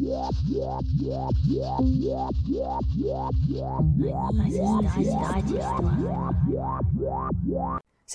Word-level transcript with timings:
Всем 0.00 0.08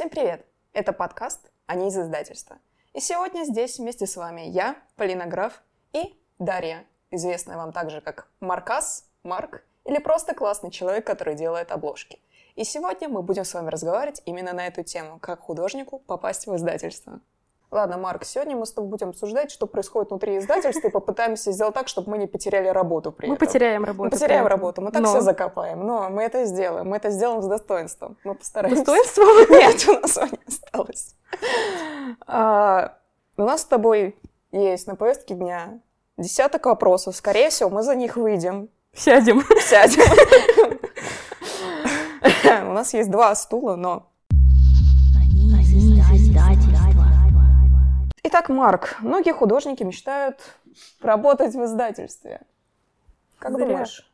привет! 0.09 0.43
Это 0.73 0.93
подкаст 0.93 1.41
«Они 1.67 1.89
из 1.89 1.95
издательства». 1.95 2.57
И 2.93 2.99
сегодня 2.99 3.43
здесь 3.43 3.77
вместе 3.77 4.07
с 4.07 4.17
вами 4.17 4.47
я, 4.47 4.75
Полина 4.95 5.27
Граф 5.27 5.61
и 5.93 6.19
Дарья, 6.39 6.83
известная 7.11 7.55
вам 7.55 7.71
также 7.71 8.01
как 8.01 8.29
Маркас, 8.39 9.05
Марк 9.21 9.63
или 9.83 9.99
просто 9.99 10.33
классный 10.33 10.71
человек, 10.71 11.05
который 11.05 11.35
делает 11.35 11.71
обложки. 11.71 12.17
И 12.55 12.63
сегодня 12.63 13.09
мы 13.09 13.21
будем 13.21 13.45
с 13.45 13.53
вами 13.53 13.69
разговаривать 13.69 14.23
именно 14.25 14.53
на 14.53 14.65
эту 14.65 14.81
тему, 14.81 15.19
как 15.19 15.41
художнику 15.41 15.99
попасть 15.99 16.47
в 16.47 16.55
издательство. 16.55 17.21
Ладно, 17.71 17.97
Марк, 17.97 18.23
сегодня 18.23 18.55
мы 18.55 18.65
с 18.65 18.71
тобой 18.71 18.89
будем 18.89 19.09
обсуждать, 19.09 19.51
что 19.51 19.67
происходит 19.67 20.11
внутри 20.11 20.37
издательства, 20.37 20.87
и 20.87 20.91
попытаемся 20.91 21.51
сделать 21.51 21.73
так, 21.73 21.87
чтобы 21.87 22.11
мы 22.11 22.17
не 22.17 22.27
потеряли 22.27 22.67
работу 22.67 23.11
при 23.11 23.27
мы 23.27 23.35
этом. 23.35 23.43
Мы 23.43 23.47
потеряем 23.47 23.83
работу. 23.83 24.03
Мы 24.03 24.09
потеряем 24.11 24.47
работу, 24.47 24.81
мы 24.81 24.91
так 24.91 25.01
но... 25.01 25.09
все 25.09 25.21
закопаем, 25.21 25.85
но 25.85 26.09
мы 26.09 26.23
это 26.23 26.45
сделаем, 26.45 26.87
мы 26.87 26.97
это 26.97 27.09
сделаем 27.09 27.41
с 27.41 27.47
достоинством. 27.47 28.17
Мы 28.23 28.35
постараемся. 28.35 28.83
Достоинством? 28.83 29.27
Нет, 29.49 29.87
у 29.87 29.93
нас 29.93 30.15
его 30.17 30.27
не 30.27 30.39
осталось. 30.47 31.15
А, 32.27 32.97
у 33.37 33.43
нас 33.43 33.61
с 33.61 33.65
тобой 33.65 34.15
есть 34.51 34.87
на 34.87 34.95
повестке 34.95 35.33
дня 35.33 35.79
десяток 36.17 36.65
вопросов. 36.65 37.15
Скорее 37.15 37.49
всего, 37.49 37.69
мы 37.69 37.83
за 37.83 37.95
них 37.95 38.15
выйдем. 38.15 38.69
Сядем. 38.93 39.43
Сядем. 39.59 40.03
У 42.69 42.73
нас 42.73 42.93
есть 42.93 43.11
два 43.11 43.35
стула, 43.35 43.75
но... 43.75 44.11
Итак, 48.27 48.49
Марк, 48.49 48.95
многие 49.01 49.33
художники 49.33 49.83
мечтают 49.83 50.39
работать 50.99 51.53
в 51.53 51.63
издательстве. 51.63 52.41
Как 53.37 53.53
Зря. 53.53 53.67
думаешь, 53.67 54.11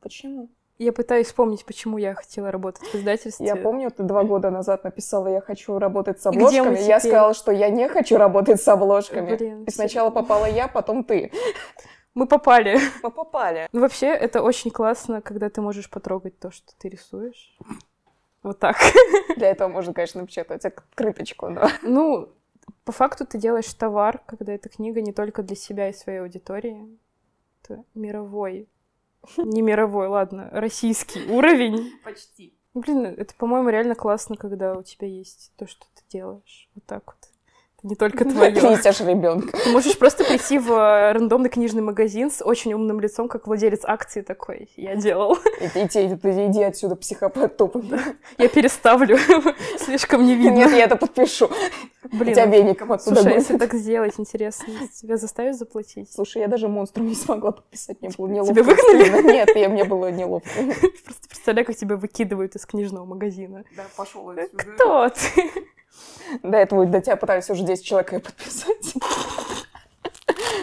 почему? 0.00 0.48
Я 0.78 0.92
пытаюсь 0.92 1.28
вспомнить, 1.28 1.64
почему 1.64 1.96
я 1.96 2.12
хотела 2.14 2.50
работать 2.50 2.82
в 2.88 2.94
издательстве. 2.96 3.46
Я 3.46 3.54
помню, 3.54 3.92
ты 3.92 4.02
два 4.02 4.24
года 4.24 4.50
назад 4.50 4.82
написала, 4.82 5.28
я 5.28 5.40
хочу 5.40 5.78
работать 5.78 6.20
с 6.20 6.26
обложками. 6.26 6.76
Я 6.80 6.98
сказала, 6.98 7.34
что 7.34 7.52
я 7.52 7.68
не 7.68 7.88
хочу 7.88 8.16
работать 8.16 8.60
с 8.60 8.66
обложками. 8.66 9.36
Блин, 9.36 9.62
И 9.62 9.70
сначала 9.70 10.10
попала 10.10 10.46
я, 10.46 10.66
потом 10.66 11.04
ты. 11.04 11.30
Мы 12.14 12.26
попали. 12.26 12.80
Мы 13.04 13.12
попали. 13.12 13.68
Ну, 13.70 13.80
вообще, 13.80 14.08
это 14.08 14.42
очень 14.42 14.72
классно, 14.72 15.22
когда 15.22 15.48
ты 15.50 15.60
можешь 15.60 15.88
потрогать 15.88 16.36
то, 16.40 16.50
что 16.50 16.72
ты 16.80 16.88
рисуешь. 16.88 17.56
Вот 18.42 18.58
так. 18.58 18.76
Для 19.36 19.50
этого 19.50 19.68
можно, 19.68 19.94
конечно, 19.94 20.20
напечатать 20.20 20.64
открыточку, 20.64 21.48
но... 21.48 21.68
Ну, 21.82 22.28
по 22.84 22.92
факту 22.92 23.26
ты 23.26 23.38
делаешь 23.38 23.72
товар, 23.74 24.22
когда 24.26 24.52
эта 24.52 24.68
книга 24.68 25.00
не 25.00 25.12
только 25.12 25.42
для 25.42 25.56
себя 25.56 25.88
и 25.88 25.92
своей 25.92 26.20
аудитории. 26.20 26.98
Это 27.62 27.84
мировой. 27.94 28.68
Не 29.36 29.62
мировой, 29.62 30.08
ладно, 30.08 30.48
российский 30.50 31.24
уровень. 31.30 31.92
Почти. 32.04 32.54
Блин, 32.74 33.04
это, 33.04 33.34
по-моему, 33.36 33.68
реально 33.68 33.94
классно, 33.94 34.36
когда 34.36 34.74
у 34.76 34.82
тебя 34.82 35.06
есть 35.06 35.52
то, 35.56 35.66
что 35.66 35.86
ты 35.94 36.02
делаешь. 36.08 36.68
Вот 36.74 36.84
так 36.84 37.06
вот 37.06 37.31
не 37.82 37.96
только 37.96 38.24
твое. 38.30 38.52
Ты 38.52 38.92
же 38.92 39.04
ребенка. 39.04 39.56
Ты 39.56 39.70
можешь 39.70 39.98
просто 39.98 40.24
прийти 40.24 40.58
в 40.58 40.70
э, 40.70 41.12
рандомный 41.12 41.50
книжный 41.50 41.82
магазин 41.82 42.30
с 42.30 42.44
очень 42.44 42.72
умным 42.74 43.00
лицом, 43.00 43.28
как 43.28 43.46
владелец 43.46 43.80
акции 43.84 44.22
такой. 44.22 44.68
Я 44.76 44.96
делал. 44.96 45.38
Иди, 45.60 46.62
отсюда, 46.62 46.96
психопат 46.96 47.56
тупый. 47.56 47.82
Я 48.38 48.48
переставлю. 48.48 49.18
Слишком 49.78 50.24
не 50.24 50.34
видно. 50.34 50.56
Нет, 50.56 50.72
я 50.72 50.84
это 50.84 50.96
подпишу. 50.96 51.50
Блин, 52.12 52.34
тебя 52.34 52.46
веником 52.46 52.92
отсюда 52.92 53.22
Слушай, 53.22 53.34
если 53.36 53.58
так 53.58 53.74
сделать, 53.74 54.14
интересно, 54.18 54.66
тебя 55.00 55.16
заставят 55.16 55.56
заплатить? 55.56 56.12
Слушай, 56.12 56.42
я 56.42 56.48
даже 56.48 56.68
монстру 56.68 57.02
не 57.02 57.14
смогла 57.14 57.52
подписать, 57.52 58.00
мне 58.00 58.10
было 58.16 58.26
неловко. 58.26 58.54
Тебя 58.54 58.64
выгнали? 58.64 59.32
Нет, 59.32 59.50
я, 59.54 59.68
мне 59.68 59.84
было 59.84 60.10
неловко. 60.10 60.48
Просто 61.04 61.28
представляю, 61.28 61.64
как 61.64 61.76
тебя 61.76 61.96
выкидывают 61.96 62.56
из 62.56 62.66
книжного 62.66 63.04
магазина. 63.04 63.64
Да, 63.76 63.84
пошел 63.96 64.28
отсюда. 64.30 64.48
Кто 64.56 65.08
ты? 65.10 65.50
До 66.42 66.56
этого 66.56 66.86
до 66.86 67.00
тебя 67.00 67.16
пытались 67.16 67.50
уже 67.50 67.64
10 67.64 67.84
человек 67.84 68.12
ее 68.12 68.20
подписать. 68.20 68.94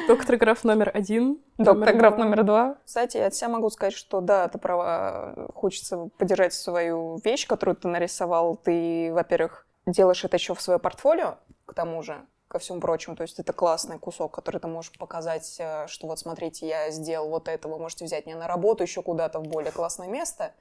Доктор 0.08 0.38
Граф 0.38 0.64
номер 0.64 0.92
один. 0.94 1.40
Доктор 1.58 1.96
Граф 1.96 2.18
номер 2.18 2.44
два. 2.44 2.78
Кстати, 2.86 3.18
я 3.18 3.28
от 3.28 3.36
себя 3.36 3.50
могу 3.50 3.70
сказать, 3.70 3.94
что 3.94 4.22
да, 4.22 4.48
ты 4.48 4.58
права, 4.58 5.50
хочется 5.54 6.10
поддержать 6.18 6.54
свою 6.54 7.20
вещь, 7.24 7.46
которую 7.46 7.76
ты 7.76 7.88
нарисовал. 7.88 8.56
Ты, 8.56 9.12
во-первых, 9.14 9.68
делаешь 9.86 10.24
это 10.24 10.38
еще 10.38 10.56
в 10.56 10.62
свое 10.62 10.80
портфолио, 10.80 11.38
к 11.66 11.74
тому 11.74 12.02
же, 12.02 12.20
ко 12.48 12.58
всему 12.58 12.80
прочему. 12.80 13.16
То 13.16 13.22
есть 13.22 13.40
это 13.40 13.54
классный 13.54 14.00
кусок, 14.00 14.34
который 14.34 14.60
ты 14.60 14.68
можешь 14.68 14.92
показать, 14.98 15.58
э, 15.60 15.86
что 15.88 16.08
вот 16.08 16.18
смотрите, 16.18 16.68
я 16.68 16.90
сделал 16.90 17.30
вот 17.30 17.48
это, 17.48 17.68
вы 17.68 17.78
можете 17.78 18.06
взять 18.06 18.26
меня 18.26 18.38
на 18.38 18.48
работу 18.48 18.84
еще 18.84 19.04
куда-то 19.04 19.40
в 19.40 19.44
более 19.44 19.72
классное 19.72 20.08
место 20.08 20.54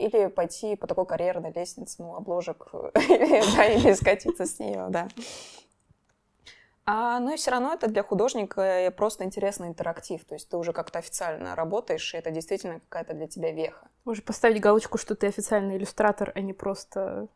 или 0.00 0.26
пойти 0.28 0.76
по 0.76 0.86
такой 0.86 1.06
карьерной 1.06 1.52
лестнице, 1.52 1.96
ну, 1.98 2.16
обложек, 2.16 2.68
да, 2.72 3.64
или 3.66 3.92
скатиться 3.92 4.46
с 4.46 4.58
нее, 4.58 4.86
да. 4.88 5.08
А, 6.86 7.20
ну 7.20 7.32
и 7.32 7.36
все 7.36 7.52
равно 7.52 7.72
это 7.72 7.86
для 7.88 8.02
художника 8.02 8.92
просто 8.96 9.24
интересный 9.24 9.68
интерактив. 9.68 10.24
То 10.24 10.34
есть 10.34 10.48
ты 10.48 10.56
уже 10.56 10.72
как-то 10.72 10.98
официально 10.98 11.54
работаешь, 11.54 12.14
и 12.14 12.16
это 12.16 12.30
действительно 12.32 12.80
какая-то 12.88 13.14
для 13.14 13.28
тебя 13.28 13.52
веха. 13.52 13.88
Уже 14.04 14.22
поставить 14.22 14.60
галочку, 14.60 14.98
что 14.98 15.14
ты 15.14 15.28
официальный 15.28 15.76
иллюстратор, 15.76 16.32
а 16.34 16.40
не 16.40 16.52
просто 16.52 17.28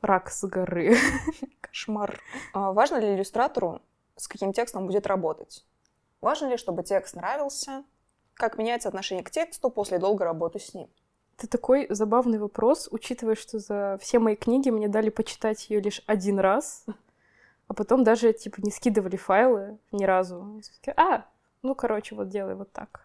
рак 0.00 0.30
с 0.30 0.44
горы. 0.44 0.96
Кошмар. 1.60 2.20
А 2.52 2.72
важно 2.72 2.96
ли 2.96 3.14
иллюстратору, 3.14 3.80
с 4.16 4.26
каким 4.26 4.52
текстом 4.52 4.86
будет 4.86 5.06
работать? 5.06 5.64
Важно 6.20 6.46
ли, 6.46 6.56
чтобы 6.56 6.82
текст 6.82 7.14
нравился? 7.14 7.84
Как 8.34 8.58
меняется 8.58 8.88
отношение 8.88 9.24
к 9.24 9.30
тексту 9.30 9.70
после 9.70 9.98
долгой 9.98 10.26
работы 10.26 10.58
с 10.58 10.74
ним? 10.74 10.88
Это 11.38 11.46
такой 11.46 11.86
забавный 11.88 12.40
вопрос, 12.40 12.88
учитывая, 12.90 13.36
что 13.36 13.60
за 13.60 13.96
все 14.02 14.18
мои 14.18 14.34
книги 14.34 14.70
мне 14.70 14.88
дали 14.88 15.08
почитать 15.08 15.70
ее 15.70 15.80
лишь 15.80 16.02
один 16.06 16.40
раз, 16.40 16.84
а 17.68 17.74
потом 17.74 18.02
даже, 18.02 18.32
типа, 18.32 18.56
не 18.60 18.72
скидывали 18.72 19.14
файлы 19.16 19.78
ни 19.92 20.04
разу. 20.04 20.60
А, 20.96 21.24
ну, 21.62 21.76
короче, 21.76 22.16
вот 22.16 22.28
делай 22.28 22.56
вот 22.56 22.72
так. 22.72 23.02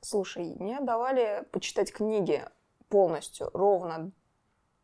Слушай, 0.00 0.56
мне 0.58 0.80
давали 0.80 1.46
почитать 1.50 1.92
книги 1.92 2.42
полностью 2.88 3.50
ровно 3.52 4.12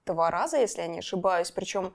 два 0.05 0.31
раза, 0.31 0.59
если 0.59 0.83
я 0.83 0.89
не 0.89 0.99
ошибаюсь. 0.99 1.51
Причем 1.51 1.95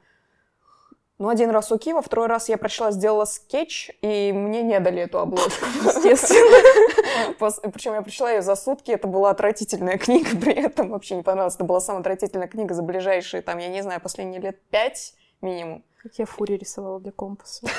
ну, 1.18 1.30
один 1.30 1.50
раз 1.50 1.72
у 1.72 1.78
Киева, 1.78 2.02
второй 2.02 2.28
раз 2.28 2.50
я 2.50 2.58
прочла, 2.58 2.92
сделала 2.92 3.24
скетч, 3.24 3.92
и 4.02 4.34
мне 4.34 4.62
не 4.64 4.78
дали 4.82 5.04
эту 5.04 5.20
обложку, 5.20 5.66
естественно. 5.86 7.72
Причем 7.72 7.94
я 7.94 8.02
прочла 8.02 8.32
ее 8.32 8.42
за 8.42 8.56
сутки, 8.56 8.92
это 8.92 9.08
была 9.08 9.30
отвратительная 9.30 9.98
книга, 10.00 10.36
при 10.36 10.54
этом 10.54 10.90
вообще 10.90 11.16
не 11.16 11.24
понравилась. 11.24 11.56
Это 11.56 11.64
была 11.64 11.80
самая 11.80 12.02
отвратительная 12.02 12.48
книга 12.48 12.74
за 12.74 12.84
ближайшие, 12.84 13.42
там, 13.42 13.60
я 13.60 13.70
не 13.70 13.82
знаю, 13.82 14.02
последние 14.02 14.42
лет 14.42 14.62
пять 14.70 15.14
минимум. 15.42 15.86
Как 16.04 16.14
я 16.16 16.26
фури 16.26 16.58
рисовала 16.58 17.00
для 17.00 17.12
компаса. 17.12 17.66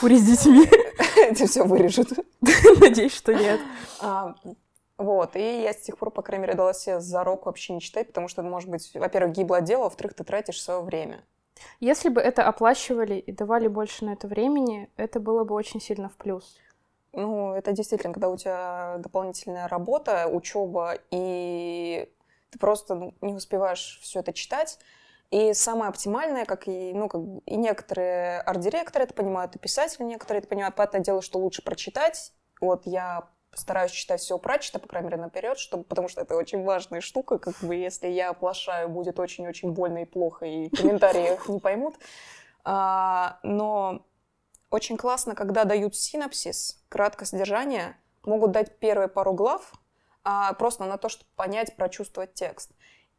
Фури 0.00 0.16
с 0.16 0.22
детьми. 0.22 0.68
Это 1.16 1.46
все 1.46 1.62
вырежут. 1.62 2.08
Надеюсь, 2.80 3.14
что 3.14 3.32
нет. 3.32 3.60
А, 4.00 4.34
вот, 4.98 5.36
и 5.36 5.62
я 5.62 5.72
с 5.72 5.82
тех 5.82 5.98
пор, 5.98 6.10
по 6.10 6.22
крайней 6.22 6.42
мере, 6.42 6.54
дала 6.54 6.72
себе 6.74 6.98
зарок 7.00 7.46
вообще 7.46 7.74
не 7.74 7.80
читать, 7.80 8.08
потому 8.08 8.26
что 8.26 8.42
может 8.42 8.68
быть, 8.68 8.90
во-первых, 8.94 9.32
гиблое 9.32 9.60
дело, 9.60 9.84
во-вторых, 9.84 10.14
ты 10.14 10.24
тратишь 10.24 10.60
свое 10.60 10.80
время. 10.80 11.22
Если 11.80 12.08
бы 12.08 12.20
это 12.20 12.46
оплачивали 12.46 13.14
и 13.14 13.32
давали 13.32 13.68
больше 13.68 14.04
на 14.04 14.10
это 14.10 14.26
времени, 14.26 14.88
это 14.96 15.20
было 15.20 15.44
бы 15.44 15.54
очень 15.54 15.80
сильно 15.80 16.08
в 16.08 16.16
плюс. 16.16 16.58
Ну, 17.12 17.52
это 17.52 17.72
действительно, 17.72 18.12
когда 18.12 18.28
у 18.28 18.36
тебя 18.36 18.96
дополнительная 18.98 19.68
работа, 19.68 20.28
учеба, 20.28 20.98
и 21.10 22.08
ты 22.50 22.58
просто 22.58 23.12
не 23.20 23.34
успеваешь 23.34 23.98
все 24.02 24.20
это 24.20 24.32
читать. 24.32 24.78
И 25.30 25.54
самое 25.54 25.88
оптимальное, 25.88 26.44
как 26.44 26.68
и, 26.68 26.92
ну, 26.92 27.08
как 27.08 27.22
и 27.46 27.56
некоторые 27.56 28.40
арт-директоры 28.40 29.04
это 29.04 29.14
понимают, 29.14 29.56
и 29.56 29.58
писатели 29.58 30.04
некоторые 30.04 30.40
это 30.40 30.48
понимают, 30.48 30.74
понятное 30.74 31.00
дело, 31.00 31.22
что 31.22 31.38
лучше 31.38 31.62
прочитать. 31.62 32.32
Вот 32.60 32.82
я 32.86 33.28
стараюсь 33.54 33.92
читать 33.92 34.20
все 34.20 34.38
прачета, 34.38 34.78
по 34.78 34.88
крайней 34.88 35.08
мере, 35.08 35.22
наперед, 35.22 35.58
чтобы, 35.58 35.84
потому 35.84 36.08
что 36.08 36.22
это 36.22 36.36
очень 36.36 36.64
важная 36.64 37.00
штука, 37.00 37.38
как 37.38 37.54
бы 37.60 37.74
если 37.74 38.08
я 38.08 38.30
оплошаю, 38.30 38.88
будет 38.88 39.18
очень-очень 39.20 39.72
больно 39.72 40.02
и 40.02 40.04
плохо, 40.04 40.46
и 40.46 40.68
комментарии 40.70 41.34
их 41.34 41.48
не 41.48 41.60
поймут. 41.60 41.96
А, 42.64 43.38
но 43.42 44.06
очень 44.70 44.96
классно, 44.96 45.34
когда 45.34 45.64
дают 45.64 45.94
синапсис, 45.94 46.82
краткое 46.88 47.26
содержание, 47.26 47.96
могут 48.24 48.52
дать 48.52 48.78
первые 48.78 49.08
пару 49.08 49.34
глав, 49.34 49.72
а, 50.24 50.52
просто 50.54 50.84
на 50.84 50.96
то, 50.96 51.08
чтобы 51.08 51.30
понять, 51.36 51.76
прочувствовать 51.76 52.34
текст. 52.34 52.70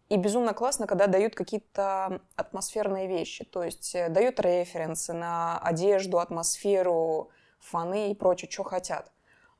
И 0.10 0.18
безумно 0.18 0.54
классно, 0.54 0.88
когда 0.88 1.08
дают 1.08 1.36
какие-то 1.36 2.22
атмосферные 2.36 3.08
вещи, 3.08 3.46
то 3.46 3.64
есть 3.64 3.96
э, 3.96 4.10
дают 4.10 4.40
референсы 4.40 5.14
на 5.14 5.58
одежду, 5.60 6.20
атмосферу, 6.20 7.30
фаны 7.60 8.12
и 8.12 8.16
прочее, 8.16 8.52
что 8.52 8.64
хотят 8.64 9.13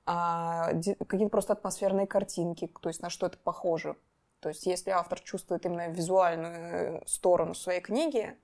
а, 0.06 0.74
какие-то 1.08 1.30
просто 1.30 1.54
атмосферные 1.54 2.08
картинки, 2.08 2.70
то 2.82 2.90
есть 2.90 3.02
на 3.02 3.10
что 3.10 3.28
это 3.28 3.38
похоже. 3.38 3.96
То 4.40 4.50
есть 4.50 4.66
если 4.66 4.90
автор 4.90 5.20
чувствует 5.22 5.66
именно 5.66 5.88
визуальную 5.88 7.02
э, 7.02 7.02
сторону 7.06 7.54
своей 7.54 7.80
книги, 7.80 8.36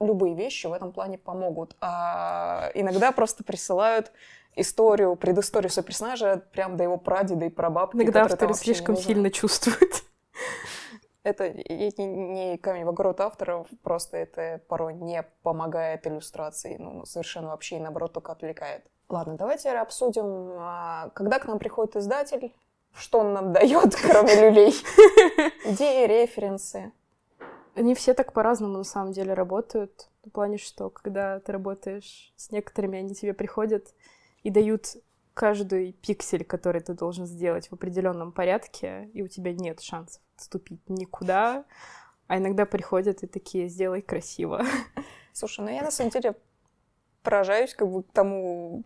любые 0.00 0.34
вещи 0.34 0.66
в 0.66 0.72
этом 0.72 0.92
плане 0.92 1.18
помогут. 1.18 1.76
А 1.80 2.70
иногда 2.74 3.12
просто 3.12 3.44
присылают 3.44 4.10
историю, 4.56 5.16
предысторию 5.16 5.70
своего 5.70 5.86
персонажа 5.86 6.42
прям 6.52 6.76
до 6.76 6.84
его 6.84 6.96
прадеда 6.96 7.44
и 7.46 7.48
прабабки. 7.50 7.96
Иногда 7.96 8.24
авторы 8.24 8.54
слишком 8.54 8.96
сильно 8.96 9.30
чувствуют. 9.30 10.02
Это 11.22 11.50
не 11.50 12.56
камень 12.56 12.84
в 12.84 12.88
огород 12.88 13.20
авторов, 13.20 13.66
просто 13.82 14.16
это 14.16 14.62
порой 14.68 14.94
не 14.94 15.22
помогает 15.42 16.06
иллюстрации, 16.06 16.76
ну, 16.78 17.04
совершенно 17.04 17.48
вообще 17.48 17.76
и 17.76 17.78
наоборот 17.78 18.14
только 18.14 18.32
отвлекает. 18.32 18.86
Ладно, 19.10 19.36
давайте 19.36 19.70
обсудим, 19.72 20.52
а, 20.56 21.10
когда 21.14 21.40
к 21.40 21.46
нам 21.48 21.58
приходит 21.58 21.96
издатель, 21.96 22.54
что 22.94 23.18
он 23.18 23.32
нам 23.32 23.52
дает, 23.52 23.96
кроме 23.96 24.40
люлей. 24.40 24.72
Идеи, 25.64 26.06
референсы. 26.06 26.92
Они 27.74 27.94
все 27.96 28.14
так 28.14 28.32
по-разному 28.32 28.78
на 28.78 28.84
самом 28.84 29.12
деле 29.12 29.34
работают. 29.34 30.08
В 30.24 30.30
плане, 30.30 30.58
что 30.58 30.90
когда 30.90 31.40
ты 31.40 31.50
работаешь 31.50 32.32
с 32.36 32.52
некоторыми, 32.52 33.00
они 33.00 33.14
тебе 33.14 33.34
приходят 33.34 33.94
и 34.44 34.50
дают 34.50 34.96
каждый 35.34 35.92
пиксель, 35.92 36.44
который 36.44 36.80
ты 36.80 36.94
должен 36.94 37.26
сделать 37.26 37.68
в 37.68 37.72
определенном 37.72 38.30
порядке, 38.30 39.10
и 39.12 39.22
у 39.22 39.28
тебя 39.28 39.52
нет 39.52 39.80
шансов 39.80 40.22
отступить 40.36 40.88
никуда. 40.88 41.64
А 42.28 42.38
иногда 42.38 42.64
приходят 42.64 43.24
и 43.24 43.26
такие, 43.26 43.68
сделай 43.68 44.02
красиво. 44.02 44.64
Слушай, 45.32 45.64
ну 45.64 45.70
я 45.70 45.82
на 45.82 45.90
самом 45.90 46.10
деле 46.10 46.36
поражаюсь 47.22 47.74
как 47.74 47.88
бы 47.88 48.02
тому, 48.02 48.84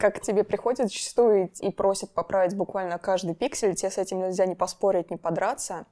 как 0.00 0.20
тебе 0.20 0.44
приходят 0.44 0.88
зачастую 0.88 1.50
и, 1.60 1.70
просят 1.70 2.10
поправить 2.12 2.56
буквально 2.56 2.98
каждый 2.98 3.34
пиксель, 3.34 3.74
тебе 3.74 3.90
с 3.90 3.98
этим 3.98 4.18
нельзя 4.18 4.46
не 4.46 4.54
поспорить, 4.54 5.10
не 5.10 5.18
подраться. 5.18 5.86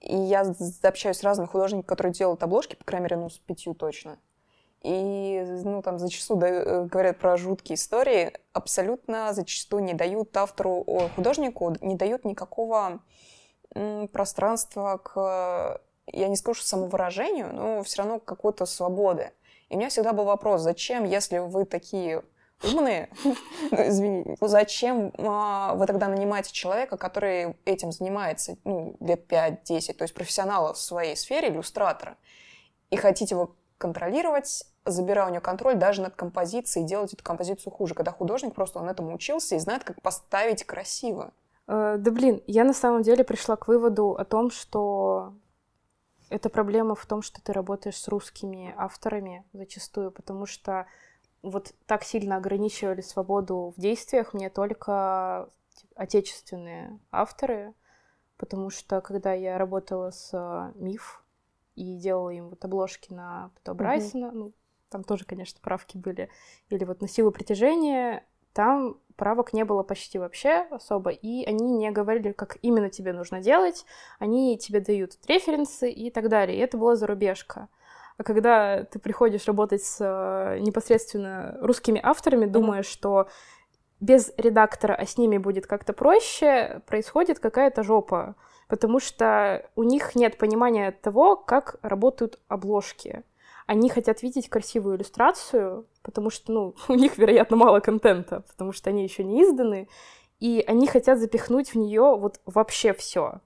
И 0.00 0.16
я 0.16 0.44
общаюсь 0.82 1.18
с 1.18 1.22
разными 1.24 1.48
художниками, 1.48 1.86
которые 1.86 2.12
делают 2.12 2.42
обложки, 2.42 2.76
по 2.76 2.84
крайней 2.84 3.04
мере, 3.04 3.16
ну, 3.16 3.28
с 3.28 3.38
пятью 3.38 3.74
точно. 3.74 4.18
И, 4.82 5.42
ну, 5.64 5.82
там 5.82 5.98
зачастую 5.98 6.38
да, 6.38 6.84
говорят 6.84 7.18
про 7.18 7.36
жуткие 7.36 7.74
истории, 7.74 8.32
абсолютно 8.52 9.32
зачастую 9.32 9.82
не 9.82 9.94
дают 9.94 10.36
автору, 10.36 10.84
о, 10.86 11.08
художнику, 11.16 11.74
не 11.80 11.96
дают 11.96 12.24
никакого 12.24 13.00
м, 13.74 14.08
пространства 14.08 14.98
к, 14.98 15.80
я 16.06 16.28
не 16.28 16.36
скажу, 16.36 16.60
самовыражению, 16.60 17.52
но 17.52 17.82
все 17.82 18.02
равно 18.02 18.20
какой-то 18.20 18.66
свободы. 18.66 19.32
И 19.70 19.74
у 19.74 19.78
меня 19.78 19.88
всегда 19.88 20.12
был 20.12 20.24
вопрос, 20.24 20.60
зачем, 20.60 21.04
если 21.04 21.38
вы 21.38 21.64
такие 21.64 22.22
умные, 22.64 23.08
ну, 23.24 23.36
извини, 23.72 24.36
ну, 24.40 24.46
зачем 24.48 25.12
а, 25.18 25.74
вы 25.74 25.86
тогда 25.86 26.08
нанимаете 26.08 26.52
человека, 26.52 26.96
который 26.96 27.56
этим 27.64 27.92
занимается 27.92 28.56
ну, 28.64 28.96
лет 29.00 29.30
5-10, 29.30 29.94
то 29.94 30.02
есть 30.04 30.14
профессионала 30.14 30.74
в 30.74 30.78
своей 30.78 31.16
сфере, 31.16 31.48
иллюстратора, 31.48 32.16
и 32.90 32.96
хотите 32.96 33.34
его 33.34 33.54
контролировать, 33.78 34.64
забирая 34.84 35.28
у 35.28 35.30
него 35.30 35.40
контроль 35.40 35.74
даже 35.74 36.02
над 36.02 36.14
композицией, 36.14 36.86
делать 36.86 37.12
эту 37.12 37.22
композицию 37.22 37.72
хуже, 37.72 37.94
когда 37.94 38.12
художник 38.12 38.54
просто 38.54 38.78
он 38.78 38.88
этому 38.88 39.14
учился 39.14 39.56
и 39.56 39.58
знает, 39.58 39.84
как 39.84 40.00
поставить 40.02 40.64
красиво. 40.64 41.32
Э, 41.66 41.96
да 41.98 42.10
блин, 42.10 42.42
я 42.46 42.64
на 42.64 42.74
самом 42.74 43.02
деле 43.02 43.24
пришла 43.24 43.56
к 43.56 43.68
выводу 43.68 44.12
о 44.12 44.24
том, 44.24 44.50
что 44.50 45.34
эта 46.30 46.48
проблема 46.48 46.94
в 46.94 47.06
том, 47.06 47.22
что 47.22 47.42
ты 47.42 47.52
работаешь 47.52 47.96
с 47.96 48.08
русскими 48.08 48.74
авторами 48.76 49.44
зачастую, 49.52 50.10
потому 50.10 50.46
что 50.46 50.86
вот 51.44 51.74
так 51.86 52.04
сильно 52.04 52.36
ограничивали 52.36 53.00
свободу 53.00 53.74
в 53.76 53.80
действиях 53.80 54.34
мне 54.34 54.50
только 54.50 55.48
отечественные 55.94 56.98
авторы, 57.12 57.74
потому 58.36 58.70
что 58.70 59.00
когда 59.00 59.32
я 59.32 59.58
работала 59.58 60.10
с 60.10 60.30
э, 60.32 60.72
Миф 60.78 61.22
и 61.76 61.96
делала 61.96 62.30
им 62.30 62.48
вот 62.50 62.64
обложки 62.64 63.12
на 63.12 63.50
Пто 63.56 63.74
Брайсона, 63.74 64.26
mm-hmm. 64.26 64.32
ну, 64.32 64.52
там 64.88 65.04
тоже, 65.04 65.24
конечно, 65.24 65.58
правки 65.62 65.96
были, 65.96 66.30
или 66.70 66.84
вот 66.84 67.00
на 67.00 67.08
силу 67.08 67.30
притяжения, 67.30 68.24
там 68.52 68.98
правок 69.16 69.52
не 69.52 69.64
было 69.64 69.82
почти 69.82 70.18
вообще 70.18 70.66
особо, 70.70 71.10
и 71.10 71.44
они 71.44 71.72
не 71.72 71.90
говорили, 71.90 72.32
как 72.32 72.58
именно 72.62 72.90
тебе 72.90 73.12
нужно 73.12 73.40
делать, 73.40 73.84
они 74.18 74.56
тебе 74.58 74.80
дают 74.80 75.18
референсы 75.26 75.90
и 75.90 76.10
так 76.10 76.28
далее, 76.28 76.56
и 76.56 76.60
это 76.60 76.78
была 76.78 76.96
зарубежка. 76.96 77.68
А 78.16 78.22
когда 78.22 78.84
ты 78.84 78.98
приходишь 78.98 79.46
работать 79.46 79.82
с 79.82 79.98
э, 80.00 80.58
непосредственно 80.60 81.58
русскими 81.60 82.00
авторами, 82.02 82.46
думая, 82.46 82.80
mm-hmm. 82.80 82.92
что 82.92 83.28
без 84.00 84.32
редактора, 84.36 84.94
а 84.94 85.06
с 85.06 85.18
ними 85.18 85.38
будет 85.38 85.66
как-то 85.66 85.92
проще, 85.92 86.82
происходит 86.86 87.38
какая-то 87.40 87.82
жопа, 87.82 88.36
потому 88.68 89.00
что 89.00 89.68
у 89.74 89.82
них 89.82 90.14
нет 90.14 90.38
понимания 90.38 90.92
того, 90.92 91.36
как 91.36 91.76
работают 91.82 92.38
обложки. 92.48 93.24
Они 93.66 93.88
хотят 93.88 94.22
видеть 94.22 94.48
красивую 94.48 94.96
иллюстрацию, 94.96 95.86
потому 96.02 96.30
что, 96.30 96.52
ну, 96.52 96.74
у 96.88 96.94
них, 96.94 97.18
вероятно, 97.18 97.56
мало 97.56 97.80
контента, 97.80 98.40
потому 98.42 98.72
что 98.72 98.90
они 98.90 99.02
еще 99.02 99.24
не 99.24 99.42
изданы, 99.42 99.88
и 100.38 100.62
они 100.66 100.86
хотят 100.86 101.18
запихнуть 101.18 101.70
в 101.70 101.76
нее 101.76 102.16
вот 102.16 102.40
вообще 102.44 102.92
все. 102.92 103.40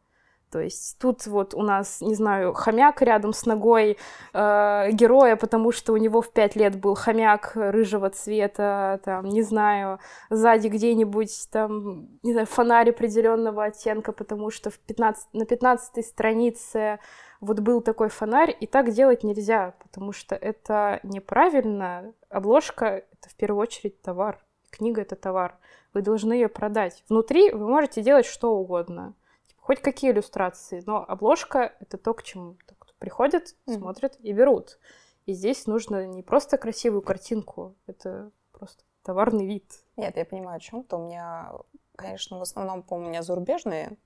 То 0.50 0.60
есть 0.60 0.98
тут 0.98 1.26
вот 1.26 1.54
у 1.54 1.62
нас, 1.62 2.00
не 2.00 2.14
знаю, 2.14 2.54
хомяк 2.54 3.02
рядом 3.02 3.32
с 3.32 3.44
ногой 3.44 3.98
э, 4.32 4.90
героя, 4.92 5.36
потому 5.36 5.72
что 5.72 5.92
у 5.92 5.96
него 5.98 6.22
в 6.22 6.30
пять 6.32 6.56
лет 6.56 6.76
был 6.80 6.94
хомяк 6.94 7.52
рыжего 7.54 8.08
цвета, 8.08 9.00
там, 9.04 9.26
не 9.26 9.42
знаю, 9.42 9.98
сзади 10.30 10.68
где-нибудь 10.68 11.48
там, 11.50 12.08
не 12.22 12.32
знаю, 12.32 12.46
фонарь 12.46 12.90
определенного 12.90 13.64
оттенка, 13.64 14.12
потому 14.12 14.50
что 14.50 14.70
в 14.70 14.78
15, 14.78 15.34
на 15.34 15.44
15 15.44 16.06
странице 16.06 16.98
вот 17.40 17.60
был 17.60 17.82
такой 17.82 18.08
фонарь, 18.08 18.56
и 18.58 18.66
так 18.66 18.90
делать 18.90 19.24
нельзя, 19.24 19.74
потому 19.82 20.12
что 20.12 20.34
это 20.34 21.00
неправильно. 21.02 22.14
Обложка— 22.30 22.86
это 22.86 23.28
в 23.28 23.34
первую 23.36 23.62
очередь 23.62 24.00
товар, 24.00 24.42
книга— 24.70 25.00
это 25.02 25.14
товар. 25.14 25.58
Вы 25.92 26.02
должны 26.02 26.32
ее 26.32 26.48
продать. 26.48 27.04
Внутри 27.08 27.50
вы 27.50 27.68
можете 27.68 28.02
делать 28.02 28.26
что 28.26 28.56
угодно— 28.56 29.14
хоть 29.68 29.82
какие 29.82 30.12
иллюстрации, 30.12 30.82
но 30.86 31.04
обложка— 31.06 31.74
это 31.80 31.98
то, 31.98 32.14
к 32.14 32.22
чему 32.22 32.56
кто 32.64 32.74
приходит, 32.98 33.54
mm-hmm. 33.66 33.76
смотрят 33.76 34.16
и 34.20 34.32
берут. 34.32 34.78
И 35.26 35.34
здесь 35.34 35.66
нужно 35.66 36.06
не 36.06 36.22
просто 36.22 36.56
красивую 36.56 37.02
картинку, 37.02 37.76
это 37.86 38.30
просто 38.50 38.82
товарный 39.02 39.44
вид. 39.46 39.70
Нет, 39.98 40.16
я 40.16 40.24
понимаю, 40.24 40.56
о 40.56 40.60
чем-то. 40.60 40.96
У 40.96 41.04
меня, 41.04 41.52
конечно, 41.96 42.38
в 42.38 42.42
основном, 42.42 42.82
по 42.82 42.94
у 42.94 42.98
меня 42.98 43.20
зарубежные, 43.20 43.98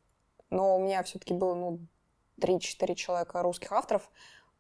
но 0.50 0.75
у 0.75 0.81
меня 0.81 1.05
все-таки 1.05 1.32
было, 1.32 1.55
ну, 1.55 1.79
3-4 2.41 2.97
человека 2.97 3.41
русских 3.41 3.70
авторов. 3.70 4.11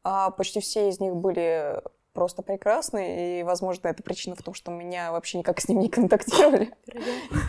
А 0.04 0.30
почти 0.30 0.60
все 0.60 0.88
из 0.88 1.00
них 1.00 1.16
были 1.16 1.82
просто 2.12 2.42
прекрасные, 2.42 3.40
и, 3.40 3.42
возможно, 3.42 3.88
это 3.88 4.04
причина 4.04 4.36
в 4.36 4.42
том, 4.44 4.54
что 4.54 4.70
меня 4.70 5.10
вообще 5.10 5.38
никак 5.38 5.60
с 5.60 5.68
ними 5.68 5.80
не 5.80 5.88
контактировали. 5.88 6.72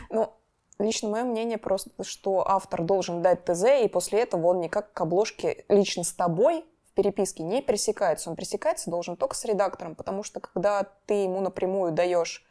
Ну, 0.09 0.33
Лично 0.79 1.09
мое 1.09 1.23
мнение 1.23 1.57
просто, 1.57 1.91
что 2.03 2.47
автор 2.47 2.81
должен 2.81 3.21
дать 3.21 3.45
ТЗ, 3.45 3.63
и 3.83 3.87
после 3.87 4.21
этого 4.21 4.47
он 4.47 4.59
никак 4.59 4.91
к 4.93 5.01
обложке 5.01 5.65
лично 5.69 6.03
с 6.03 6.13
тобой 6.13 6.65
в 6.85 6.93
переписке 6.95 7.43
не 7.43 7.61
пересекается. 7.61 8.29
Он 8.29 8.35
пересекается 8.35 8.89
должен 8.89 9.15
только 9.15 9.35
с 9.35 9.45
редактором, 9.45 9.95
потому 9.95 10.23
что 10.23 10.39
когда 10.39 10.83
ты 11.05 11.13
ему 11.23 11.41
напрямую 11.41 11.91
даешь 11.91 12.43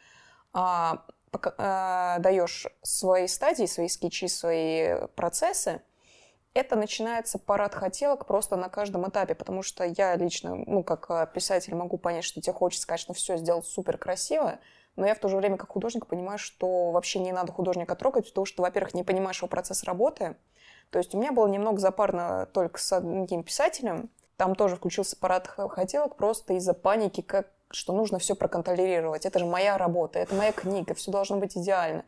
а, 0.53 1.05
а, 1.59 2.19
даешь 2.19 2.67
свои 2.83 3.27
стадии, 3.27 3.67
свои 3.67 3.89
скетчи, 3.89 4.29
свои 4.29 5.07
процессы, 5.17 5.83
это 6.55 6.77
начинается 6.77 7.39
парад 7.39 7.75
хотелок 7.75 8.27
просто 8.27 8.57
на 8.57 8.69
каждом 8.69 9.09
этапе, 9.09 9.35
потому 9.35 9.63
что 9.63 9.85
я 9.85 10.15
лично, 10.17 10.55
ну, 10.55 10.85
как 10.85 11.33
писатель 11.33 11.75
могу 11.75 11.97
понять, 11.97 12.25
что 12.25 12.41
тебе 12.43 12.53
хочется, 12.53 12.87
конечно, 12.87 13.15
все 13.15 13.39
сделать 13.39 13.67
супер 13.67 13.97
красиво, 13.97 14.59
но 14.97 15.07
я 15.07 15.15
в 15.15 15.19
то 15.19 15.29
же 15.29 15.37
время 15.37 15.57
как 15.57 15.71
художник 15.71 16.07
понимаю, 16.07 16.39
что 16.39 16.91
вообще 16.91 17.19
не 17.19 17.33
надо 17.33 17.53
художника 17.53 17.95
трогать, 17.95 18.29
потому 18.29 18.45
что, 18.45 18.63
во-первых, 18.63 18.95
не 18.95 19.05
понимаешь 19.05 19.39
его 19.39 19.49
процесс 19.49 19.85
работы. 19.85 20.37
То 20.91 20.99
есть 20.99 21.15
у 21.15 21.19
меня 21.19 21.33
было 21.33 21.47
немного 21.47 21.79
запарно 21.79 22.47
только 22.53 22.79
с 22.79 22.93
одним 22.93 23.43
писателем. 23.43 24.11
Там 24.37 24.55
тоже 24.55 24.77
включился 24.77 25.17
парад 25.17 25.47
хотелок 25.47 26.17
просто 26.17 26.55
из-за 26.55 26.75
паники, 26.75 27.23
как, 27.23 27.49
что 27.71 27.93
нужно 27.93 28.19
все 28.19 28.35
проконтролировать. 28.35 29.25
Это 29.25 29.39
же 29.39 29.47
моя 29.47 29.79
работа, 29.79 30.19
это 30.19 30.35
моя 30.35 30.53
книга, 30.53 30.95
все 30.95 31.11
должно 31.11 31.39
быть 31.39 31.57
идеально. 31.57 32.05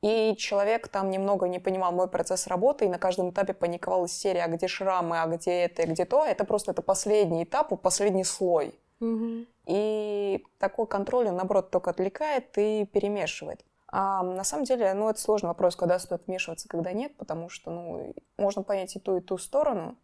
И 0.00 0.36
человек 0.36 0.88
там 0.88 1.10
немного 1.10 1.48
не 1.48 1.58
понимал 1.58 1.92
мой 1.92 2.08
процесс 2.08 2.46
работы, 2.46 2.84
и 2.84 2.88
на 2.88 2.98
каждом 2.98 3.30
этапе 3.30 3.52
паниковал 3.52 4.04
из 4.04 4.12
серии, 4.12 4.38
а 4.38 4.46
где 4.46 4.68
шрамы, 4.68 5.20
а 5.20 5.26
где 5.26 5.62
это, 5.62 5.86
где 5.86 6.04
то. 6.04 6.24
Это 6.24 6.44
просто 6.44 6.70
это 6.70 6.82
последний 6.82 7.44
этап, 7.44 7.80
последний 7.80 8.24
слой. 8.24 8.78
Угу. 9.00 9.46
И 9.66 10.44
такой 10.58 10.86
контроль, 10.86 11.28
он, 11.28 11.36
наоборот, 11.36 11.70
только 11.70 11.90
отвлекает 11.90 12.56
и 12.56 12.84
перемешивает. 12.84 13.64
А 13.90 14.22
на 14.22 14.44
самом 14.44 14.64
деле, 14.64 14.92
ну, 14.94 15.08
это 15.08 15.18
сложный 15.18 15.48
вопрос, 15.48 15.74
когда 15.74 15.98
стоит 15.98 16.26
вмешиваться, 16.26 16.68
когда 16.68 16.92
нет, 16.92 17.16
потому 17.16 17.48
что, 17.48 17.70
ну, 17.70 18.14
можно 18.36 18.62
понять 18.62 18.94
и 18.96 18.98
ту, 18.98 19.16
и 19.16 19.20
ту 19.20 19.38
сторону. 19.38 19.96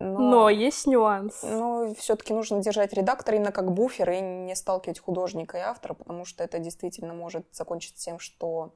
Но, 0.00 0.18
но 0.18 0.48
есть 0.48 0.86
нюанс. 0.86 1.42
Но 1.44 1.94
все-таки 1.94 2.34
нужно 2.34 2.60
держать 2.60 2.92
редактора 2.92 3.36
именно 3.36 3.52
как 3.52 3.72
буфер 3.72 4.10
и 4.10 4.20
не 4.20 4.56
сталкивать 4.56 4.98
художника 4.98 5.58
и 5.58 5.60
автора, 5.60 5.94
потому 5.94 6.24
что 6.24 6.42
это 6.42 6.58
действительно 6.58 7.14
может 7.14 7.46
закончиться 7.54 8.04
тем, 8.04 8.18
что 8.18 8.74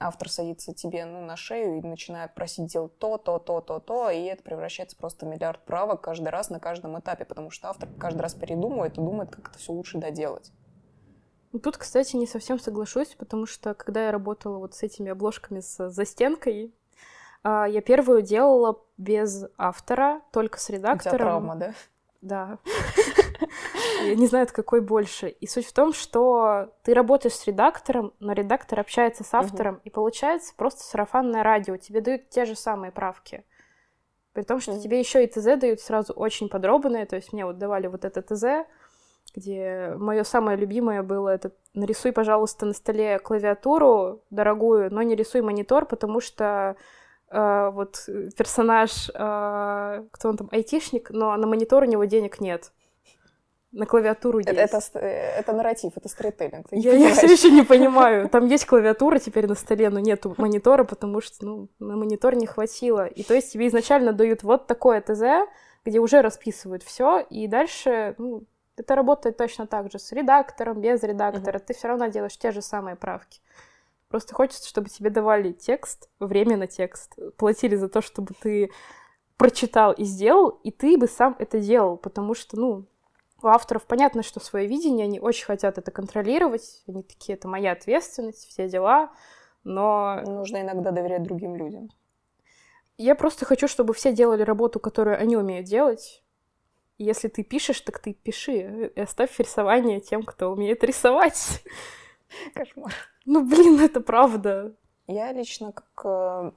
автор 0.00 0.30
садится 0.30 0.74
тебе 0.74 1.04
ну, 1.04 1.20
на 1.24 1.36
шею 1.36 1.78
и 1.78 1.82
начинает 1.82 2.34
просить 2.34 2.66
делать 2.66 2.98
то, 2.98 3.18
то, 3.18 3.38
то, 3.38 3.60
то, 3.60 3.78
то, 3.78 4.10
и 4.10 4.22
это 4.22 4.42
превращается 4.42 4.96
просто 4.96 5.26
в 5.26 5.28
миллиард 5.28 5.64
правок 5.64 6.00
каждый 6.00 6.28
раз 6.28 6.50
на 6.50 6.58
каждом 6.58 6.98
этапе, 6.98 7.24
потому 7.24 7.50
что 7.50 7.68
автор 7.68 7.88
каждый 7.98 8.22
раз 8.22 8.34
передумывает 8.34 8.94
и 8.94 9.00
думает, 9.00 9.30
как 9.30 9.50
это 9.50 9.58
все 9.58 9.72
лучше 9.72 9.98
доделать. 9.98 10.50
Ну, 11.52 11.58
Тут, 11.58 11.76
кстати, 11.76 12.16
не 12.16 12.26
совсем 12.26 12.58
соглашусь, 12.58 13.14
потому 13.18 13.46
что 13.46 13.74
когда 13.74 14.06
я 14.06 14.12
работала 14.12 14.58
вот 14.58 14.74
с 14.74 14.82
этими 14.82 15.10
обложками 15.10 15.60
с 15.60 15.90
застенкой, 15.90 16.72
а, 17.42 17.66
я 17.66 17.80
первую 17.80 18.22
делала 18.22 18.80
без 18.96 19.44
автора, 19.58 20.22
только 20.32 20.58
с 20.58 20.64
У 20.64 20.66
тебя 20.68 20.78
редактором. 20.78 21.18
травма, 21.18 21.56
да? 21.56 21.74
Да. 22.20 22.58
Я 24.04 24.14
не 24.14 24.26
знаю, 24.26 24.44
это 24.44 24.54
какой 24.54 24.80
больше. 24.80 25.28
И 25.28 25.46
суть 25.46 25.66
в 25.66 25.72
том, 25.72 25.92
что 25.92 26.72
ты 26.82 26.94
работаешь 26.94 27.34
с 27.34 27.46
редактором, 27.46 28.12
но 28.20 28.32
редактор 28.32 28.80
общается 28.80 29.24
с 29.24 29.34
автором, 29.34 29.80
и 29.84 29.90
получается 29.90 30.54
просто 30.56 30.82
сарафанное 30.82 31.42
радио. 31.42 31.76
Тебе 31.76 32.00
дают 32.00 32.28
те 32.30 32.44
же 32.44 32.56
самые 32.56 32.92
правки. 32.92 33.44
При 34.32 34.42
том, 34.42 34.60
что 34.60 34.72
Мгм. 34.72 34.80
тебе 34.80 35.00
еще 35.00 35.24
и 35.24 35.26
ТЗ 35.26 35.58
дают 35.58 35.80
сразу 35.80 36.12
очень 36.12 36.48
подробные. 36.48 37.04
То 37.06 37.16
есть 37.16 37.32
мне 37.32 37.44
вот 37.44 37.58
давали 37.58 37.88
вот 37.88 38.04
это 38.04 38.22
ТЗ, 38.22 38.66
где 39.34 39.94
мое 39.96 40.24
самое 40.24 40.56
любимое 40.56 41.02
было 41.02 41.28
это 41.28 41.52
нарисуй, 41.74 42.12
пожалуйста, 42.12 42.66
на 42.66 42.72
столе 42.72 43.18
клавиатуру 43.18 44.22
дорогую, 44.30 44.92
но 44.92 45.02
не 45.02 45.14
рисуй 45.14 45.40
монитор, 45.42 45.84
потому 45.86 46.20
что 46.20 46.76
э, 47.30 47.70
вот 47.72 48.08
персонаж, 48.36 49.08
э, 49.14 50.04
кто 50.10 50.28
он 50.28 50.36
там, 50.36 50.48
айтишник, 50.52 51.10
но 51.10 51.36
на 51.36 51.46
монитор 51.46 51.84
у 51.84 51.86
него 51.86 52.04
денег 52.04 52.40
нет. 52.40 52.72
На 53.72 53.86
клавиатуру 53.86 54.38
есть. 54.38 54.50
Это, 54.50 54.60
это, 54.60 54.80
ст- 54.80 54.96
э, 54.96 55.38
это 55.38 55.52
нарратив, 55.52 55.92
это 55.96 56.08
не 56.72 56.82
Я, 56.82 56.92
я 56.94 57.14
все 57.14 57.26
еще 57.26 57.50
не 57.50 57.62
понимаю. 57.62 58.28
Там 58.28 58.46
есть 58.46 58.66
клавиатура 58.66 59.18
теперь 59.20 59.46
на 59.46 59.54
столе, 59.54 59.90
но 59.90 60.00
нету 60.00 60.34
монитора, 60.38 60.82
потому 60.84 61.20
что 61.20 61.44
ну, 61.44 61.68
на 61.78 61.96
монитор 61.96 62.34
не 62.34 62.46
хватило. 62.46 63.06
И 63.06 63.22
то 63.22 63.34
есть 63.34 63.52
тебе 63.52 63.68
изначально 63.68 64.12
дают 64.12 64.42
вот 64.42 64.66
такое 64.66 65.00
ТЗ, 65.00 65.48
где 65.84 66.00
уже 66.00 66.20
расписывают 66.20 66.82
все, 66.82 67.20
и 67.20 67.46
дальше 67.46 68.16
ну, 68.18 68.42
это 68.76 68.96
работает 68.96 69.36
точно 69.36 69.66
так 69.68 69.90
же 69.92 69.98
с 70.00 70.10
редактором, 70.10 70.80
без 70.80 71.02
редактора. 71.04 71.58
Ты 71.60 71.72
все 71.74 71.88
равно 71.88 72.08
делаешь 72.08 72.36
те 72.36 72.50
же 72.50 72.62
самые 72.62 72.96
правки. 72.96 73.40
Просто 74.08 74.34
хочется, 74.34 74.68
чтобы 74.68 74.88
тебе 74.88 75.10
давали 75.10 75.52
текст, 75.52 76.08
время 76.18 76.56
на 76.56 76.66
текст, 76.66 77.16
платили 77.36 77.76
за 77.76 77.88
то, 77.88 78.00
чтобы 78.02 78.34
ты 78.42 78.70
прочитал 79.36 79.92
и 79.92 80.02
сделал, 80.02 80.48
и 80.64 80.72
ты 80.72 80.98
бы 80.98 81.06
сам 81.06 81.36
это 81.38 81.60
делал, 81.60 81.96
потому 81.96 82.34
что, 82.34 82.58
ну, 82.58 82.86
у 83.42 83.48
авторов 83.48 83.84
понятно, 83.86 84.22
что 84.22 84.40
свое 84.40 84.66
видение, 84.66 85.04
они 85.04 85.20
очень 85.20 85.46
хотят 85.46 85.78
это 85.78 85.90
контролировать, 85.90 86.82
они 86.86 87.02
такие, 87.02 87.36
это 87.36 87.48
моя 87.48 87.72
ответственность, 87.72 88.48
все 88.48 88.68
дела, 88.68 89.10
но 89.64 90.20
Нужно 90.24 90.62
иногда 90.62 90.90
доверять 90.90 91.22
другим 91.22 91.56
людям. 91.56 91.90
я 92.96 93.14
просто 93.14 93.44
хочу, 93.44 93.68
чтобы 93.68 93.94
все 93.94 94.12
делали 94.12 94.42
работу, 94.42 94.80
которую 94.80 95.18
они 95.20 95.36
умеют 95.36 95.66
делать. 95.66 96.22
И 96.98 97.04
если 97.04 97.28
ты 97.28 97.42
пишешь, 97.42 97.80
так 97.80 97.98
ты 97.98 98.12
пиши, 98.12 98.90
и 98.94 99.00
оставь 99.00 99.38
рисование 99.38 100.00
тем, 100.00 100.22
кто 100.22 100.50
умеет 100.52 100.84
рисовать. 100.84 101.64
Кошмар. 102.54 102.92
Ну, 103.24 103.44
блин, 103.46 103.80
это 103.80 104.00
правда. 104.00 104.74
Я 105.06 105.32
лично 105.32 105.72
как, 105.72 106.04
э, 106.04 106.52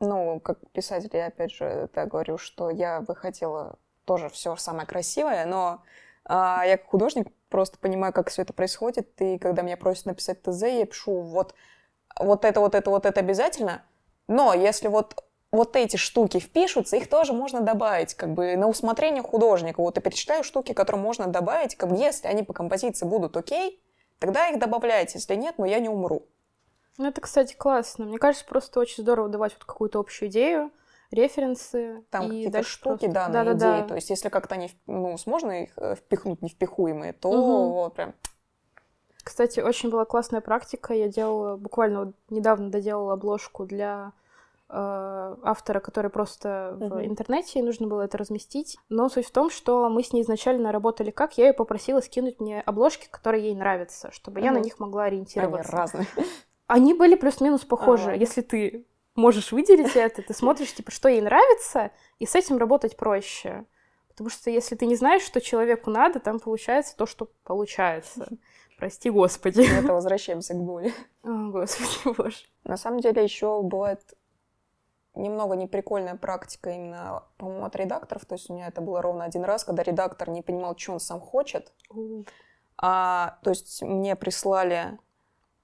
ну, 0.00 0.40
как 0.40 0.58
писатель, 0.72 1.10
я 1.12 1.26
опять 1.26 1.50
же 1.52 1.64
это 1.64 2.06
говорю, 2.06 2.38
что 2.38 2.70
я 2.70 3.00
бы 3.00 3.14
хотела 3.16 3.78
тоже 4.08 4.30
все 4.30 4.56
самое 4.56 4.86
красивое, 4.86 5.44
но 5.44 5.82
а, 6.24 6.64
я 6.66 6.78
как 6.78 6.88
художник 6.88 7.28
просто 7.50 7.78
понимаю, 7.78 8.12
как 8.14 8.30
все 8.30 8.42
это 8.42 8.54
происходит, 8.54 9.08
и 9.20 9.38
когда 9.38 9.62
меня 9.62 9.76
просят 9.76 10.06
написать 10.06 10.42
ТЗ, 10.42 10.62
я 10.62 10.86
пишу 10.86 11.20
вот, 11.20 11.54
вот 12.18 12.44
это, 12.46 12.60
вот 12.60 12.74
это, 12.74 12.88
вот 12.88 13.04
это 13.04 13.20
обязательно, 13.20 13.82
но 14.26 14.54
если 14.54 14.88
вот 14.88 15.24
вот 15.50 15.76
эти 15.76 15.96
штуки 15.96 16.40
впишутся, 16.40 16.96
их 16.96 17.08
тоже 17.08 17.32
можно 17.32 17.60
добавить, 17.60 18.14
как 18.14 18.34
бы 18.34 18.56
на 18.56 18.68
усмотрение 18.68 19.22
художника. 19.22 19.80
Вот 19.80 19.96
я 19.96 20.02
перечисляю 20.02 20.44
штуки, 20.44 20.74
которые 20.74 21.00
можно 21.00 21.26
добавить, 21.26 21.74
как 21.74 21.90
бы 21.90 21.96
если 21.96 22.28
они 22.28 22.42
по 22.42 22.52
композиции 22.52 23.06
будут 23.06 23.34
окей, 23.34 23.82
тогда 24.18 24.48
их 24.48 24.58
добавляйте, 24.58 25.18
если 25.18 25.34
нет, 25.36 25.54
но 25.56 25.64
я 25.64 25.78
не 25.78 25.88
умру. 25.88 26.26
Ну, 26.98 27.06
это, 27.06 27.22
кстати, 27.22 27.54
классно. 27.54 28.04
Мне 28.04 28.18
кажется, 28.18 28.44
просто 28.44 28.78
очень 28.80 29.02
здорово 29.02 29.28
давать 29.30 29.54
вот 29.54 29.64
какую-то 29.64 30.00
общую 30.00 30.28
идею, 30.28 30.70
референсы. 31.10 32.04
Там 32.10 32.28
какие-то 32.28 32.62
штуки, 32.62 33.06
просто- 33.06 33.12
да, 33.12 33.28
на 33.28 33.32
Да-да-да. 33.44 33.78
идеи. 33.80 33.88
То 33.88 33.94
есть, 33.94 34.10
если 34.10 34.28
как-то 34.28 34.54
они, 34.54 34.70
ну, 34.86 35.16
сможно 35.18 35.62
их 35.64 35.70
э, 35.76 35.94
впихнуть 35.96 36.42
невпихуемые, 36.42 37.12
то 37.12 37.30
Мгм. 37.32 37.72
вот 37.72 37.94
прям 37.94 38.14
Кстати, 39.24 39.60
очень 39.60 39.90
была 39.90 40.04
классная 40.06 40.40
практика. 40.40 40.94
Я 40.94 41.08
делала, 41.08 41.56
буквально 41.56 42.04
вот 42.06 42.14
недавно 42.30 42.70
доделала 42.70 43.12
обложку 43.12 43.66
для 43.66 44.12
э, 44.70 45.36
автора, 45.44 45.80
который 45.80 46.10
просто 46.10 46.76
в 46.78 46.84
Мгм. 46.84 47.04
интернете, 47.06 47.58
и 47.58 47.62
нужно 47.62 47.86
было 47.86 48.02
это 48.02 48.18
разместить. 48.18 48.76
Но 48.90 49.08
суть 49.08 49.26
в 49.26 49.30
том, 49.30 49.48
что 49.50 49.88
мы 49.88 50.02
с 50.02 50.12
ней 50.12 50.20
изначально 50.22 50.72
работали 50.72 51.10
как? 51.10 51.38
Я 51.38 51.46
ее 51.46 51.52
попросила 51.54 52.00
скинуть 52.02 52.38
мне 52.38 52.60
обложки, 52.60 53.08
которые 53.10 53.44
ей 53.44 53.54
нравятся, 53.54 54.10
чтобы 54.12 54.40
я 54.40 54.50
на 54.52 54.58
них 54.60 54.78
могла 54.78 55.04
они 55.04 55.16
ориентироваться. 55.16 55.72
разные. 55.72 56.06
Они 56.66 56.92
были 56.92 57.14
плюс-минус 57.14 57.64
похожи. 57.64 58.10
Ага. 58.10 58.14
Если 58.18 58.42
ты 58.42 58.84
можешь 59.18 59.52
выделить 59.52 59.96
это, 59.96 60.22
ты 60.22 60.32
смотришь, 60.32 60.72
типа, 60.72 60.90
что 60.90 61.08
ей 61.08 61.20
нравится, 61.20 61.90
и 62.18 62.26
с 62.26 62.34
этим 62.34 62.56
работать 62.56 62.96
проще. 62.96 63.66
Потому 64.08 64.30
что 64.30 64.50
если 64.50 64.74
ты 64.74 64.86
не 64.86 64.96
знаешь, 64.96 65.22
что 65.22 65.40
человеку 65.40 65.90
надо, 65.90 66.20
там 66.20 66.40
получается 66.40 66.96
то, 66.96 67.06
что 67.06 67.28
получается. 67.44 68.28
Прости, 68.78 69.10
господи. 69.10 69.62
Это 69.62 69.92
возвращаемся 69.92 70.54
к 70.54 70.58
боли. 70.58 70.92
О, 71.22 71.50
господи, 71.50 72.16
боже. 72.16 72.38
На 72.64 72.76
самом 72.76 73.00
деле 73.00 73.22
еще 73.22 73.60
бывает 73.62 74.00
немного 75.14 75.56
неприкольная 75.56 76.14
практика 76.14 76.70
именно, 76.70 77.24
по-моему, 77.38 77.64
от 77.64 77.74
редакторов. 77.76 78.24
То 78.24 78.36
есть 78.36 78.48
у 78.50 78.54
меня 78.54 78.68
это 78.68 78.80
было 78.80 79.02
ровно 79.02 79.24
один 79.24 79.44
раз, 79.44 79.64
когда 79.64 79.82
редактор 79.82 80.30
не 80.30 80.42
понимал, 80.42 80.76
что 80.78 80.92
он 80.92 81.00
сам 81.00 81.20
хочет. 81.20 81.72
А, 82.76 83.38
то 83.42 83.50
есть 83.50 83.82
мне 83.82 84.14
прислали 84.14 84.98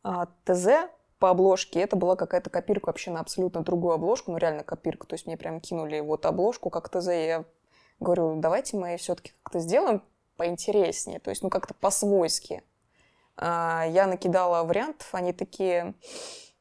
а, 0.03 0.27
ТЗ 0.45 0.91
по 1.25 1.31
обложке, 1.31 1.81
это 1.81 1.97
была 1.97 2.17
какая-то 2.17 2.51
копирка 2.51 2.89
вообще 2.89 3.11
на 3.11 3.21
абсолютно 3.21 3.63
другую 3.63 3.95
обложку, 3.95 4.31
ну 4.31 4.37
реально 4.37 4.63
копирка. 4.63 5.07
То 5.07 5.15
есть 5.15 5.25
мне 5.25 5.39
прям 5.39 5.59
кинули 5.59 5.99
вот 6.01 6.27
обложку 6.27 6.69
как 6.69 6.91
ТЗ, 6.91 7.09
и 7.09 7.25
я 7.25 7.45
говорю, 7.99 8.35
давайте 8.37 8.77
мы 8.77 8.99
все-таки 8.99 9.33
как-то 9.43 9.59
сделаем 9.59 10.03
поинтереснее, 10.37 11.21
то 11.21 11.31
есть 11.31 11.43
ну 11.43 11.49
как-то 11.49 11.73
по-свойски. 11.73 12.63
А, 13.39 13.87
я 13.89 14.07
накидала 14.07 14.65
вариантов, 14.65 15.09
они 15.13 15.33
такие, 15.33 15.95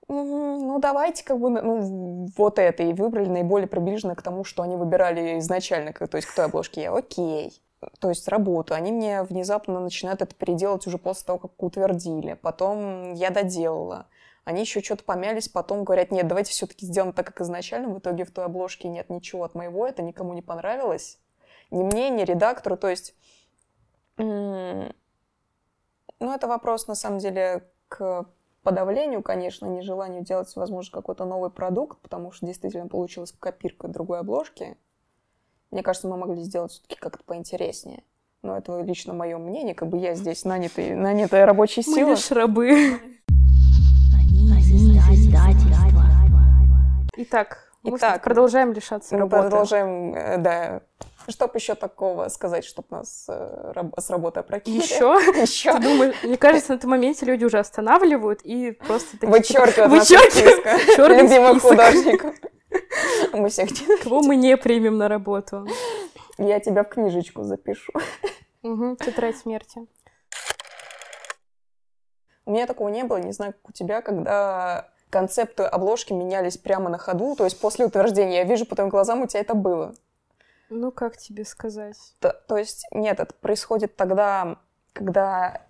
«М, 0.08 0.67
ну 0.67 0.79
давайте 0.79 1.25
как 1.25 1.41
бы 1.41 1.50
ну, 1.50 2.29
вот 2.38 2.58
это, 2.58 2.84
и 2.84 2.93
выбрали 2.93 3.27
наиболее 3.27 3.67
приближенно 3.67 4.15
к 4.15 4.22
тому, 4.22 4.46
что 4.46 4.63
они 4.63 4.77
выбирали 4.77 5.39
изначально, 5.39 5.91
то 5.91 6.15
есть 6.15 6.29
к 6.29 6.36
той 6.36 6.46
обложке. 6.46 6.84
Я 6.84 6.96
окей 6.96 7.51
то 8.00 8.10
есть 8.10 8.27
работу, 8.27 8.74
они 8.74 8.91
мне 8.91 9.24
внезапно 9.24 9.79
начинают 9.79 10.22
это 10.22 10.34
переделать 10.36 10.86
уже 10.88 10.98
после 10.98 11.25
того, 11.25 11.39
как 11.39 11.62
утвердили. 11.62 12.34
Потом 12.41 13.13
я 13.13 13.29
доделала. 13.29 14.08
Они 14.43 14.62
еще 14.62 14.81
что-то 14.81 15.03
помялись, 15.03 15.47
потом 15.47 15.83
говорят, 15.85 16.12
нет, 16.12 16.27
давайте 16.27 16.51
все-таки 16.51 16.85
сделаем 16.85 17.13
так, 17.13 17.27
как 17.27 17.41
изначально. 17.41 17.89
В 17.93 18.00
итоге 18.00 18.25
в 18.25 18.31
той 18.31 18.45
обложке 18.45 18.89
нет 18.89 19.09
ничего 19.09 19.43
от 19.45 19.55
моего, 19.55 19.88
это 19.88 20.01
никому 20.01 20.33
не 20.33 20.41
понравилось. 20.41 21.19
Ни 21.71 21.83
мне, 21.83 22.09
ни 22.09 22.23
редактору. 22.23 22.75
То 22.75 22.89
есть, 22.89 23.15
ну, 24.17 24.91
это 26.19 26.47
вопрос, 26.47 26.88
на 26.88 26.95
самом 26.95 27.19
деле, 27.19 27.69
к 27.88 28.25
подавлению, 28.63 29.21
конечно, 29.23 29.65
нежеланию 29.65 30.23
делать, 30.23 30.53
возможно, 30.55 30.91
какой-то 30.91 31.25
новый 31.25 31.50
продукт, 31.50 32.00
потому 32.01 32.31
что 32.31 32.45
действительно 32.45 32.88
получилась 32.88 33.31
копирка 33.31 33.88
другой 33.88 34.19
обложки. 34.19 34.77
Мне 35.71 35.83
кажется, 35.83 36.07
мы 36.07 36.17
могли 36.17 36.43
сделать 36.43 36.71
все-таки 36.71 36.95
как-то 36.95 37.23
поинтереснее. 37.23 38.03
Но 38.41 38.57
это 38.57 38.81
лично 38.81 39.13
мое 39.13 39.38
мнение, 39.38 39.73
как 39.73 39.88
бы 39.88 39.97
я 39.97 40.15
здесь 40.15 40.43
нанятый, 40.43 40.95
нанятая 40.95 41.45
рабочая 41.45 41.83
Мы 41.88 41.95
сила. 41.95 42.09
лишь 42.09 42.29
рабы. 42.31 43.00
Итак, 47.15 47.71
мы 47.83 47.97
Итак, 47.97 48.23
продолжаем 48.23 48.73
лишаться 48.73 49.13
Мы 49.13 49.21
работы. 49.21 49.43
продолжаем, 49.43 50.15
э, 50.15 50.38
да. 50.38 50.81
Чтоб 51.27 51.55
еще 51.55 51.75
такого 51.75 52.27
сказать, 52.29 52.65
чтоб 52.65 52.89
нас 52.91 53.25
э, 53.29 53.71
раб- 53.75 53.93
с 54.00 54.09
работы 54.09 54.39
опрокинули. 54.39 54.81
Еще? 54.81 54.95
Еще. 55.41 55.71
Ты 55.73 55.79
думаешь, 55.81 56.15
мне 56.23 56.38
кажется, 56.38 56.73
на 56.73 56.77
этом 56.77 56.89
моменте 56.89 57.25
люди 57.25 57.45
уже 57.45 57.59
останавливают 57.59 58.41
и 58.43 58.71
просто 58.71 59.12
такие, 59.13 59.29
Вычеркивают 59.31 59.93
из 59.93 60.09
Вычеркивают. 60.09 60.81
Чёрный 60.95 61.21
любимых 61.23 61.59
список. 61.59 61.69
художников. 61.69 62.35
Мы 63.33 63.50
всех 63.50 63.69
кого 64.03 64.21
мы 64.23 64.35
не 64.35 64.57
примем 64.57 64.97
на 64.97 65.07
работу. 65.07 65.67
Я 66.39 66.59
тебя 66.59 66.83
в 66.83 66.89
книжечку 66.89 67.43
запишу. 67.43 67.91
Угу, 68.63 68.95
тетрадь 68.97 69.38
смерти. 69.38 69.85
У 72.45 72.51
меня 72.51 72.65
такого 72.65 72.89
не 72.89 73.03
было, 73.03 73.17
не 73.17 73.31
знаю, 73.31 73.53
как 73.53 73.69
у 73.69 73.71
тебя, 73.71 74.01
когда 74.01 74.89
концепты 75.13 75.63
обложки 75.63 76.12
менялись 76.12 76.58
прямо 76.58 76.89
на 76.89 76.98
ходу, 76.98 77.36
то 77.36 77.46
есть 77.46 77.60
после 77.62 77.86
утверждения. 77.86 78.38
Я 78.38 78.43
вижу 78.43 78.65
по 78.65 78.75
твоим 78.75 78.89
глазам, 78.89 79.22
у 79.22 79.27
тебя 79.27 79.41
это 79.41 79.53
было. 79.53 79.93
Ну, 80.70 80.91
как 80.91 81.17
тебе 81.17 81.46
сказать? 81.46 81.98
То, 82.20 82.34
то 82.48 82.58
есть, 82.58 82.86
нет, 82.91 83.20
это 83.20 83.34
происходит 83.36 83.96
тогда, 83.96 84.58
когда 84.91 85.62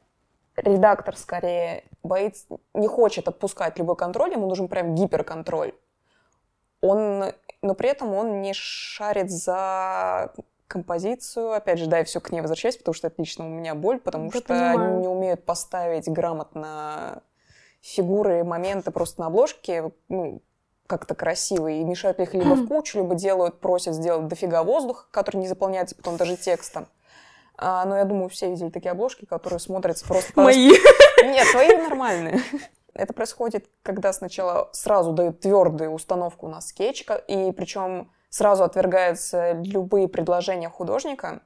редактор 0.56 1.18
скорее 1.18 1.84
боится, 2.04 2.46
не 2.74 2.88
хочет 2.88 3.28
отпускать 3.28 3.78
любой 3.78 3.98
контроль, 3.98 4.32
ему 4.32 4.48
нужен 4.48 4.68
прям 4.70 4.96
гиперконтроль. 4.96 5.74
Он, 6.82 7.34
но 7.62 7.76
при 7.76 7.90
этом 7.90 8.14
он 8.14 8.42
не 8.42 8.54
шарит 8.54 9.30
за 9.30 10.32
композицию. 10.68 11.52
Опять 11.52 11.80
же, 11.80 11.88
да, 11.88 12.00
я 12.00 12.04
все 12.06 12.20
к 12.22 12.32
ней 12.32 12.42
возвращаюсь, 12.42 12.78
потому 12.78 12.94
что 12.94 13.08
это 13.08 13.22
лично 13.22 13.46
у 13.46 13.50
меня 13.50 13.76
боль, 13.76 14.00
потому 14.00 14.30
Да, 14.32 14.38
что 14.38 14.48
понимаю. 14.48 14.80
они 14.80 15.02
не 15.02 15.08
умеют 15.08 15.46
поставить 15.46 16.08
грамотно 16.10 17.22
фигуры, 17.84 18.44
моменты 18.44 18.92
просто 18.92 19.20
на 19.22 19.28
обложке, 19.28 19.92
ну, 20.08 20.42
как-то 20.88 21.16
красивые, 21.16 21.82
и 21.82 21.84
мешают 21.84 22.20
их 22.20 22.34
либо 22.34 22.56
в 22.56 22.68
кучу, 22.68 23.00
либо 23.00 23.14
делают, 23.14 23.60
просят 23.60 23.94
сделать 23.94 24.28
дофига 24.28 24.64
воздуха, 24.64 25.06
который 25.12 25.38
не 25.38 25.48
заполняется 25.48 25.96
потом 25.96 26.18
даже 26.18 26.38
текстом. 26.38 26.88
А, 27.58 27.86
но 27.86 27.98
я 27.98 28.06
думаю, 28.06 28.30
все 28.30 28.50
видели 28.50 28.70
такие 28.70 28.92
обложки, 28.92 29.26
которые 29.26 29.60
смотрятся 29.60 30.06
просто... 30.08 30.32
Мои. 30.40 30.70
Нет, 31.24 31.48
твои 31.52 31.76
нормальные. 31.76 32.42
Это 32.94 33.14
происходит, 33.14 33.70
когда 33.84 34.14
сначала 34.14 34.70
сразу 34.72 35.12
дают 35.12 35.42
твердую 35.42 35.92
установку 35.92 36.48
на 36.48 36.62
скетч, 36.62 37.06
и 37.28 37.52
причем 37.52 38.12
сразу 38.30 38.64
отвергаются 38.64 39.54
любые 39.54 40.08
предложения 40.08 40.70
художника. 40.70 41.42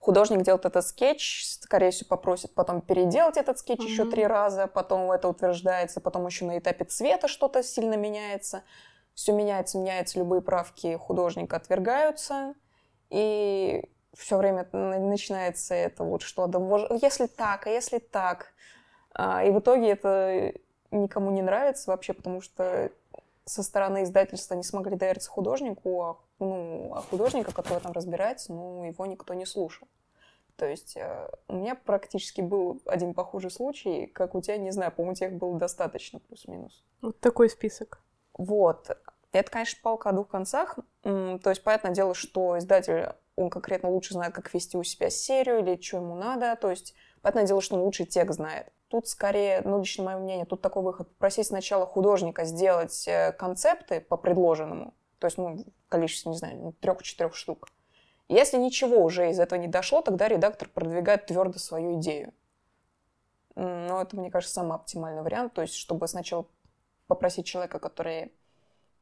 Художник 0.00 0.40
делает 0.42 0.64
этот 0.64 0.86
скетч, 0.86 1.44
скорее 1.44 1.90
всего, 1.90 2.08
попросит 2.08 2.54
потом 2.54 2.80
переделать 2.80 3.36
этот 3.36 3.58
скетч 3.58 3.82
еще 3.82 4.02
Мгм. 4.02 4.10
три 4.12 4.26
раза, 4.26 4.66
потом 4.66 5.12
это 5.12 5.28
утверждается, 5.28 6.00
потом 6.00 6.26
еще 6.26 6.46
на 6.46 6.58
этапе 6.58 6.86
цвета 6.86 7.28
что-то 7.28 7.62
сильно 7.62 7.94
меняется. 7.94 8.62
Все 9.14 9.32
меняется, 9.32 9.76
меняется, 9.76 10.18
любые 10.18 10.40
правки 10.40 10.96
художника 10.96 11.56
отвергаются, 11.56 12.54
и 13.10 13.84
все 14.14 14.38
время 14.38 14.66
начинается 14.72 15.74
это 15.74 16.02
вот 16.02 16.22
что, 16.22 16.46
да, 16.46 16.58
может, 16.58 16.90
если 17.02 17.26
так, 17.26 17.66
а 17.66 17.70
если 17.70 17.98
так. 17.98 18.54
А, 19.12 19.44
И 19.44 19.50
в 19.50 19.58
итоге 19.58 19.90
это 19.90 20.54
никому 20.90 21.30
не 21.30 21.42
нравится 21.42 21.90
вообще, 21.90 22.14
потому 22.14 22.40
что 22.40 22.90
со 23.44 23.62
стороны 23.62 24.04
издательства 24.04 24.54
не 24.54 24.62
смогли 24.62 24.96
довериться 24.96 25.28
художнику, 25.30 26.02
а, 26.02 26.16
ну, 26.40 26.92
а 26.94 27.02
художника, 27.02 27.52
который 27.52 27.80
там 27.80 27.92
разбирается, 27.92 28.52
ну, 28.52 28.84
его 28.84 29.06
никто 29.06 29.34
не 29.34 29.46
слушал. 29.46 29.86
То 30.56 30.66
есть 30.66 30.96
э, 30.96 31.28
у 31.48 31.54
меня 31.54 31.74
практически 31.74 32.42
был 32.42 32.82
один 32.84 33.14
похожий 33.14 33.50
случай, 33.50 34.06
как 34.06 34.34
у 34.34 34.42
тебя, 34.42 34.58
не 34.58 34.72
знаю, 34.72 34.92
по-моему, 34.92 35.16
их 35.18 35.32
было 35.32 35.58
достаточно, 35.58 36.18
плюс-минус. 36.18 36.84
Вот 37.00 37.18
такой 37.20 37.48
список. 37.48 38.02
Вот. 38.34 38.90
Это, 39.32 39.50
конечно, 39.50 39.78
палка 39.82 40.10
о 40.10 40.12
двух 40.12 40.28
концах. 40.28 40.78
То 41.02 41.40
есть, 41.46 41.62
понятное 41.62 41.92
дело, 41.92 42.14
что 42.14 42.58
издатель, 42.58 43.08
он 43.36 43.48
конкретно 43.48 43.90
лучше 43.90 44.12
знает, 44.12 44.34
как 44.34 44.52
вести 44.52 44.76
у 44.76 44.82
себя 44.82 45.08
серию 45.08 45.60
или 45.60 45.80
что 45.80 45.98
ему 45.98 46.14
надо. 46.14 46.54
То 46.56 46.68
есть, 46.68 46.94
понятное 47.22 47.46
дело, 47.46 47.60
что 47.62 47.76
он 47.76 47.82
лучше 47.82 48.04
текст 48.04 48.36
знает. 48.36 48.70
Тут 48.88 49.08
скорее, 49.08 49.62
ну, 49.64 49.78
лично 49.78 50.04
мое 50.04 50.18
мнение, 50.18 50.46
тут 50.46 50.60
такой 50.60 50.82
выход. 50.82 51.08
Просить 51.16 51.46
сначала 51.46 51.86
художника 51.86 52.44
сделать 52.44 53.06
э, 53.06 53.32
концепты 53.32 54.00
по 54.00 54.16
предложенному. 54.16 54.94
То 55.20 55.26
есть, 55.26 55.38
ну, 55.38 55.56
в 55.58 55.88
количестве, 55.88 56.32
не 56.32 56.38
знаю, 56.38 56.74
трех-четырех 56.80 57.36
штук. 57.36 57.68
Если 58.28 58.56
ничего 58.56 59.04
уже 59.04 59.30
из 59.30 59.38
этого 59.38 59.58
не 59.58 59.68
дошло, 59.68 60.02
тогда 60.02 60.28
редактор 60.28 60.68
продвигает 60.68 61.26
твердо 61.26 61.58
свою 61.58 62.00
идею. 62.00 62.32
Но 63.54 64.00
это, 64.00 64.16
мне 64.16 64.30
кажется, 64.30 64.54
самый 64.54 64.76
оптимальный 64.76 65.22
вариант. 65.22 65.52
То 65.52 65.62
есть, 65.62 65.74
чтобы 65.74 66.08
сначала 66.08 66.46
попросить 67.06 67.46
человека, 67.46 67.78
который 67.78 68.32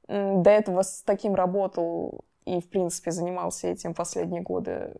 до 0.09 0.51
этого 0.51 0.83
с 0.83 1.03
таким 1.03 1.35
работал 1.35 2.25
и, 2.47 2.61
в 2.61 2.69
принципе, 2.69 3.11
занимался 3.11 3.69
этим 3.69 3.95
последние 3.95 4.43
годы, 4.43 4.97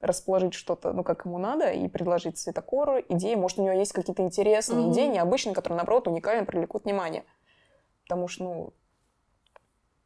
расположить 0.00 0.54
что-то, 0.54 0.92
ну, 0.92 1.02
как 1.02 1.24
ему 1.24 1.38
надо, 1.38 1.70
и 1.70 1.88
предложить 1.88 2.38
цветокору, 2.38 3.00
идеи. 3.08 3.34
Может, 3.34 3.58
у 3.58 3.64
него 3.64 3.72
есть 3.74 3.92
какие-то 3.92 4.22
интересные 4.22 4.82
Мгм. 4.82 4.92
идеи, 4.92 5.06
необычные, 5.06 5.54
которые, 5.54 5.78
наоборот, 5.78 6.06
уникально 6.06 6.44
привлекут 6.44 6.84
внимание. 6.84 7.24
Потому 8.02 8.28
что, 8.28 8.44
ну, 8.44 8.72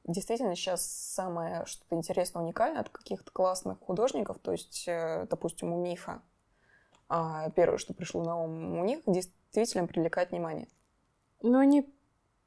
действительно, 0.08 0.56
сейчас 0.56 0.84
самое 0.84 1.64
что-то 1.66 1.94
интересное, 1.94 2.42
уникальное 2.42 2.80
от 2.80 2.88
каких-то 2.88 3.30
классных 3.30 3.78
художников, 3.80 4.38
то 4.38 4.52
есть, 4.52 4.84
э, 4.88 5.26
допустим, 5.30 5.72
у 5.72 5.80
Мифа, 5.80 6.22
а, 7.08 7.50
первое, 7.50 7.78
что 7.78 7.94
пришло 7.94 8.24
на 8.24 8.36
ум, 8.36 8.78
у 8.78 8.84
них 8.84 9.00
действительно 9.06 9.86
привлекает 9.86 10.30
внимание. 10.30 10.68
Но 11.42 11.58
они, 11.58 11.88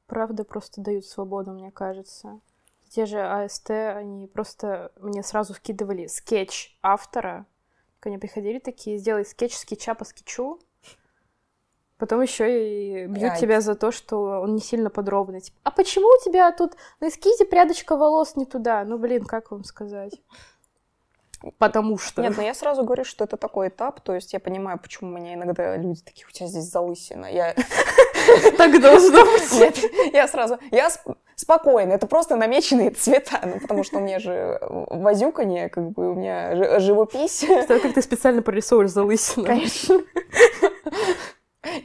правда, 0.07 0.43
просто 0.43 0.81
дают 0.81 1.05
свободу, 1.05 1.51
мне 1.51 1.71
кажется. 1.71 2.39
Те 2.89 3.05
же 3.05 3.21
АСТ, 3.21 3.69
они 3.69 4.27
просто 4.27 4.91
мне 4.97 5.23
сразу 5.23 5.53
скидывали 5.53 6.07
скетч 6.07 6.77
автора. 6.81 7.45
Ко 7.99 8.09
мне 8.09 8.19
приходили 8.19 8.59
такие, 8.59 8.97
сделай 8.97 9.25
скетч 9.25 9.55
скетча 9.55 9.95
по 9.95 10.03
скетчу. 10.03 10.59
Потом 12.01 12.19
еще 12.21 13.03
и 13.03 13.05
бьют 13.05 13.33
Ай. 13.33 13.39
тебя 13.39 13.61
за 13.61 13.75
то, 13.75 13.91
что 13.91 14.41
он 14.41 14.55
не 14.55 14.59
сильно 14.59 14.89
подробный. 14.89 15.39
Типа, 15.39 15.55
а 15.61 15.69
почему 15.69 16.07
у 16.07 16.23
тебя 16.25 16.51
тут 16.51 16.73
на 16.99 17.09
эскизе 17.09 17.45
прядочка 17.45 17.95
волос 17.95 18.35
не 18.35 18.47
туда? 18.47 18.83
Ну, 18.85 18.97
блин, 18.97 19.23
как 19.23 19.51
вам 19.51 19.63
сказать? 19.63 20.19
Потому 21.59 21.99
что. 21.99 22.23
Нет, 22.23 22.35
но 22.37 22.41
я 22.41 22.55
сразу 22.55 22.83
говорю, 22.83 23.03
что 23.03 23.23
это 23.23 23.37
такой 23.37 23.67
этап, 23.67 24.01
то 24.01 24.15
есть 24.15 24.33
я 24.33 24.39
понимаю, 24.39 24.79
почему 24.79 25.11
у 25.11 25.13
меня 25.13 25.35
иногда 25.35 25.77
люди 25.77 26.01
такие, 26.01 26.25
у 26.27 26.31
тебя 26.31 26.47
здесь 26.47 26.71
залысина. 26.71 27.27
Я... 27.27 27.53
Так 28.57 28.79
должно 28.81 29.23
быть. 29.25 29.51
Нет, 29.53 30.13
я 30.13 30.27
сразу, 30.27 30.59
я 30.69 30.87
сп- 30.87 31.15
спокойно, 31.35 31.91
это 31.93 32.05
просто 32.05 32.35
намеченные 32.35 32.91
цвета, 32.91 33.39
ну, 33.43 33.59
потому 33.59 33.83
что 33.83 33.97
у 33.97 34.01
меня 34.01 34.19
же 34.19 34.59
возюканье, 34.61 35.69
как 35.69 35.89
бы 35.89 36.11
у 36.11 36.13
меня 36.13 36.55
жи- 36.55 36.79
живопись. 36.79 37.43
Как 37.67 37.81
ты 37.93 38.01
специально 38.01 38.41
прорисовываешь 38.43 38.91
залысину. 38.91 39.45
Конечно. 39.45 40.01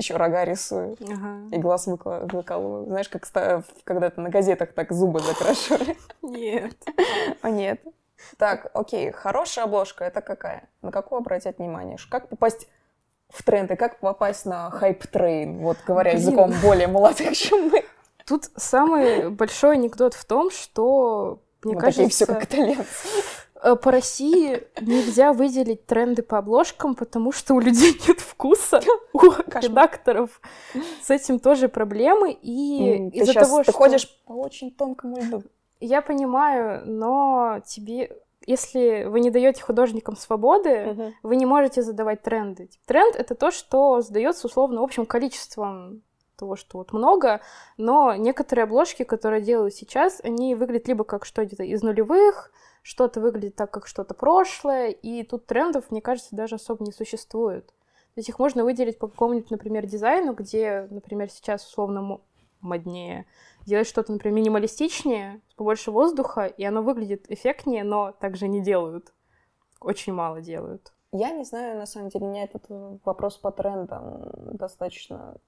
Еще 0.07 0.17
рога 0.17 0.45
рисую. 0.45 0.97
Ага. 1.01 1.49
И 1.51 1.59
глаз 1.59 1.89
выкла- 1.89 2.33
выкалываю. 2.33 2.87
Знаешь, 2.87 3.09
как 3.09 3.27
ста- 3.27 3.65
когда-то 3.83 4.21
на 4.21 4.29
газетах 4.29 4.73
так 4.73 4.93
зубы 4.93 5.19
закрашивали. 5.19 5.97
Нет. 6.23 6.77
А 7.43 7.51
нет. 7.51 7.81
Так, 8.39 8.71
окей, 8.73 9.11
хорошая 9.11 9.65
обложка 9.65 10.05
это 10.05 10.21
какая? 10.21 10.69
На 10.81 10.93
какую 10.93 11.19
обратить 11.19 11.59
внимание? 11.59 11.97
Как 12.09 12.29
попасть 12.29 12.69
в 13.31 13.43
тренды, 13.43 13.75
как 13.75 13.99
попасть 13.99 14.47
на 14.47 14.71
hype 14.71 15.06
train, 15.06 15.59
вот 15.59 15.79
говоря 15.85 16.13
Блин. 16.13 16.23
языком 16.23 16.53
более 16.63 16.87
молодых, 16.87 17.37
чем 17.37 17.71
мы. 17.71 17.85
Тут 18.27 18.45
самый 18.57 19.29
большой 19.31 19.75
анекдот 19.75 20.15
в 20.15 20.25
том, 20.25 20.53
что, 20.53 21.41
мне 21.65 21.75
Мы 21.75 21.81
такие 21.81 22.09
все 22.11 22.27
кажется, 22.27 22.27
как 22.27 22.45
итальянцы. 22.45 23.09
Э, 23.63 23.77
по 23.77 23.91
России 23.91 24.63
нельзя 24.81 25.33
выделить 25.33 25.87
тренды 25.87 26.23
по 26.23 26.39
обложкам, 26.39 26.95
потому 26.95 27.33
что 27.33 27.55
у 27.55 27.61
людей 27.61 27.99
нет 28.09 28.21
вкуса, 28.21 28.81
у 29.13 29.21
редакторов 29.61 30.41
с 31.03 31.11
этим 31.11 31.39
тоже 31.39 31.69
проблемы, 31.69 32.33
и 32.33 33.11
Ты 33.13 33.19
из-за 33.19 33.35
того, 33.35 33.59
ты 33.59 33.65
что... 33.65 33.73
ходишь 33.73 34.09
по 34.25 34.33
очень 34.33 34.71
тонкому 34.71 35.19
льду. 35.19 35.43
Я 35.81 36.03
понимаю, 36.03 36.83
но 36.87 37.61
тебе... 37.67 38.17
Если 38.47 39.05
вы 39.05 39.19
не 39.21 39.33
даете 39.33 39.61
художникам 39.61 40.15
свободы, 40.17 41.15
вы 41.25 41.35
не 41.35 41.47
можете 41.47 41.83
задавать 41.83 42.23
тренды. 42.23 42.71
Тренд— 42.85 43.17
это 43.19 43.35
то, 43.35 43.51
что 43.51 44.01
задается 44.03 44.47
условно 44.47 44.85
общим 44.85 45.05
количеством 45.05 46.03
того, 46.37 46.57
что 46.57 46.79
вот 46.79 46.93
много, 46.93 47.41
но 47.77 48.15
некоторые 48.15 48.65
обложки, 48.65 49.03
которые 49.03 49.43
делают 49.43 49.75
сейчас, 49.75 50.21
они 50.23 50.55
выглядят 50.55 50.89
либо 50.89 51.05
как 51.05 51.25
что-то 51.25 51.65
из 51.65 51.83
нулевых, 51.83 52.53
что-то 52.87 53.21
выглядит 53.21 53.57
так, 53.57 53.73
как 53.73 53.89
что-то 53.89 54.15
прошлое, 54.15 54.91
и 54.91 55.25
тут 55.25 55.47
трендов, 55.47 55.91
мне 55.91 56.01
кажется, 56.01 56.37
даже 56.37 56.55
особо 56.55 56.85
не 56.85 56.93
существует. 56.93 57.67
То 57.67 58.21
есть 58.21 58.29
их 58.29 58.39
можно 58.39 58.63
выделить 58.63 59.01
по 59.01 59.09
какому-нибудь, 59.09 59.51
например, 59.51 59.87
дизайну, 59.87 60.35
где, 60.35 60.87
например, 60.89 61.29
сейчас 61.29 61.67
условно 61.67 62.01
мо- 62.01 62.21
моднее 62.61 63.27
делать 63.67 63.89
что-то, 63.89 64.13
например, 64.13 64.37
минималистичнее, 64.37 65.41
побольше 65.57 65.91
воздуха, 65.91 66.47
и 66.47 66.63
оно 66.63 66.81
выглядит 66.81 67.29
эффектнее, 67.29 67.83
но 67.83 68.13
также 68.13 68.47
не 68.47 68.61
делают. 68.61 69.13
Очень 69.81 70.13
мало 70.13 70.41
делают. 70.41 70.93
Я 71.11 71.33
не 71.33 71.43
знаю, 71.43 71.79
на 71.79 71.87
самом 71.87 72.11
деле, 72.11 72.27
меня 72.27 72.45
этот 72.45 72.67
э, 72.69 72.99
вопрос 73.05 73.37
по 73.37 73.51
трендам 73.51 74.31
достаточно 74.53 75.39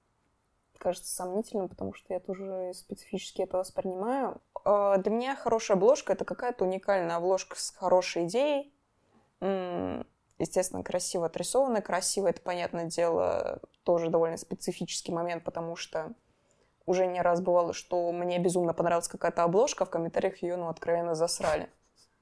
кажется 0.79 1.15
сомнительным, 1.15 1.69
потому 1.69 1.93
что 1.93 2.15
я 2.15 2.21
тоже 2.21 2.73
специфически 2.75 3.43
это 3.43 3.59
воспринимаю. 3.59 4.41
Э, 4.65 4.95
Для 4.99 5.11
меня 5.11 5.37
хорошая 5.37 5.77
обложка— 5.77 6.13
это 6.15 6.25
какая-то 6.25 6.65
уникальная 6.65 7.17
обложка 7.17 7.59
с 7.59 7.71
хорошей 7.71 8.27
идеей. 8.27 8.73
Естественно, 10.39 10.85
красиво 10.85 11.27
отрисованная. 11.27 11.83
Красиво— 11.83 12.27
это, 12.29 12.41
понятное 12.41 12.87
дело, 12.87 13.61
тоже 13.83 14.09
довольно 14.09 14.37
специфический 14.37 15.13
момент, 15.13 15.45
потому 15.45 15.75
что 15.77 16.13
уже 16.87 17.07
не 17.07 17.21
раз 17.21 17.41
бывало, 17.41 17.73
что 17.73 18.11
мне 18.13 18.39
безумно 18.39 18.73
понравилась 18.73 19.09
какая-то 19.09 19.43
обложка, 19.43 19.85
а 19.85 19.87
в 19.87 19.91
комментариях 19.91 20.43
ее, 20.43 20.57
ну, 20.57 20.69
откровенно 20.69 21.15
засрали. 21.15 21.69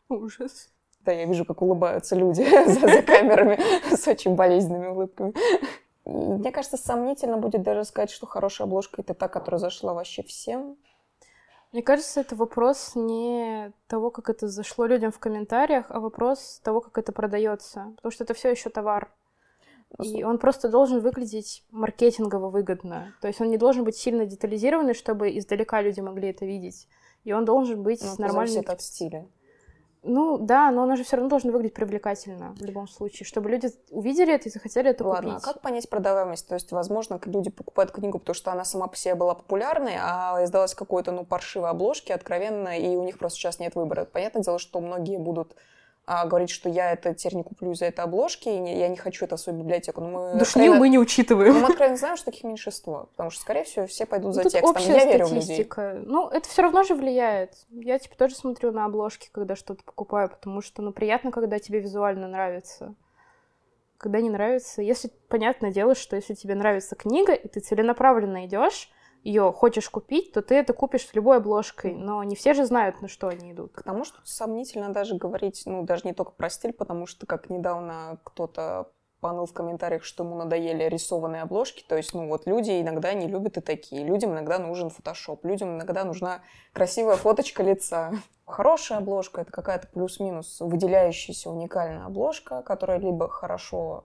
Ужас. 0.08 0.70
Да, 1.00 1.12
я 1.12 1.24
вижу, 1.24 1.44
как 1.44 1.62
улыбаются 1.62 2.16
люди 2.16 2.42
за 2.66 3.02
камерами 3.02 3.58
с 3.94 4.08
очень 4.08 4.34
болезненными 4.34 4.88
улыбками. 4.88 5.34
Мне 6.06 6.52
кажется, 6.52 6.76
сомнительно 6.76 7.36
будет 7.36 7.62
даже 7.62 7.84
сказать, 7.84 8.10
что 8.10 8.26
хорошая 8.26 8.66
обложка 8.66 9.02
это 9.02 9.12
та, 9.12 9.28
которая 9.28 9.58
зашла 9.58 9.92
вообще 9.92 10.22
всем. 10.22 10.76
Мне 11.72 11.82
кажется, 11.82 12.20
это 12.20 12.36
вопрос 12.36 12.92
не 12.94 13.72
того, 13.88 14.10
как 14.10 14.30
это 14.30 14.46
зашло 14.46 14.86
людям 14.86 15.10
в 15.10 15.18
комментариях, 15.18 15.86
а 15.88 15.98
вопрос 15.98 16.60
того, 16.62 16.80
как 16.80 16.96
это 16.96 17.12
продается. 17.12 17.92
Потому 17.96 18.12
что 18.12 18.22
это 18.22 18.34
все 18.34 18.50
еще 18.50 18.70
товар. 18.70 19.12
И 20.00 20.22
он 20.22 20.38
просто 20.38 20.68
должен 20.68 21.00
выглядеть 21.00 21.64
маркетингово 21.70 22.50
выгодно. 22.50 23.14
То 23.20 23.28
есть 23.28 23.40
он 23.40 23.50
не 23.50 23.58
должен 23.58 23.84
быть 23.84 23.96
сильно 23.96 24.26
детализированный, 24.26 24.94
чтобы 24.94 25.36
издалека 25.36 25.82
люди 25.82 26.00
могли 26.00 26.30
это 26.30 26.46
видеть. 26.46 26.88
И 27.24 27.32
он 27.32 27.44
должен 27.44 27.82
быть 27.82 28.02
Ну, 28.02 28.14
с 28.14 28.18
это 28.56 28.72
от 28.72 28.80
стиля. 28.80 29.26
Ну 30.08 30.38
да, 30.38 30.70
но 30.70 30.84
оно 30.84 30.94
же 30.94 31.02
все 31.02 31.16
равно 31.16 31.28
должно 31.28 31.50
выглядеть 31.50 31.74
привлекательно 31.74 32.54
в 32.58 32.64
любом 32.64 32.86
случае, 32.86 33.26
чтобы 33.26 33.50
люди 33.50 33.68
увидели 33.90 34.32
это 34.32 34.48
и 34.48 34.52
захотели 34.52 34.90
это 34.90 35.06
Ладно, 35.06 35.34
купить. 35.34 35.44
а 35.44 35.52
как 35.52 35.62
понять 35.62 35.90
продаваемость? 35.90 36.46
То 36.46 36.54
есть, 36.54 36.70
возможно, 36.70 37.20
люди 37.24 37.50
покупают 37.50 37.90
книгу, 37.90 38.20
потому 38.20 38.34
что 38.34 38.52
она 38.52 38.64
сама 38.64 38.86
по 38.86 38.96
себе 38.96 39.16
была 39.16 39.34
популярной, 39.34 39.94
а 40.00 40.44
издалась 40.44 40.74
какой-то, 40.74 41.10
ну, 41.10 41.24
паршивой 41.24 41.70
обложки, 41.70 42.12
откровенно, 42.12 42.78
и 42.78 42.94
у 42.94 43.02
них 43.02 43.18
просто 43.18 43.38
сейчас 43.38 43.58
нет 43.58 43.74
выбора. 43.74 44.04
Понятное 44.04 44.42
дело, 44.42 44.60
что 44.60 44.80
многие 44.80 45.18
будут 45.18 45.56
а, 46.08 46.24
говорить, 46.24 46.50
что 46.50 46.68
я 46.68 46.92
это 46.92 47.14
теперь 47.14 47.34
не 47.34 47.42
куплю 47.42 47.72
из-за 47.72 47.86
этой 47.86 48.04
обложки, 48.04 48.48
и 48.48 48.58
не, 48.58 48.78
я 48.78 48.86
не 48.86 48.96
хочу 48.96 49.24
это 49.24 49.36
в 49.36 49.40
свою 49.40 49.58
библиотеку. 49.58 50.00
Но 50.00 50.08
мы 50.08 50.38
Душнил 50.38 50.74
мы 50.74 50.88
не 50.88 51.00
учитываем. 51.00 51.52
но 51.54 51.60
мы 51.60 51.66
откровенно 51.66 51.96
знаем, 51.96 52.16
что 52.16 52.26
таких 52.26 52.44
меньшинство, 52.44 53.08
потому 53.10 53.30
что, 53.30 53.40
скорее 53.42 53.64
всего, 53.64 53.88
все 53.88 54.06
пойдут 54.06 54.34
за 54.34 54.40
Ну, 54.40 54.44
Тут 54.44 54.52
текстом. 54.52 54.70
общая 54.70 54.92
Я 54.92 55.04
верю 55.04 55.26
в 55.26 55.32
людей. 55.32 55.68
Ну, 56.04 56.28
это 56.28 56.48
все 56.48 56.62
равно 56.62 56.84
же 56.84 56.94
влияет. 56.94 57.54
Я, 57.70 57.98
типа, 57.98 58.16
тоже 58.16 58.36
смотрю 58.36 58.70
на 58.70 58.84
обложки, 58.84 59.28
когда 59.32 59.56
что-то 59.56 59.82
покупаю, 59.82 60.30
потому 60.30 60.60
что, 60.62 60.80
ну, 60.80 60.92
приятно, 60.92 61.32
когда 61.32 61.58
тебе 61.58 61.80
визуально 61.80 62.28
нравится. 62.28 62.94
Когда 63.98 64.20
не 64.20 64.30
нравится, 64.30 64.82
если, 64.82 65.10
понятное 65.28 65.72
дело, 65.72 65.96
что 65.96 66.14
если 66.14 66.34
тебе 66.34 66.54
нравится 66.54 66.94
книга, 66.94 67.32
и 67.32 67.48
ты 67.48 67.58
целенаправленно 67.58 68.46
идешь, 68.46 68.90
ее 69.26 69.52
хочешь 69.52 69.90
купить, 69.90 70.32
то 70.32 70.40
ты 70.40 70.54
это 70.54 70.72
купишь 70.72 71.08
с 71.08 71.14
любой 71.14 71.38
обложкой. 71.38 71.94
Но 71.94 72.22
не 72.22 72.36
все 72.36 72.54
же 72.54 72.64
знают, 72.64 73.02
на 73.02 73.08
что 73.08 73.28
они 73.28 73.52
идут. 73.52 73.72
К 73.72 73.82
тому, 73.82 74.04
что 74.04 74.18
сомнительно 74.24 74.92
даже 74.92 75.16
говорить, 75.16 75.62
ну, 75.66 75.82
даже 75.82 76.02
не 76.04 76.14
только 76.14 76.30
про 76.30 76.48
стиль, 76.48 76.72
потому 76.72 77.06
что, 77.06 77.26
как 77.26 77.50
недавно 77.50 78.20
кто-то 78.22 78.92
паныл 79.20 79.46
в 79.46 79.52
комментариях, 79.52 80.04
что 80.04 80.22
ему 80.22 80.36
надоели 80.36 80.84
рисованные 80.84 81.42
обложки. 81.42 81.84
То 81.88 81.96
есть, 81.96 82.14
ну, 82.14 82.28
вот 82.28 82.46
люди 82.46 82.80
иногда 82.80 83.12
не 83.14 83.26
любят 83.26 83.56
и 83.56 83.60
такие. 83.60 84.04
Людям 84.04 84.32
иногда 84.32 84.58
нужен 84.58 84.90
фотошоп. 84.90 85.44
Людям 85.44 85.76
иногда 85.76 86.04
нужна 86.04 86.42
красивая 86.72 87.16
фоточка 87.16 87.64
лица. 87.64 88.12
Хорошая 88.44 88.98
обложка— 88.98 89.40
это 89.42 89.50
какая-то 89.50 89.88
плюс-минус 89.88 90.60
выделяющаяся 90.60 91.50
уникальная 91.50 92.06
обложка, 92.06 92.62
которая 92.62 93.00
либо 93.00 93.28
хорошо 93.28 94.04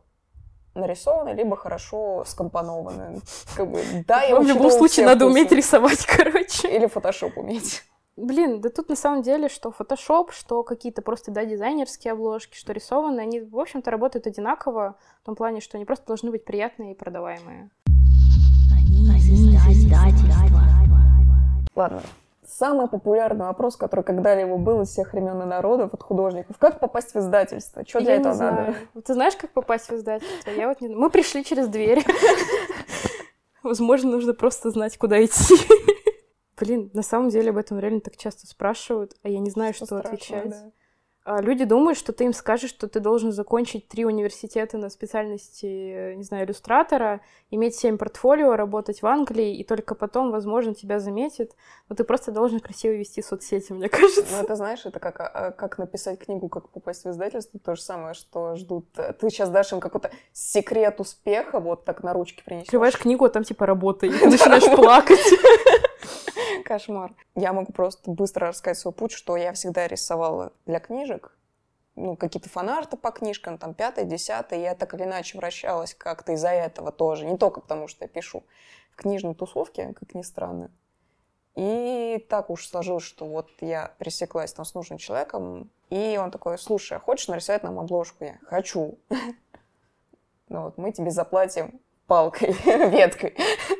нарисована, 0.75 1.33
либо 1.33 1.55
хорошо 1.55 2.23
скомпонована. 2.25 3.19
Как 3.55 3.69
бы, 3.69 3.81
да, 4.07 4.21
я 4.23 4.39
в 4.39 4.45
любом 4.45 4.71
случае 4.71 5.05
надо 5.05 5.25
вкусы. 5.25 5.39
уметь 5.39 5.51
рисовать, 5.51 6.05
короче. 6.17 6.73
Или 6.73 6.87
фотошоп 6.87 7.37
уметь. 7.37 7.83
Блин, 8.17 8.61
да 8.61 8.69
тут 8.69 8.89
на 8.89 8.95
самом 8.95 9.21
деле, 9.21 9.47
что 9.49 9.73
Photoshop, 9.77 10.31
что 10.31 10.63
какие-то 10.63 11.01
просто, 11.01 11.31
да, 11.31 11.45
дизайнерские 11.45 12.13
обложки, 12.13 12.55
что 12.55 12.73
рисованные, 12.73 13.23
они, 13.23 13.41
в 13.41 13.57
общем-то, 13.57 13.89
работают 13.89 14.27
одинаково, 14.27 14.95
в 15.21 15.25
том 15.25 15.35
плане, 15.35 15.61
что 15.61 15.77
они 15.77 15.85
просто 15.85 16.05
должны 16.07 16.29
быть 16.29 16.45
приятные 16.45 16.91
и 16.91 16.95
продаваемые. 16.95 17.69
Ладно. 21.73 22.01
Самый 22.51 22.89
популярный 22.89 23.45
вопрос, 23.45 23.77
который 23.77 24.03
когда-либо 24.03 24.57
был 24.57 24.81
из 24.81 24.89
всех 24.89 25.13
времен 25.13 25.41
и 25.41 25.45
народов 25.45 25.93
от 25.93 26.03
художников. 26.03 26.57
Как 26.57 26.81
попасть 26.81 27.13
в 27.13 27.17
издательство? 27.17 27.83
Что 27.87 28.01
для 28.01 28.15
Я 28.15 28.19
этого 28.19 28.35
надо? 28.35 28.75
Ты 29.05 29.13
знаешь, 29.13 29.37
как 29.37 29.51
попасть 29.51 29.87
в 29.89 29.93
издательство? 29.95 30.51
Я 30.51 30.67
вот 30.67 30.81
не... 30.81 30.89
Мы 30.89 31.09
пришли 31.09 31.45
через 31.45 31.69
дверь. 31.69 32.05
Возможно, 33.63 34.11
нужно 34.11 34.33
просто 34.33 34.69
знать, 34.69 34.97
куда 34.97 35.23
идти. 35.23 35.55
Блин, 36.59 36.91
на 36.93 37.03
самом 37.03 37.29
деле 37.29 37.51
об 37.51 37.57
этом 37.57 37.79
реально 37.79 38.01
так 38.01 38.17
часто 38.17 38.45
спрашивают, 38.45 39.13
а 39.23 39.29
я 39.29 39.39
не 39.39 39.49
знаю, 39.49 39.73
что, 39.73 39.85
страшного, 39.85 40.13
отвечать. 40.15 40.49
да. 40.49 40.71
А 41.23 41.39
люди 41.39 41.65
думают, 41.65 41.99
что 41.99 42.13
ты 42.13 42.23
им 42.23 42.33
скажешь, 42.33 42.71
что 42.71 42.87
ты 42.87 42.99
должен 42.99 43.31
закончить 43.31 43.87
три 43.87 44.05
университета 44.05 44.79
на 44.79 44.89
специальности, 44.89 45.65
э, 45.65 46.13
не 46.15 46.23
знаю, 46.23 46.45
иллюстратора, 46.45 47.21
иметь 47.51 47.75
семь 47.75 47.99
портфолио, 47.99 48.55
работать 48.55 49.03
в 49.03 49.07
Англии, 49.07 49.55
и 49.55 49.63
только 49.63 49.93
потом, 49.93 50.31
возможно, 50.31 50.73
тебя 50.73 50.99
заметят. 50.99 51.51
Но 51.89 51.95
ты 51.95 52.03
просто 52.05 52.31
должен 52.31 52.59
красиво 52.59 52.93
вести 52.93 53.21
соцсети, 53.21 53.71
мне 53.71 53.87
кажется. 53.89 54.25
Ну, 54.31 54.43
это 54.43 54.55
знаешь, 54.55 54.83
это 54.87 54.99
как, 54.99 55.19
а, 55.19 55.51
как 55.51 55.77
написать 55.77 56.17
книгу, 56.17 56.49
как 56.49 56.69
попасть 56.69 57.05
в 57.05 57.09
издательство, 57.11 57.59
то 57.59 57.75
же 57.75 57.81
самое, 57.83 58.15
что 58.15 58.55
ждут. 58.55 58.91
Ты 58.93 59.29
сейчас 59.29 59.51
дашь 59.51 59.73
им 59.73 59.79
какой-то 59.79 60.09
секрет 60.33 60.99
успеха, 60.99 61.59
вот 61.59 61.85
так 61.85 62.01
на 62.01 62.13
ручке 62.13 62.43
принесешь. 62.43 62.69
Открываешь 62.69 62.97
книгу, 62.97 63.25
а 63.25 63.29
там 63.29 63.43
типа 63.43 63.65
и 63.65 64.09
ты 64.09 64.09
начинаешь 64.27 64.65
плакать. 64.75 65.19
Кошмар. 66.65 67.13
Я 67.35 67.53
могу 67.53 67.71
просто 67.71 68.11
быстро 68.11 68.47
рассказать 68.47 68.77
свой 68.77 68.93
путь, 68.93 69.11
что 69.11 69.37
я 69.37 69.53
всегда 69.53 69.87
рисовала 69.87 70.53
для 70.65 70.79
книжек, 70.79 71.37
ну, 71.95 72.15
какие-то 72.15 72.49
фанарты 72.49 72.97
по 72.97 73.11
книжкам, 73.11 73.57
там, 73.57 73.73
пятое, 73.73 74.05
десятое, 74.05 74.59
я 74.59 74.75
так 74.75 74.93
или 74.93 75.03
иначе 75.03 75.37
вращалась 75.37 75.93
как-то 75.93 76.33
из-за 76.33 76.49
этого 76.49 76.91
тоже, 76.91 77.25
не 77.25 77.37
только 77.37 77.61
потому, 77.61 77.87
что 77.87 78.05
я 78.05 78.09
пишу 78.09 78.43
в 78.91 78.95
книжной 78.95 79.35
тусовке, 79.35 79.93
как 79.99 80.13
ни 80.13 80.21
странно. 80.21 80.71
И 81.55 82.25
так 82.29 82.49
уж 82.49 82.67
сложилось, 82.67 83.03
что 83.03 83.25
вот 83.25 83.49
я 83.59 83.93
пересеклась 83.99 84.53
там 84.53 84.63
с 84.63 84.73
нужным 84.73 84.97
человеком, 84.97 85.69
и 85.89 86.17
он 86.17 86.31
такой, 86.31 86.57
слушай, 86.57 86.97
а 86.97 86.99
хочешь 86.99 87.27
нарисовать 87.27 87.63
нам 87.63 87.79
обложку? 87.79 88.23
Я 88.25 88.39
хочу. 88.43 88.97
Ну 90.53 90.63
вот, 90.63 90.77
мы 90.77 90.91
тебе 90.91 91.11
заплатим 91.11 91.79
палкой, 92.07 92.51
веткой. 92.65 93.37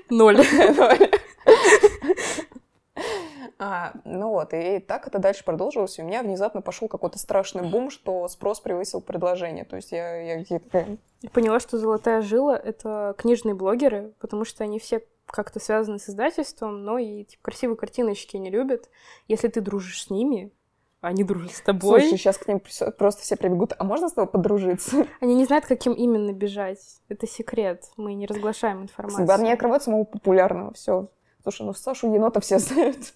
Ноль. 0.10 0.38
Ноль. 0.38 1.12
А, 3.58 3.94
ну 4.06 4.30
вот, 4.30 4.54
и 4.54 4.80
так 4.80 5.08
это 5.08 5.20
дальше 5.20 5.44
продолжилось, 5.44 5.98
и 5.98 6.02
у 6.02 6.06
меня 6.06 6.24
внезапно 6.24 6.62
пошел 6.62 6.88
какой-то 6.88 7.20
страшный 7.20 7.70
бум, 7.70 7.90
что 7.92 8.28
спрос 8.28 8.60
превысил 8.60 9.02
предложение. 9.02 9.66
То 9.66 9.76
есть 9.76 9.92
я, 9.92 10.40
я. 10.40 10.46
Я 11.22 11.30
поняла, 11.32 11.60
что 11.60 11.78
«Золотая 11.78 12.22
жила»— 12.22 12.58
это 12.64 13.14
книжные 13.18 13.54
блогеры, 13.54 14.14
потому 14.20 14.46
что 14.46 14.64
они 14.64 14.80
все 14.80 15.04
как-то 15.28 15.60
связаны 15.60 16.00
с 16.00 16.10
издательством, 16.10 16.84
но 16.84 16.98
и 16.98 17.24
типа, 17.24 17.44
красивые 17.44 17.78
картиночки 17.78 18.38
не 18.38 18.50
любят. 18.50 18.90
Если 19.28 19.48
ты 19.48 19.62
дружишь 19.62 20.04
с 20.04 20.10
ними, 20.10 20.52
они 21.00 21.24
дружат 21.24 21.52
с 21.54 21.62
тобой, 21.62 22.02
Слушай, 22.02 22.18
сейчас 22.18 22.38
к 22.38 22.48
ним 22.48 22.62
просто 22.98 23.24
все 23.24 23.36
прибегут. 23.36 23.74
А 23.78 23.84
можно 23.84 24.08
с 24.10 24.14
тобой 24.14 24.32
подружиться? 24.32 25.08
они 25.20 25.36
не 25.36 25.46
знают, 25.46 25.66
каким 25.66 25.94
именно 25.94 26.32
бежать. 26.32 26.80
Это 27.10 27.28
секрет. 27.28 27.86
Мы 27.98 28.14
не 28.14 28.28
разглашаем 28.28 28.84
информацию. 28.84 29.44
Не 29.44 29.54
открывают 29.54 29.84
самого 29.84 30.04
популярного. 30.04 30.74
Все. 30.74 31.08
Слушай, 31.44 31.66
ну 31.66 31.74
Сашу 31.74 32.14
Енота 32.14 32.40
все 32.40 32.60
знают. 32.60 33.14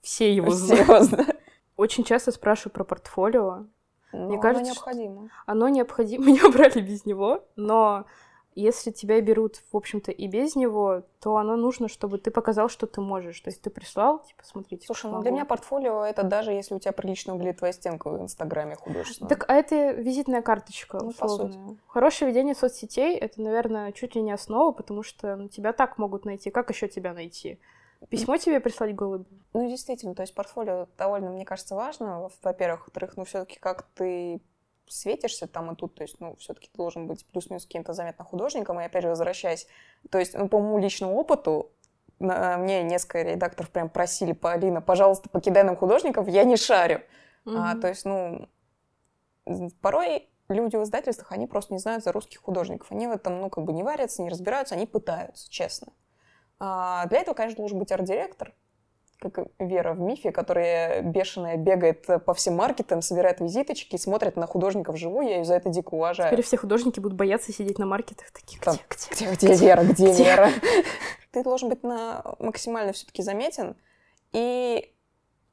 Все 0.00 0.34
его 0.34 0.50
Все 0.50 0.58
знают. 0.66 0.88
его 0.88 1.00
знают. 1.00 1.36
Очень 1.76 2.04
часто 2.04 2.32
спрашиваю 2.32 2.72
про 2.72 2.84
портфолио. 2.84 3.66
Но 4.12 4.26
Мне 4.26 4.34
оно 4.34 4.42
кажется, 4.42 4.72
необходимо. 4.72 5.30
Оно 5.46 5.68
необходимо, 5.68 6.24
меня 6.26 6.48
брали 6.50 6.80
без 6.80 7.04
него, 7.06 7.44
но 7.56 8.04
если 8.54 8.90
тебя 8.90 9.20
берут, 9.20 9.62
в 9.72 9.76
общем-то, 9.76 10.10
и 10.10 10.26
без 10.26 10.56
него, 10.56 11.02
то 11.20 11.36
оно 11.36 11.56
нужно, 11.56 11.88
чтобы 11.88 12.18
ты 12.18 12.30
показал, 12.30 12.68
что 12.68 12.86
ты 12.86 13.00
можешь. 13.00 13.40
То 13.40 13.50
есть 13.50 13.62
ты 13.62 13.70
прислал, 13.70 14.20
типа, 14.20 14.42
смотрите, 14.44 14.86
Слушай, 14.86 15.10
ну 15.10 15.22
для 15.22 15.30
меня 15.30 15.44
портфолио 15.44 16.04
это 16.04 16.22
даже 16.22 16.52
если 16.52 16.74
у 16.74 16.78
тебя 16.78 16.92
прилично 16.92 17.34
выглядит 17.34 17.58
твоя 17.58 17.72
стенка 17.72 18.10
в 18.10 18.20
Инстаграме 18.20 18.76
художественная. 18.76 19.28
Так, 19.28 19.48
а 19.48 19.54
это 19.54 19.92
визитная 19.92 20.42
карточка, 20.42 20.98
Ну, 21.02 21.12
по 21.12 21.24
условная. 21.24 21.76
Хорошее 21.86 22.30
ведение 22.30 22.54
соцсетей— 22.54 23.16
это, 23.18 23.40
наверное, 23.40 23.92
чуть 23.92 24.14
ли 24.14 24.22
не 24.22 24.32
основа, 24.32 24.72
потому 24.72 25.02
что 25.02 25.36
ну, 25.36 25.48
тебя 25.48 25.72
так 25.72 25.98
могут 25.98 26.24
найти. 26.24 26.50
Как 26.50 26.70
еще 26.70 26.88
тебя 26.88 27.12
найти? 27.12 27.58
Письмо 28.08 28.36
тебе 28.36 28.60
прислать 28.60 28.94
голуби? 28.94 29.26
Ну, 29.52 29.68
действительно, 29.68 30.14
то 30.14 30.22
есть 30.22 30.34
портфолио 30.34 30.88
довольно, 30.98 31.30
мне 31.30 31.44
кажется, 31.44 31.74
важно. 31.74 32.28
Во-первых, 32.42 32.80
во-вторых, 32.86 33.16
ну, 33.16 33.24
все-таки 33.24 33.58
как 33.60 33.82
ты 33.94 34.40
светишься 34.88 35.46
там 35.46 35.72
и 35.72 35.76
тут, 35.76 35.94
то 35.94 36.02
есть, 36.02 36.20
ну, 36.20 36.36
все-таки 36.36 36.70
должен 36.74 37.06
быть 37.06 37.24
плюс-минус 37.26 37.64
каким-то 37.64 37.92
заметно 37.92 38.24
художником. 38.24 38.80
И 38.80 38.84
опять 38.84 39.02
же, 39.02 39.08
возвращаясь, 39.08 39.66
то 40.10 40.18
есть, 40.18 40.34
ну, 40.34 40.48
по 40.48 40.58
моему 40.58 40.78
личному 40.78 41.16
опыту, 41.16 41.72
мне 42.18 42.82
несколько 42.82 43.22
редакторов 43.22 43.70
прям 43.70 43.88
просили, 43.88 44.32
Полина, 44.32 44.80
пожалуйста, 44.80 45.28
покидай 45.28 45.64
нам 45.64 45.76
художников, 45.76 46.28
я 46.28 46.44
не 46.44 46.56
шарю. 46.56 47.02
А, 47.46 47.72
Мгм. 47.72 47.80
то 47.80 47.88
есть, 47.88 48.04
ну, 48.04 48.48
порой 49.80 50.28
люди 50.48 50.76
в 50.76 50.82
издательствах, 50.84 51.32
они 51.32 51.46
просто 51.46 51.72
не 51.72 51.80
знают 51.80 52.04
за 52.04 52.12
русских 52.12 52.40
художников. 52.40 52.92
Они 52.92 53.06
в 53.06 53.10
этом, 53.10 53.40
ну, 53.40 53.50
как 53.50 53.64
бы 53.64 53.72
не 53.72 53.82
варятся, 53.82 54.22
не 54.22 54.28
разбираются, 54.28 54.74
они 54.74 54.86
пытаются, 54.86 55.50
честно. 55.50 55.92
А, 56.60 57.06
для 57.06 57.20
этого, 57.20 57.34
конечно, 57.34 57.56
должен 57.56 57.78
быть 57.78 57.90
арт-директор, 57.90 58.54
как 59.30 59.48
Вера 59.58 59.94
в 59.94 60.00
мифе, 60.00 60.32
которая 60.32 61.02
бешеная 61.02 61.56
бегает 61.56 62.06
по 62.24 62.34
всем 62.34 62.56
маркетам, 62.56 63.02
собирает 63.02 63.40
визиточки 63.40 63.94
и 63.94 63.98
смотрит 63.98 64.36
на 64.36 64.46
художников 64.46 64.94
вживую. 64.96 65.28
Я 65.28 65.36
ее 65.38 65.44
за 65.44 65.54
это 65.54 65.68
дико 65.68 65.94
уважаю. 65.94 66.30
Теперь 66.30 66.44
все 66.44 66.56
художники 66.56 67.00
будут 67.00 67.16
бояться 67.16 67.52
сидеть 67.52 67.78
на 67.78 67.86
маркетах 67.86 68.30
такие, 68.32 68.60
Там, 68.60 68.76
где, 68.88 69.06
где? 69.10 69.34
Где, 69.34 69.46
где 69.46 69.66
Вера, 69.66 69.82
где, 69.82 70.12
Где? 70.12 70.24
Вера? 70.24 70.50
Ты 71.32 71.42
должен 71.42 71.68
быть 71.68 71.82
на, 71.82 72.22
максимально 72.38 72.92
все-таки 72.92 73.22
заметен. 73.22 73.76
И 74.32 74.92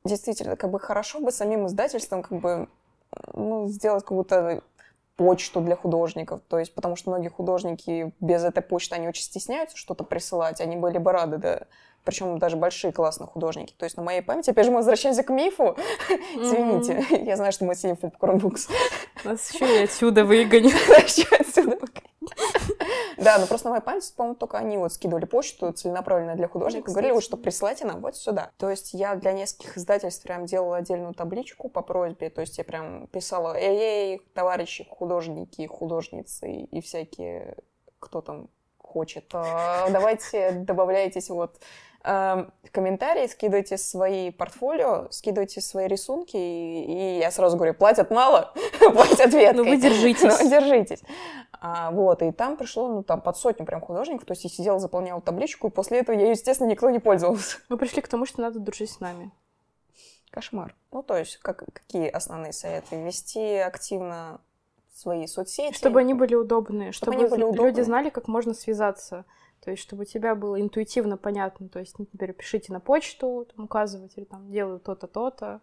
действительно, 0.04 0.56
как 0.56 0.72
бы 0.72 0.80
хорошо 0.80 1.20
бы 1.20 1.32
самим 1.32 1.68
издательством 1.68 2.24
как 2.24 2.40
бы 2.40 2.68
ну, 3.34 3.68
сделать 3.68 4.04
какую-то 4.04 4.64
почту 5.20 5.60
для 5.60 5.76
художников. 5.76 6.42
То 6.48 6.60
есть, 6.60 6.74
потому 6.74 6.96
что 6.96 7.10
многие 7.10 7.28
художники 7.28 8.14
без 8.22 8.44
этой 8.44 8.64
почты, 8.64 8.96
они 8.96 9.10
очень 9.10 9.24
стесняются 9.24 9.76
что-то 9.76 10.06
присылать. 10.06 10.62
Они 10.62 10.78
были 10.78 10.98
бы 10.98 11.12
рады, 11.12 11.38
да. 11.38 11.68
Причем 12.04 12.40
даже 12.40 12.56
большие 12.58 12.92
классные 12.92 13.28
художники. 13.28 13.74
То 13.78 13.86
есть 13.86 13.98
на 13.98 14.04
моей 14.04 14.22
памяти, 14.22 14.50
опять 14.50 14.66
же, 14.66 14.72
мы 14.72 14.78
возвращаемся 14.78 15.24
к 15.24 15.30
мифу. 15.30 15.78
Извините, 16.36 17.06
я 17.24 17.36
знаю, 17.36 17.52
что 17.52 17.66
мы 17.66 17.76
сидим 17.76 17.96
в 17.96 18.04
Popcorn 18.04 18.40
Books. 18.40 18.70
Нас 19.24 19.52
еще 19.52 19.82
и 19.82 19.84
отсюда 19.84 20.26
выгонят. 20.26 20.74
Отсюда. 20.98 21.78
Да, 23.18 23.38
но 23.38 23.48
просто 23.48 23.68
на 23.68 23.72
моей 23.72 23.84
памяти, 23.84 24.14
по-моему, 24.16 24.36
только 24.36 24.58
они 24.58 24.78
вот 24.78 24.94
скидывали 24.94 25.26
почту 25.26 25.72
целенаправленно 25.74 26.36
для 26.36 26.48
художника, 26.48 26.92
говорили, 26.92 27.12
вот, 27.12 27.24
что 27.24 27.36
присылайте 27.36 27.86
нам 27.86 28.02
вот 28.02 28.16
сюда. 28.16 28.52
То 28.58 28.70
есть 28.70 28.94
я 28.94 29.16
для 29.16 29.34
нескольких 29.34 29.78
издательств 29.78 30.24
прям 30.24 30.46
делала 30.46 30.78
отдельную 30.78 31.14
табличку 31.14 31.70
по 31.70 31.82
просьбе, 31.82 32.30
то 32.30 32.42
есть 32.42 32.58
я 32.58 32.64
прям 32.64 33.08
писала, 33.08 33.56
эй-эй, 33.58 34.22
товарищи 34.34 34.88
художники, 34.90 35.68
художницы 35.68 36.50
и 36.50 36.82
всякие, 36.82 37.58
кто 38.00 38.22
там 38.22 38.50
хочет, 38.78 39.30
а, 39.34 39.90
давайте 39.90 40.52
добавляйтесь 40.52 41.30
вот 41.30 41.60
комментарии, 42.02 43.28
скидывайте 43.28 43.78
свои 43.78 44.32
портфолио, 44.32 45.08
скидывайте 45.12 45.62
свои 45.62 45.88
рисунки, 45.88 46.38
и, 46.38 47.18
и 47.18 47.20
я 47.20 47.32
сразу 47.32 47.58
говорю, 47.58 47.74
платят 47.74 48.10
мало, 48.12 48.54
платят 48.80 49.34
веткой. 49.34 49.54
Ну 49.54 49.64
вы 49.66 49.78
держитесь. 49.78 50.40
ну, 50.40 50.50
держитесь. 50.50 51.02
А, 51.62 51.92
вот, 51.92 52.22
и 52.22 52.32
там 52.32 52.56
пришло, 52.56 52.88
ну, 52.88 53.04
там 53.04 53.22
под 53.22 53.38
сотню 53.38 53.66
прям 53.66 53.82
художников, 53.82 54.26
то 54.26 54.32
есть 54.32 54.44
я 54.46 54.50
сидела, 54.50 54.80
заполняла 54.80 55.22
табличку, 55.22 55.68
и 55.68 55.72
после 55.72 56.00
этого 56.00 56.16
я, 56.16 56.30
естественно, 56.30 56.68
никто 56.68 56.90
не 56.90 57.00
пользовался. 57.00 57.58
Мы 57.68 57.78
пришли 57.78 58.02
к 58.02 58.08
тому, 58.08 58.26
что 58.26 58.42
надо 58.42 58.60
дружить 58.60 58.92
с 58.92 59.00
нами. 59.00 59.32
Кошмар. 60.32 60.76
Ну, 60.92 61.04
то 61.04 61.18
есть, 61.18 61.38
как, 61.38 61.66
какие 61.74 62.08
основные 62.08 62.54
советы? 62.54 62.96
Вести 63.04 63.58
активно 63.58 64.40
свои 64.94 65.28
соцсети. 65.28 65.76
Чтобы 65.76 66.00
они 66.02 66.14
были 66.14 66.36
удобные, 66.36 66.92
чтобы, 66.92 67.14
чтобы 67.14 67.24
они 67.24 67.30
были 67.30 67.44
удобные. 67.44 67.68
люди 67.68 67.82
знали, 67.82 68.10
как 68.10 68.28
можно 68.28 68.54
связаться 68.54 69.26
то 69.62 69.72
есть, 69.72 69.84
чтобы 69.84 70.04
у 70.04 70.06
тебя 70.06 70.36
было 70.36 70.60
интуитивно 70.60 71.18
понятно. 71.18 71.70
То 71.70 71.80
есть, 71.80 71.98
например, 72.00 72.34
пишите 72.34 72.72
на 72.72 72.80
почту, 72.80 73.48
там, 73.56 73.66
указывайте, 73.66 74.26
там, 74.26 74.50
делаю 74.52 74.80
то-то, 74.80 75.08
то-то. 75.08 75.62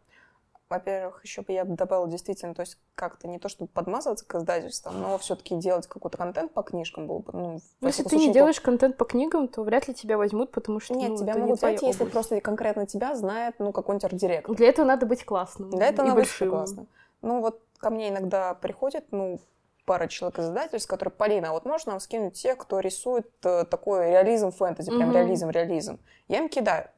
Во-первых, 0.68 1.24
еще 1.24 1.42
бы 1.42 1.52
я 1.52 1.64
добавила 1.64 2.09
действительно, 2.09 2.52
то 2.52 2.62
есть 2.62 2.76
как-то 2.96 3.28
не 3.28 3.38
то, 3.38 3.48
чтобы 3.48 3.70
подмазываться 3.70 4.26
к 4.26 4.35
издательствам, 4.35 5.00
но 5.00 5.16
все-таки 5.16 5.54
делать 5.54 5.87
какой-то 5.87 6.18
контент 6.18 6.52
по 6.52 6.62
книжкам 6.62 7.06
было 7.06 7.20
бы. 7.20 7.32
Ну, 7.32 7.61
ну 7.80 7.87
если 7.87 8.02
ты 8.02 8.16
не 8.16 8.32
делаешь 8.32 8.61
контент 8.61 8.96
по 8.96 9.04
книгам, 9.04 9.46
то 9.46 9.62
вряд 9.62 9.87
ли 9.87 9.94
тебя 9.94 10.18
возьмут, 10.18 10.50
потому 10.50 10.80
что 10.80 10.94
Нет, 10.94 11.11
ну, 11.11 11.18
тебя 11.18 11.37
могут 11.37 11.59
взять, 11.59 11.82
если 11.82 12.04
просто 12.04 12.40
конкретно 12.40 12.85
тебя 12.85 13.14
знает, 13.14 13.54
ну, 13.61 13.72
какой-нибудь 13.72 14.04
арт-директор. 14.06 14.56
Для 14.56 14.68
этого 14.68 14.87
надо 14.87 15.06
быть 15.06 15.24
классным. 15.24 15.70
Для 15.70 15.87
этого 15.87 16.06
надо 16.06 16.16
большим. 16.16 16.48
быть 16.48 16.56
классным. 16.56 16.88
Ну, 17.22 17.40
вот 17.40 17.62
ко 17.78 17.90
мне 17.90 18.09
иногда 18.09 18.54
приходит, 18.54 19.04
ну, 19.12 19.38
пара 19.87 20.09
человек 20.09 20.38
из 20.40 20.46
издательств, 20.46 20.88
которые, 20.88 21.12
Полина, 21.12 21.53
вот 21.53 21.64
можно 21.64 21.92
нам 21.92 22.01
скинуть 22.01 22.35
тех, 22.35 22.59
кто 22.59 22.81
рисует 22.81 23.31
э, 23.44 23.64
такой 23.64 24.11
реализм 24.11 24.51
фэнтези, 24.51 24.90
прям 24.90 25.11
mm-hmm. 25.11 25.14
реализм, 25.14 25.51
реализм. 25.51 26.01
Я 26.29 26.38
им 26.38 26.49
кидаю. 26.49 26.88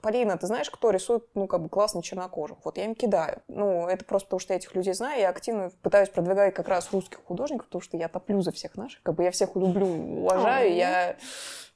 Полина, 0.00 0.36
ты 0.36 0.46
знаешь, 0.46 0.70
кто 0.70 0.90
рисует, 0.90 1.24
ну, 1.34 1.48
как 1.48 1.62
бы 1.62 1.68
классно 1.68 2.02
чернокожих? 2.02 2.58
Вот 2.64 2.76
я 2.76 2.84
им 2.84 2.94
кидаю. 2.94 3.42
Ну, 3.48 3.88
это 3.88 4.04
просто 4.04 4.26
потому, 4.26 4.40
что 4.40 4.52
я 4.52 4.58
этих 4.58 4.74
людей 4.74 4.94
знаю, 4.94 5.20
я 5.20 5.28
активно 5.28 5.70
пытаюсь 5.82 6.08
продвигать 6.08 6.54
как 6.54 6.68
раз 6.68 6.92
русских 6.92 7.18
художников, 7.24 7.66
потому 7.66 7.82
что 7.82 7.96
я 7.96 8.08
топлю 8.08 8.40
за 8.40 8.52
всех 8.52 8.76
наших, 8.76 9.02
как 9.02 9.14
бы 9.14 9.24
я 9.24 9.30
всех 9.30 9.56
люблю, 9.56 9.86
уважаю, 9.86 10.74
я... 10.74 11.16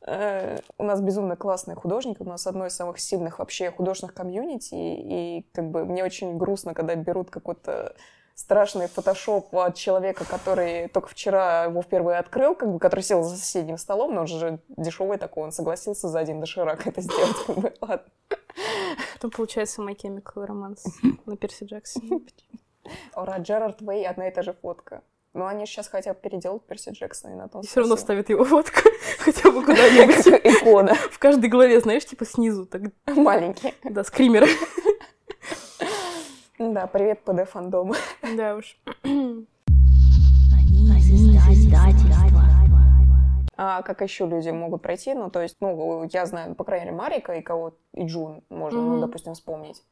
Э, 0.04 0.58
у 0.78 0.84
нас 0.84 1.00
безумно 1.00 1.36
классные 1.36 1.76
художники, 1.76 2.22
у 2.22 2.28
нас 2.28 2.46
одно 2.46 2.66
из 2.66 2.74
самых 2.74 3.00
сильных 3.00 3.38
вообще 3.38 3.70
художественных 3.70 4.14
комьюнити, 4.14 4.74
и, 4.74 5.38
и 5.38 5.46
как 5.52 5.70
бы 5.70 5.84
мне 5.84 6.04
очень 6.04 6.38
грустно, 6.38 6.74
когда 6.74 6.94
берут 6.94 7.30
какой-то 7.30 7.94
страшный 8.34 8.88
фотошоп 8.88 9.54
от 9.54 9.76
человека, 9.76 10.24
который 10.24 10.88
только 10.88 11.08
вчера 11.08 11.64
его 11.64 11.82
впервые 11.82 12.18
открыл, 12.18 12.54
как 12.54 12.72
бы, 12.72 12.78
который 12.78 13.00
сел 13.02 13.22
за 13.22 13.36
соседним 13.36 13.78
столом, 13.78 14.14
но 14.14 14.22
он 14.22 14.26
же 14.26 14.58
дешевый 14.68 15.18
такой, 15.18 15.44
он 15.44 15.52
согласился 15.52 16.08
за 16.08 16.18
один 16.18 16.40
доширак 16.40 16.86
это 16.86 17.00
сделать, 17.00 17.36
как 17.46 17.56
бы, 17.56 17.74
ладно. 17.80 18.06
Потом 19.14 19.30
получается 19.30 19.82
My 19.82 19.96
Chemical 19.96 20.46
Romance 20.46 20.82
на 21.26 21.36
Перси 21.36 21.64
Джексоне. 21.64 22.20
Ура, 23.14 23.38
Джерард 23.38 23.80
Вей, 23.80 24.06
одна 24.06 24.28
и 24.28 24.30
та 24.30 24.42
же 24.42 24.52
фотка. 24.52 25.02
Но 25.34 25.46
они 25.46 25.64
сейчас 25.64 25.88
хотят 25.88 26.20
переделать 26.20 26.62
Перси 26.64 26.90
Джексона 26.90 27.32
и 27.32 27.36
на 27.36 27.48
том 27.48 27.62
Все 27.62 27.80
равно 27.80 27.96
ставят 27.96 28.28
его 28.28 28.44
фотку 28.44 28.80
хотя 29.18 29.50
бы 29.50 29.64
куда-нибудь. 29.64 30.26
Икона. 30.44 30.94
В 30.94 31.18
каждой 31.18 31.48
главе, 31.48 31.80
знаешь, 31.80 32.04
типа 32.04 32.26
снизу. 32.26 32.66
так 32.66 32.82
Маленький. 33.06 33.74
Да, 33.84 34.04
скример. 34.04 34.46
Да, 36.70 36.86
привет, 36.86 37.22
ПД 37.24 37.48
фандом. 37.48 37.92
Да 38.36 38.54
уж. 38.56 38.78
А 43.56 43.82
как 43.82 44.00
еще 44.00 44.26
люди 44.26 44.48
могут 44.50 44.82
пройти? 44.82 45.12
Ну, 45.12 45.28
то 45.28 45.42
есть, 45.42 45.56
ну, 45.60 46.08
я 46.10 46.24
знаю, 46.26 46.54
по 46.54 46.64
крайней 46.64 46.86
мере, 46.86 46.96
Марика 46.96 47.34
и 47.34 47.42
кого 47.42 47.74
и 47.92 48.06
Джун 48.06 48.42
можно, 48.48 48.78
mm-hmm. 48.78 48.94
ну, 48.94 49.00
допустим, 49.00 49.34
вспомнить. 49.34 49.82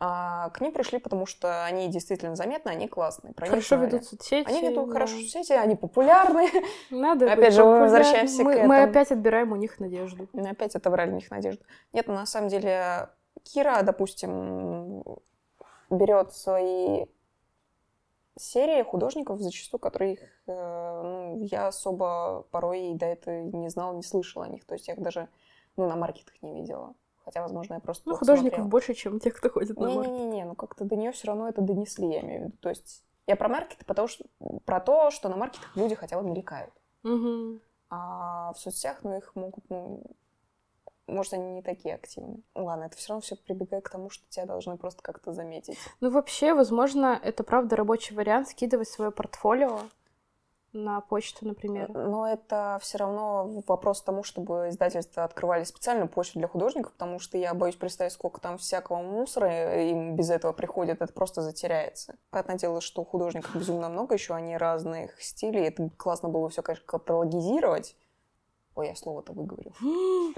А 0.00 0.50
к 0.50 0.60
ним 0.60 0.72
пришли, 0.72 0.98
потому 0.98 1.26
что 1.26 1.64
они 1.64 1.88
действительно 1.88 2.34
заметны, 2.36 2.70
они 2.70 2.88
классные. 2.88 3.34
Про 3.34 3.46
хорошо 3.46 3.76
ведут 3.76 4.04
соцсети. 4.04 4.48
Они 4.48 4.68
ведут 4.68 4.88
да. 4.88 4.92
хорошо 4.92 5.16
соцсети, 5.16 5.52
они 5.52 5.76
популярны. 5.76 6.48
Надо 6.90 7.32
Опять 7.32 7.54
же, 7.54 7.64
мы 7.64 7.80
возвращаемся 7.80 8.42
мы, 8.42 8.52
к 8.52 8.56
этому. 8.56 8.68
Мы 8.68 8.82
опять 8.82 9.12
отбираем 9.12 9.52
у 9.52 9.56
них 9.56 9.78
надежду. 9.78 10.28
Мы 10.32 10.48
опять 10.48 10.74
отобрали 10.74 11.10
у 11.10 11.14
них 11.14 11.30
надежду. 11.30 11.64
Нет, 11.92 12.06
ну, 12.08 12.14
на 12.14 12.26
самом 12.26 12.48
деле, 12.48 13.10
Кира, 13.44 13.82
допустим, 13.82 15.04
берет 15.92 16.32
свои 16.32 17.06
серии 18.38 18.82
художников, 18.82 19.40
зачастую 19.40 19.80
которых 19.80 20.18
э, 20.46 21.02
ну, 21.02 21.44
я 21.44 21.68
особо 21.68 22.46
порой 22.50 22.94
до 22.94 23.06
этого 23.06 23.42
не 23.42 23.68
знала, 23.68 23.94
не 23.94 24.02
слышала 24.02 24.46
о 24.46 24.48
них. 24.48 24.64
То 24.64 24.74
есть 24.74 24.88
я 24.88 24.94
их 24.94 25.02
даже 25.02 25.28
ну, 25.76 25.88
на 25.88 25.96
маркетах 25.96 26.34
не 26.42 26.54
видела. 26.54 26.94
Хотя, 27.24 27.42
возможно, 27.42 27.74
я 27.74 27.80
просто 27.80 28.08
Ну, 28.08 28.16
художников 28.16 28.56
смотрела. 28.56 28.68
больше, 28.68 28.94
чем 28.94 29.20
тех, 29.20 29.36
кто 29.36 29.48
ходит 29.48 29.78
на 29.78 29.90
маркет. 29.90 30.12
Не-не-не, 30.12 30.44
ну 30.44 30.54
как-то 30.54 30.84
до 30.84 30.96
нее 30.96 31.12
все 31.12 31.28
равно 31.28 31.48
это 31.48 31.60
донесли, 31.60 32.08
я 32.08 32.20
имею 32.20 32.40
в 32.40 32.44
виду. 32.46 32.56
То 32.60 32.68
есть 32.70 33.04
я 33.26 33.36
про 33.36 33.48
маркеты, 33.48 33.84
потому 33.84 34.08
что, 34.08 34.24
про 34.64 34.80
то, 34.80 35.10
что 35.10 35.28
на 35.28 35.36
маркетах 35.36 35.76
люди 35.76 35.94
хотя 35.94 36.20
бы 36.20 36.28
мелькают. 36.28 36.72
Угу. 37.04 37.60
А 37.90 38.52
в 38.54 38.58
соцсетях, 38.58 39.04
ну, 39.04 39.16
их 39.16 39.36
могут, 39.36 39.68
ну, 39.68 40.02
может, 41.06 41.34
они 41.34 41.50
не 41.50 41.62
такие 41.62 41.94
активные. 41.94 42.40
Ладно, 42.54 42.84
это 42.84 42.96
все 42.96 43.10
равно 43.10 43.20
все 43.20 43.36
прибегает 43.36 43.84
к 43.84 43.90
тому, 43.90 44.10
что 44.10 44.24
тебя 44.28 44.46
должны 44.46 44.76
просто 44.76 45.02
как-то 45.02 45.32
заметить. 45.32 45.78
Ну, 46.00 46.10
вообще, 46.10 46.54
возможно, 46.54 47.18
это 47.22 47.44
правда 47.44 47.76
рабочий 47.76 48.14
вариант 48.14 48.48
скидывать 48.48 48.88
свое 48.88 49.10
портфолио 49.10 49.80
на 50.72 51.00
почту, 51.00 51.46
например. 51.46 51.90
Но 51.90 52.26
это 52.26 52.78
все 52.80 52.98
равно 52.98 53.62
вопрос 53.66 54.00
к 54.00 54.04
тому, 54.04 54.22
чтобы 54.22 54.68
издательства 54.70 55.24
открывали 55.24 55.64
специальную 55.64 56.08
почту 56.08 56.38
для 56.38 56.48
художников, 56.48 56.92
потому 56.92 57.18
что 57.18 57.36
я 57.36 57.52
боюсь 57.54 57.76
представить, 57.76 58.12
сколько 58.12 58.40
там 58.40 58.58
всякого 58.58 59.02
мусора 59.02 59.84
им 59.90 60.16
без 60.16 60.30
этого 60.30 60.52
приходит, 60.52 61.02
это 61.02 61.12
просто 61.12 61.42
затеряется. 61.42 62.16
Понятное 62.30 62.56
дело, 62.56 62.80
что 62.80 63.04
художников 63.04 63.54
безумно 63.54 63.88
много 63.88 64.14
еще, 64.14 64.34
они 64.34 64.56
разных 64.56 65.20
стилей, 65.22 65.68
это 65.68 65.90
классно 65.96 66.28
было 66.28 66.48
все, 66.48 66.62
конечно, 66.62 66.86
каталогизировать, 66.86 67.94
Ой, 68.74 68.88
я 68.88 68.94
слово-то 68.94 69.32
выговорил. 69.32 69.74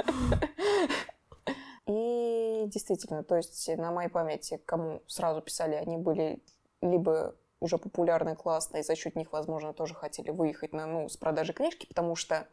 И 1.87 2.65
действительно, 2.67 3.23
то 3.23 3.37
есть 3.37 3.69
на 3.77 3.93
моей 3.93 4.09
памяти, 4.09 4.61
кому 4.65 5.03
сразу 5.07 5.43
писали, 5.43 5.75
они 5.75 5.99
были 5.99 6.43
либо 6.81 7.35
уже 7.61 7.79
популярные, 7.79 8.37
классные, 8.37 8.83
за 8.83 8.95
счет 8.95 9.17
них, 9.17 9.33
возможно, 9.33 9.73
тоже 9.73 9.95
хотели 9.95 10.31
выехать 10.31 10.73
на, 10.73 10.87
ну, 10.87 11.09
с 11.09 11.17
продажи 11.17 11.53
книжки, 11.53 11.87
потому 11.87 12.15
что 12.15 12.47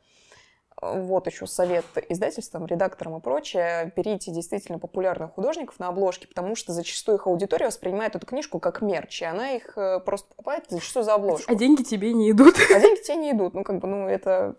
э, 0.81 1.01
вот 1.01 1.27
еще 1.27 1.47
совет 1.47 1.85
издательствам, 2.09 2.65
редакторам 2.65 3.17
и 3.17 3.21
прочее, 3.21 3.91
берите 3.95 4.31
действительно 4.31 4.79
популярных 4.79 5.33
художников 5.33 5.79
на 5.79 5.89
обложке, 5.89 6.27
потому 6.27 6.55
что 6.55 6.73
зачастую 6.73 7.17
их 7.17 7.27
аудитория 7.27 7.67
воспринимает 7.67 8.15
эту 8.15 8.25
книжку 8.25 8.59
как 8.59 8.81
мерч, 8.81 9.21
и 9.21 9.25
она 9.25 9.51
их 9.51 9.77
э, 9.77 9.99
просто 9.99 10.29
покупает 10.29 10.65
зачастую 10.69 11.03
за 11.03 11.13
обложку. 11.13 11.51
А 11.51 11.55
деньги 11.55 11.83
тебе 11.83 12.13
не 12.13 12.31
идут. 12.31 12.55
А 12.73 12.79
деньги 12.79 13.01
тебе 13.01 13.17
не 13.17 13.31
идут. 13.31 13.53
Ну, 13.53 13.63
как 13.63 13.79
бы, 13.79 13.87
ну, 13.87 14.07
это 14.07 14.55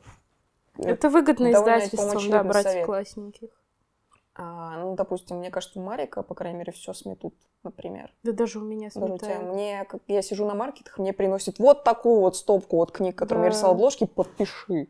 это 0.78 1.08
выгодно 1.10 1.52
издательствам, 1.52 2.30
да, 2.30 2.44
брать 2.44 2.64
совет. 2.64 2.86
классненьких. 2.86 3.50
А, 4.34 4.78
ну, 4.78 4.94
допустим, 4.94 5.38
мне 5.38 5.50
кажется, 5.50 5.78
у 5.78 5.82
Марика, 5.82 6.22
по 6.22 6.34
крайней 6.34 6.58
мере, 6.58 6.72
все 6.72 6.94
сметут, 6.94 7.34
например. 7.62 8.10
Да 8.22 8.32
даже 8.32 8.60
у 8.60 8.62
меня 8.62 8.90
сметают. 8.90 9.20
Даже 9.20 9.34
у 9.34 9.38
тебя, 9.40 9.52
мне, 9.52 9.84
как 9.84 10.00
я 10.08 10.22
сижу 10.22 10.46
на 10.46 10.54
маркетах, 10.54 10.98
мне 10.98 11.12
приносят 11.12 11.58
вот 11.58 11.84
такую 11.84 12.20
вот 12.20 12.36
стопку 12.36 12.76
вот 12.76 12.92
книг, 12.92 13.16
которые 13.16 13.42
да. 13.42 13.46
я 13.48 13.50
рисовала 13.50 13.74
обложки, 13.74 14.06
подпиши. 14.06 14.88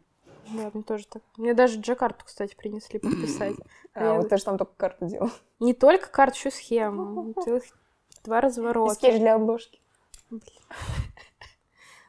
Да, 0.50 0.70
мне 0.72 0.82
тоже 0.84 1.06
так. 1.08 1.22
Мне 1.36 1.54
даже 1.54 1.80
Джакарту, 1.80 2.24
кстати, 2.24 2.54
принесли 2.54 2.98
подписать. 2.98 3.56
А, 3.94 4.14
вот 4.14 4.30
ты 4.30 4.38
же 4.38 4.44
там 4.44 4.56
только 4.56 4.72
карту 4.74 5.04
делал. 5.04 5.28
Не 5.60 5.74
только 5.74 6.08
карту, 6.08 6.38
еще 6.38 6.50
схему. 6.50 7.34
Два 8.24 8.40
разворота. 8.40 8.94
Скетч 8.94 9.18
для 9.18 9.34
обложки. 9.34 9.82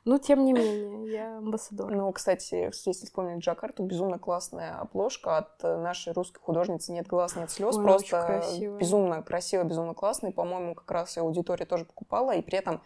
Ну, 0.06 0.20
тем 0.20 0.44
не 0.44 0.52
менее, 0.52 1.12
я 1.12 1.38
амбассадор. 1.38 1.94
Ну, 1.96 2.12
кстати, 2.12 2.72
если 2.86 3.06
вспомнить 3.06 3.42
Джакарту, 3.44 3.84
безумно 3.84 4.20
классная 4.20 4.80
обложка 4.80 5.38
от 5.38 5.64
нашей 5.64 6.12
русской 6.12 6.42
художницы 6.42 6.92
«Нет 6.92 7.08
глаз, 7.08 7.38
нет 7.38 7.50
слез». 7.50 7.78
Ой, 7.78 7.84
Просто 7.84 8.44
безумно 8.80 9.24
красиво, 9.24 9.64
безумно 9.64 9.94
классно. 9.94 10.28
И, 10.28 10.32
по-моему, 10.32 10.76
как 10.76 10.92
раз 10.92 11.16
и 11.16 11.22
аудитория 11.22 11.66
тоже 11.66 11.86
покупала. 11.86 12.32
И 12.32 12.42
при 12.42 12.58
этом 12.58 12.82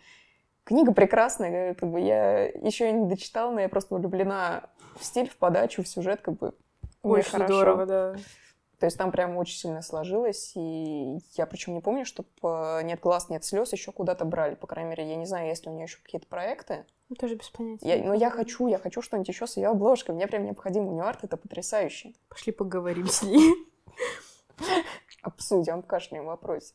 книга 0.64 0.94
прекрасная. 0.94 1.74
Как 1.74 1.90
бы 1.90 2.00
я 2.00 2.46
еще 2.46 2.92
не 2.92 3.08
дочитала, 3.08 3.52
но 3.52 3.62
я 3.62 3.70
просто 3.70 3.96
влюблена 3.96 4.70
в 5.00 5.04
стиль, 5.04 5.28
в 5.28 5.38
подачу, 5.38 5.84
в 5.84 5.88
сюжет. 5.88 6.22
Как 6.22 6.36
бы 6.36 6.54
Очень 7.02 7.32
хорошо. 7.32 7.54
здорово, 7.54 7.86
да. 7.88 8.16
То 8.80 8.86
есть 8.86 8.96
там 8.96 9.12
прям 9.12 9.38
очень 9.38 9.58
сильно 9.58 9.82
сложилось, 9.82 10.52
и 10.56 11.18
я 11.34 11.48
причем 11.48 11.74
не 11.74 11.82
помню, 11.82 12.06
чтобы 12.06 12.30
«Нет 12.84 13.00
глаз, 13.00 13.28
нет 13.28 13.44
слез» 13.44 13.74
еще 13.74 13.92
куда-то 13.92 14.24
брали. 14.24 14.54
По 14.54 14.68
крайней 14.68 14.92
мере, 14.92 15.10
я 15.10 15.16
не 15.16 15.26
знаю, 15.26 15.48
есть 15.48 15.66
ли 15.66 15.72
у 15.72 15.74
нее 15.74 15.86
еще 15.86 15.98
какие-то 16.04 16.28
проекты. 16.28 16.86
Ну, 17.10 17.16
тоже 17.16 17.36
без 17.36 17.50
понятия. 17.50 17.88
Я, 17.88 18.04
но 18.04 18.14
я 18.14 18.30
хочу, 18.30 18.68
я 18.68 18.78
хочу 18.78 19.02
что-нибудь 19.02 19.30
еще 19.30 19.48
с 19.48 19.58
ее 19.58 19.70
обложкой. 19.70 20.16
Мне 20.16 20.28
прям 20.28 20.44
необходим. 20.44 20.88
У 20.88 20.92
нее 20.92 21.04
арт 21.04 21.24
это 21.24 21.38
потрясающе. 21.38 22.14
Пошли 22.28 22.52
поговорим 22.52 23.08
с 23.08 23.24
ней. 23.24 23.54
Обсудим 25.22 25.82
в 25.82 25.88
каждом 25.88 26.26
вопросе. 26.26 26.74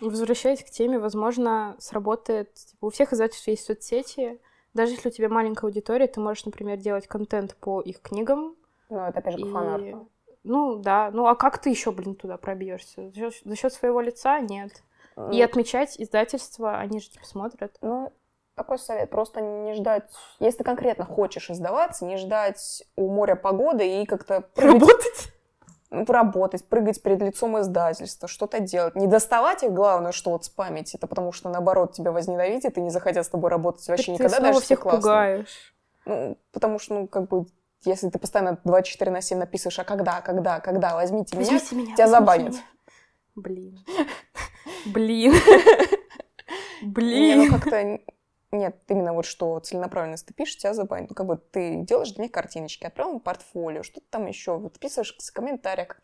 Возвращаясь 0.00 0.62
к 0.62 0.70
теме, 0.70 0.98
возможно, 0.98 1.76
сработает... 1.78 2.54
Типа, 2.54 2.86
у 2.86 2.90
всех 2.90 3.12
издательств 3.12 3.46
есть 3.48 3.64
соцсети. 3.64 4.40
Даже 4.74 4.92
если 4.92 5.08
у 5.08 5.12
тебя 5.12 5.28
маленькая 5.28 5.66
аудитория, 5.66 6.06
ты 6.06 6.20
можешь, 6.20 6.44
например, 6.44 6.78
делать 6.78 7.06
контент 7.06 7.56
по 7.56 7.80
их 7.80 8.00
книгам. 8.00 8.56
Ну, 8.88 8.98
это 8.98 9.18
опять 9.18 9.38
же 9.38 9.46
к 9.46 9.50
фанарту. 9.50 10.08
Ну, 10.44 10.76
да. 10.76 11.10
Ну, 11.12 11.26
а 11.26 11.34
как 11.34 11.58
ты 11.58 11.70
еще, 11.70 11.92
блин, 11.92 12.14
туда 12.14 12.36
пробьешься? 12.36 13.12
За 13.44 13.56
счет, 13.56 13.72
своего 13.72 14.00
лица? 14.00 14.40
Нет. 14.40 14.82
Mm. 15.16 15.34
И 15.34 15.42
отмечать 15.42 16.00
издательства, 16.00 16.78
они 16.78 17.00
же 17.00 17.10
типа 17.10 17.26
смотрят. 17.26 17.76
Ну, 17.80 18.12
такой 18.58 18.78
совет. 18.78 19.10
Просто 19.10 19.40
не 19.40 19.74
ждать... 19.74 20.04
Если 20.40 20.58
ты 20.58 20.64
конкретно 20.64 21.04
хочешь 21.04 21.50
издаваться, 21.50 22.04
не 22.04 22.16
ждать 22.16 22.82
у 22.96 23.10
моря 23.10 23.34
погоды 23.34 24.02
и 24.02 24.06
как-то... 24.06 24.44
Работать? 24.56 25.32
Ну, 25.90 26.04
работать, 26.04 26.68
прыгать 26.68 27.02
перед 27.02 27.22
лицом 27.22 27.58
издательства, 27.58 28.28
что-то 28.28 28.60
делать. 28.60 28.94
Не 28.94 29.06
доставать 29.06 29.62
их, 29.62 29.72
главное, 29.72 30.12
что 30.12 30.32
вот 30.32 30.44
спамить, 30.44 30.94
это 30.94 31.06
потому 31.06 31.32
что, 31.32 31.48
наоборот, 31.48 31.94
тебя 31.94 32.12
возненавидят 32.12 32.76
и 32.76 32.82
не 32.82 32.90
захотят 32.90 33.24
с 33.24 33.30
тобой 33.30 33.48
работать 33.48 33.88
вообще 33.88 34.12
так 34.12 34.20
никогда, 34.20 34.36
ты 34.36 34.42
даже 34.42 34.60
всех 34.60 34.80
классно. 34.80 35.00
пугаешь. 35.00 35.74
Ну, 36.04 36.36
потому 36.52 36.78
что, 36.78 36.94
ну, 36.94 37.06
как 37.08 37.28
бы, 37.28 37.46
если 37.84 38.10
ты 38.10 38.18
постоянно 38.18 38.58
24 38.64 39.10
на 39.10 39.22
7 39.22 39.38
написываешь, 39.38 39.78
а 39.78 39.84
когда, 39.84 40.20
когда, 40.20 40.60
когда, 40.60 40.94
возьмите, 40.94 41.34
возьмите 41.34 41.74
меня, 41.74 41.84
меня 41.86 41.96
тебя 41.96 42.06
забанят. 42.08 42.52
Меня. 42.52 42.62
Блин. 43.34 43.84
Блин. 44.86 45.32
Блин. 46.82 47.40
Не, 47.40 47.48
ну 47.48 47.58
как-то 47.58 47.98
нет, 48.50 48.76
именно 48.88 49.12
вот 49.12 49.26
что 49.26 49.58
целенаправленность 49.60 50.26
ты 50.26 50.32
пишешь, 50.32 50.56
тебя 50.56 50.72
забанят. 50.72 51.10
Ну, 51.10 51.14
как 51.14 51.26
бы 51.26 51.36
ты 51.36 51.82
делаешь 51.82 52.12
для 52.12 52.24
них 52.24 52.32
картиночки, 52.32 52.86
отправил 52.86 53.20
портфолио, 53.20 53.82
что-то 53.82 54.06
там 54.10 54.26
еще, 54.26 54.56
вот 54.56 54.78
писаешь 54.78 55.14
в 55.16 55.32
комментариях. 55.32 56.00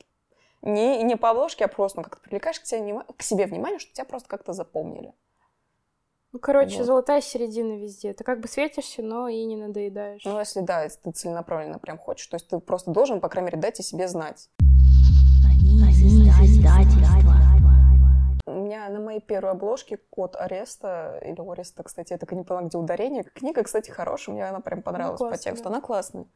Не, 0.61 1.03
не 1.03 1.17
по 1.17 1.31
обложке, 1.31 1.65
а 1.65 1.69
просто 1.69 1.99
ну, 1.99 2.05
как-то 2.05 2.23
привлекаешь 2.23 2.61
к 2.61 2.67
себе, 2.67 3.03
к 3.17 3.23
себе 3.23 3.47
внимание, 3.47 3.79
что 3.79 3.93
тебя 3.93 4.05
просто 4.05 4.29
как-то 4.29 4.53
запомнили. 4.53 5.13
Ну, 6.33 6.39
короче, 6.41 6.79
вот. 6.79 6.87
золотая 6.87 7.21
середина 7.21 7.79
везде. 7.79 8.13
Ты 8.13 8.25
как 8.25 8.41
бы 8.41 8.49
светишься, 8.49 9.03
но 9.03 9.29
и 9.29 9.45
не 9.45 9.57
надоедаешь. 9.57 10.25
Ну, 10.25 10.39
если 10.39 10.61
да, 10.61 10.83
если 10.83 11.01
ты 11.01 11.11
целенаправленно 11.13 11.79
прям 11.79 11.97
хочешь, 11.97 12.27
то 12.27 12.37
есть 12.37 12.49
ты 12.49 12.59
просто 12.59 12.91
должен, 12.91 13.21
по 13.21 13.29
крайней 13.29 13.47
мере, 13.47 13.59
дать 13.59 13.79
о 13.79 13.83
себе 13.83 14.09
знать. 14.09 14.51
У 15.47 17.14
меня 18.65 18.89
на 18.89 19.01
моей 19.01 19.21
первой 19.21 19.53
обложке 19.53 19.99
код 20.11 20.37
ареста, 20.37 21.19
или 21.23 21.41
ареста, 21.41 21.83
кстати, 21.83 22.13
я 22.13 22.19
так 22.19 22.33
и 22.33 22.37
не 22.37 22.45
поняла, 22.45 22.65
где 22.65 22.79
ударение. 22.79 23.25
Книга, 23.25 23.63
кстати, 23.63 23.91
хорошая, 23.91 24.35
мне 24.35 24.49
она 24.49 24.61
прям 24.61 24.83
понравилась 24.83 25.21
ну, 25.21 25.31
по 25.31 25.37
тексту, 25.37 25.69
она 25.69 25.81
классная. 25.81 26.27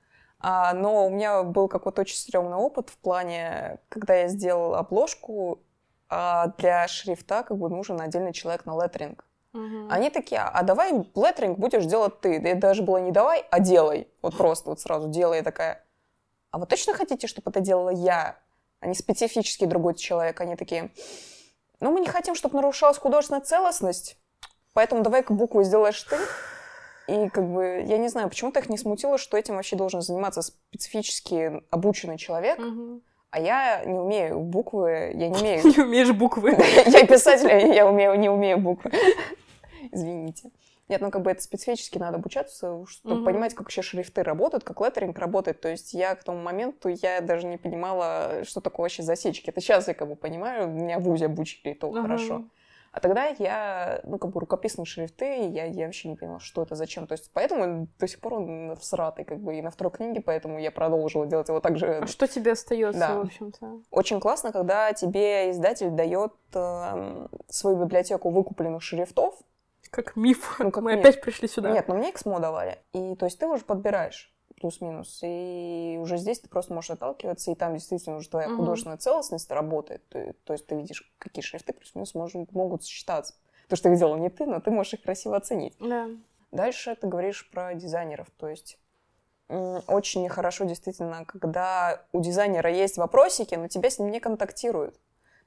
А, 0.41 0.73
но 0.73 1.07
у 1.07 1.11
меня 1.11 1.43
был 1.43 1.69
какой-то 1.69 2.03
очень 2.03 2.17
стрёмный 2.17 2.57
опыт 2.57 2.91
в 2.91 2.99
плане, 2.99 3.79
когда 3.89 4.15
я 4.15 4.29
сделала 4.29 4.79
обложку, 4.79 5.61
а 6.09 6.49
для 6.59 6.87
шрифта 6.89 7.43
как 7.43 7.57
бы 7.59 7.69
нужен 7.69 8.01
отдельный 8.01 8.33
человек 8.33 8.65
на 8.65 8.83
леттеринг. 8.83 9.25
Угу. 9.53 9.89
Они 9.91 10.11
такие, 10.11 10.41
а 10.41 10.63
давай 10.63 10.93
леттеринг 10.93 11.59
будешь 11.59 11.85
делать 11.85 12.21
ты. 12.21 12.39
Да 12.41 12.51
это 12.51 12.61
даже 12.61 12.83
было 12.83 12.99
не 12.99 13.11
давай, 13.11 13.45
а 13.51 13.61
делай. 13.61 14.09
Вот 14.23 14.37
просто 14.37 14.71
вот 14.71 14.81
сразу 14.81 15.09
делай 15.09 15.43
такая. 15.43 15.85
А 16.51 16.59
вы 16.59 16.67
точно 16.67 16.95
хотите, 16.95 17.27
чтобы 17.27 17.51
это 17.51 17.61
делала 17.61 17.91
я, 17.91 18.39
а 18.81 18.87
не 18.87 18.95
специфический 18.95 19.67
другой 19.67 19.95
человек? 19.95 20.41
Они 20.41 20.57
такие, 20.57 20.91
ну, 21.81 21.93
мы 21.93 22.01
не 22.01 22.09
хотим, 22.09 22.35
чтобы 22.35 22.57
нарушалась 22.57 22.99
художественная 22.99 23.43
целостность, 23.43 24.17
поэтому 24.75 25.03
давай-ка 25.03 25.33
букву 25.33 25.63
сделаешь 25.63 26.03
ты. 26.03 26.17
И 27.09 27.29
как 27.31 27.51
бы, 27.51 27.85
я 27.87 27.97
не 27.97 28.09
знаю, 28.09 28.29
почему-то 28.29 28.61
их 28.61 28.69
не 28.69 28.77
смутило, 28.77 29.17
что 29.17 29.37
этим 29.37 29.57
вообще 29.57 29.77
должен 29.77 30.03
заниматься 30.03 30.43
специфически 30.43 31.63
обученный 31.71 32.19
человек. 32.19 32.59
Угу. 32.59 33.01
А 33.31 33.41
я 33.41 33.85
не 33.85 33.99
умею 33.99 34.41
буквы, 34.41 35.13
я 35.15 35.29
не 35.29 35.39
умею... 35.39 35.63
Не 35.77 35.83
умеешь 35.83 36.13
буквы. 36.13 36.51
Я 36.87 37.07
писатель, 37.07 37.51
а 37.51 37.59
я 37.59 37.87
умею, 37.87 38.19
не 38.19 38.31
умею 38.31 38.59
буквы. 38.59 38.91
Извините. 39.93 40.51
Нет, 40.89 41.01
ну 41.01 41.11
как 41.11 41.23
бы 41.23 41.31
это 41.31 41.43
специфически 41.43 41.99
надо 41.99 42.17
обучаться, 42.17 42.85
чтобы 42.87 43.21
mm-hmm. 43.21 43.25
понимать, 43.25 43.55
как 43.55 43.67
вообще 43.67 43.83
шрифты 43.83 44.23
работают, 44.23 44.65
как 44.65 44.81
леттеринг 44.81 45.19
работает. 45.19 45.61
То 45.61 45.69
есть 45.69 45.93
я 45.93 46.15
к 46.15 46.25
тому 46.25 46.41
моменту, 46.41 46.89
я 46.89 47.21
даже 47.21 47.47
не 47.47 47.59
понимала, 47.59 48.45
что 48.45 48.61
такое 48.61 48.85
вообще 48.85 49.03
засечки. 49.03 49.51
Это 49.51 49.61
сейчас 49.61 49.89
я 49.89 49.95
как 49.95 50.09
бы 50.09 50.17
понимаю, 50.17 50.69
меня 50.69 50.99
в 50.99 51.03
ВУЗе 51.03 51.27
обучили, 51.27 51.73
и 51.73 51.75
то 51.75 51.89
mm-hmm. 51.89 52.03
хорошо. 52.03 52.45
А 52.91 53.01
тогда 53.01 53.27
я, 53.39 54.01
ну, 54.05 54.19
как 54.19 54.31
бы 54.31 54.41
рукописные 54.41 54.87
шрифты, 54.87 55.47
я, 55.49 55.67
я 55.67 55.87
вообще 55.87 56.09
не 56.09 56.17
поняла, 56.17 56.41
что 56.41 56.63
это, 56.63 56.75
зачем. 56.75 57.07
То 57.07 57.13
есть 57.13 57.31
поэтому 57.33 57.87
до 57.99 58.09
сих 58.09 58.19
пор 58.21 58.35
он 58.35 58.77
всратый, 58.77 59.25
как 59.25 59.39
бы, 59.39 59.57
и 59.57 59.63
на 59.63 59.71
второй 59.71 59.93
книге, 59.93 60.21
поэтому 60.21 60.59
я 60.59 60.71
продолжила 60.71 61.27
делать 61.27 61.49
его 61.49 61.61
так 61.61 61.77
же. 61.77 62.01
А 62.03 62.07
что 62.07 62.27
тебе 62.27 62.53
остается, 62.53 62.99
да. 62.99 63.15
в 63.17 63.21
общем-то? 63.21 63.83
Очень 63.91 64.21
классно, 64.21 64.53
когда 64.53 64.93
тебе 64.95 65.51
издатель 65.51 65.91
дает 65.91 66.33
э, 66.55 67.29
свою 67.49 67.77
библиотеку 67.77 68.31
выкупленных 68.31 68.83
шрифтов, 68.83 69.35
как 69.91 70.17
миф. 70.17 70.57
Ну, 70.59 70.71
как 70.71 70.83
Мы 70.85 70.97
миф. 70.97 71.01
опять 71.01 71.21
пришли 71.21 71.49
сюда. 71.49 71.71
Нет, 71.71 71.89
ну 71.89 71.97
мне 71.97 72.11
XMO 72.11 72.41
давали. 72.41 72.79
И 72.93 73.15
то 73.17 73.27
есть 73.27 73.39
ты 73.39 73.47
уже 73.47 73.65
подбираешь 73.65 74.33
плюс-минус. 74.61 75.21
И 75.23 75.99
уже 76.01 76.17
здесь 76.17 76.41
ты 76.41 76.49
просто 76.49 76.75
можешь 76.75 76.91
отталкиваться, 76.91 77.51
и 77.51 77.55
там 77.55 77.75
действительно 77.75 78.17
уже 78.17 78.29
твоя 78.29 78.49
угу. 78.49 78.57
художественная 78.57 78.99
целостность 78.99 79.51
работает. 79.51 80.07
То, 80.09 80.35
то 80.45 80.53
есть 80.53 80.67
ты 80.67 80.75
видишь, 80.75 81.13
какие 81.19 81.43
шрифты 81.43 81.73
плюс-минус 81.73 82.15
может, 82.15 82.53
могут 82.53 82.83
сочетаться. 82.83 83.35
То, 83.69 83.77
что 83.77 83.89
видела 83.89 84.17
не 84.17 84.31
ты, 84.31 84.47
но 84.47 84.61
ты 84.61 84.71
можешь 84.71 84.95
их 84.95 85.03
красиво 85.03 85.37
оценить. 85.37 85.77
Да. 85.79 86.09
Дальше 86.51 86.97
ты 86.97 87.07
говоришь 87.07 87.49
про 87.51 87.75
дизайнеров. 87.75 88.29
То 88.39 88.49
есть 88.49 88.79
очень 89.49 90.23
нехорошо 90.23 90.65
действительно, 90.65 91.25
когда 91.25 92.03
у 92.13 92.21
дизайнера 92.21 92.71
есть 92.71 92.99
вопросики, 92.99 93.55
но 93.55 93.69
тебя 93.69 93.91
с 93.91 93.99
ним 93.99 94.11
не 94.11 94.21
контактируют. 94.21 94.99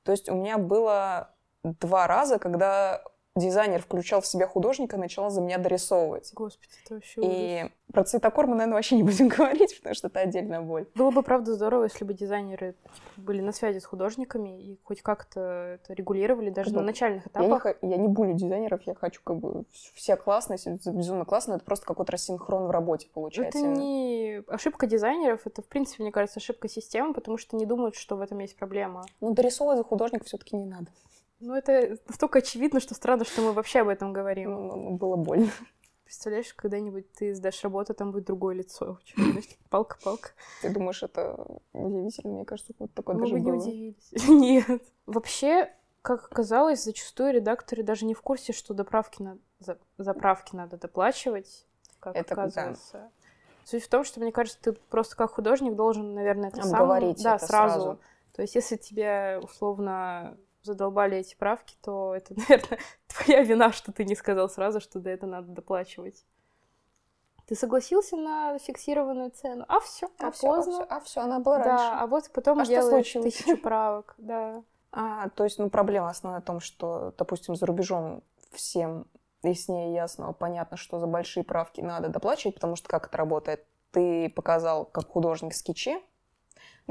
То 0.03 0.11
есть 0.11 0.29
у 0.29 0.35
меня 0.35 0.57
было 0.57 1.35
два 1.63 2.07
раза, 2.07 2.39
когда 2.39 3.03
дизайнер 3.35 3.81
включал 3.81 4.21
в 4.21 4.27
себя 4.27 4.45
художника 4.45 4.97
и 4.97 4.99
начал 4.99 5.29
за 5.29 5.39
меня 5.39 5.57
дорисовывать. 5.57 6.31
Господи, 6.33 6.73
это 6.83 6.95
вообще 6.95 7.21
И 7.21 7.59
ужас. 7.61 7.71
про 7.93 8.03
цветокор 8.03 8.47
мы, 8.47 8.55
наверное, 8.55 8.75
вообще 8.75 8.97
не 8.97 9.03
будем 9.03 9.27
говорить, 9.29 9.77
потому 9.77 9.95
что 9.95 10.07
это 10.07 10.19
отдельная 10.19 10.61
боль. 10.61 10.85
Было 10.95 11.11
бы, 11.11 11.23
правда, 11.23 11.53
здорово, 11.53 11.85
если 11.85 12.03
бы 12.03 12.13
дизайнеры 12.13 12.73
типа, 12.73 13.21
были 13.21 13.39
на 13.41 13.53
связи 13.53 13.79
с 13.79 13.85
художниками 13.85 14.61
и 14.61 14.79
хоть 14.83 15.01
как-то 15.01 15.79
это 15.81 15.93
регулировали 15.93 16.49
даже 16.49 16.71
ну, 16.71 16.79
на 16.79 16.87
начальных 16.87 17.27
этапах. 17.27 17.65
Я 17.65 17.75
не, 17.81 17.91
я 17.91 17.97
не 17.97 18.07
булю 18.09 18.33
дизайнеров, 18.33 18.81
я 18.83 18.95
хочу 18.95 19.21
как 19.23 19.37
бы 19.37 19.63
все 19.93 20.17
классно, 20.17 20.57
безумно 20.85 21.23
классно, 21.23 21.53
это 21.53 21.63
просто 21.63 21.85
какой-то 21.85 22.11
рассинхрон 22.11 22.67
в 22.67 22.71
работе 22.71 23.07
получается. 23.13 23.59
Это 23.59 23.67
не 23.67 24.43
ошибка 24.47 24.87
дизайнеров, 24.87 25.47
это, 25.47 25.61
в 25.61 25.67
принципе, 25.67 26.03
мне 26.03 26.11
кажется, 26.11 26.39
ошибка 26.39 26.67
системы, 26.67 27.13
потому 27.13 27.37
что 27.37 27.55
не 27.55 27.65
думают, 27.65 27.95
что 27.95 28.17
в 28.17 28.21
этом 28.21 28.39
есть 28.39 28.57
проблема. 28.57 29.05
Ну, 29.21 29.33
дорисовывать 29.33 29.77
за 29.77 29.85
художника 29.85 30.25
все 30.25 30.37
таки 30.37 30.57
не 30.57 30.65
надо. 30.65 30.87
Ну, 31.41 31.55
это 31.55 31.97
настолько 32.07 32.39
очевидно, 32.39 32.79
что 32.79 32.93
странно, 32.93 33.25
что 33.25 33.41
мы 33.41 33.53
вообще 33.53 33.79
об 33.79 33.87
этом 33.87 34.13
говорим. 34.13 34.67
Ну, 34.67 34.91
было 34.97 35.15
больно. 35.15 35.49
Представляешь, 36.05 36.53
когда-нибудь 36.53 37.11
ты 37.13 37.33
сдашь 37.33 37.63
работу, 37.63 37.93
там 37.93 38.11
будет 38.11 38.25
другое 38.25 38.55
лицо. 38.55 38.99
Палка-палка. 39.69 40.31
Ты 40.61 40.69
думаешь, 40.69 41.01
это 41.03 41.37
удивительно? 41.73 42.33
Мне 42.33 42.45
кажется, 42.45 42.73
вот 42.79 42.93
такое 42.93 43.15
Мы 43.15 43.21
даже 43.21 43.33
бы 43.33 43.39
не 43.39 43.51
было. 43.51 43.61
удивились. 43.61 44.11
Нет. 44.27 44.83
Вообще, 45.05 45.71
как 46.01 46.25
оказалось, 46.25 46.83
зачастую 46.83 47.33
редакторы 47.33 47.81
даже 47.81 48.05
не 48.05 48.13
в 48.13 48.21
курсе, 48.21 48.51
что 48.51 48.73
доправки 48.73 49.21
на... 49.21 49.37
за... 49.59 49.77
заправки 49.97 50.53
надо 50.53 50.77
доплачивать, 50.77 51.65
как 51.99 52.15
это 52.15 52.33
оказывается. 52.33 52.93
Да. 52.93 53.09
Суть 53.63 53.83
в 53.83 53.89
том, 53.89 54.03
что, 54.03 54.19
мне 54.19 54.31
кажется, 54.31 54.59
ты 54.61 54.73
просто 54.73 55.15
как 55.15 55.31
художник 55.31 55.75
должен, 55.75 56.13
наверное, 56.13 56.49
это 56.49 56.61
сам... 56.61 56.87
Да, 56.89 57.35
это 57.35 57.45
сразу. 57.45 57.45
сразу. 57.47 57.99
То 58.33 58.41
есть, 58.41 58.55
если 58.55 58.75
тебе, 58.75 59.39
условно, 59.41 60.37
задолбали 60.63 61.17
эти 61.17 61.35
правки, 61.35 61.75
то 61.81 62.15
это, 62.15 62.33
наверное, 62.37 62.79
твоя 63.07 63.43
вина, 63.43 63.71
что 63.71 63.91
ты 63.91 64.05
не 64.05 64.15
сказал 64.15 64.49
сразу, 64.49 64.79
что 64.79 64.99
до 64.99 65.09
этого 65.09 65.29
надо 65.29 65.47
доплачивать. 65.47 66.25
Ты 67.47 67.55
согласился 67.55 68.15
на 68.15 68.57
фиксированную 68.59 69.31
цену, 69.31 69.65
а 69.67 69.79
все, 69.81 70.07
а, 70.19 70.27
а 70.27 70.31
поздно. 70.31 70.85
А 70.89 70.99
все, 71.01 71.21
она 71.21 71.39
была 71.39 71.57
да, 71.57 71.65
раньше. 71.65 71.85
Да, 71.85 72.01
а 72.01 72.07
вот 72.07 72.31
потом 72.33 72.59
а 72.59 72.65
делаешь 72.65 73.11
тысячу 73.11 73.57
правок, 73.57 74.15
да. 74.17 74.63
А, 74.93 75.29
то 75.29 75.43
есть, 75.43 75.59
ну, 75.59 75.69
проблема 75.69 76.09
основная 76.09 76.41
в 76.41 76.45
том, 76.45 76.59
что, 76.59 77.13
допустим, 77.17 77.55
за 77.55 77.65
рубежом 77.65 78.23
всем 78.51 79.07
яснее 79.43 79.93
ясно, 79.93 80.33
понятно, 80.33 80.77
что 80.77 80.99
за 80.99 81.07
большие 81.07 81.43
правки 81.43 81.81
надо 81.81 82.09
доплачивать, 82.09 82.55
потому 82.55 82.75
что 82.75 82.87
как 82.87 83.07
это 83.07 83.17
работает? 83.17 83.65
Ты 83.91 84.29
показал, 84.29 84.85
как 84.85 85.09
художник 85.09 85.53
скетчи, 85.53 86.01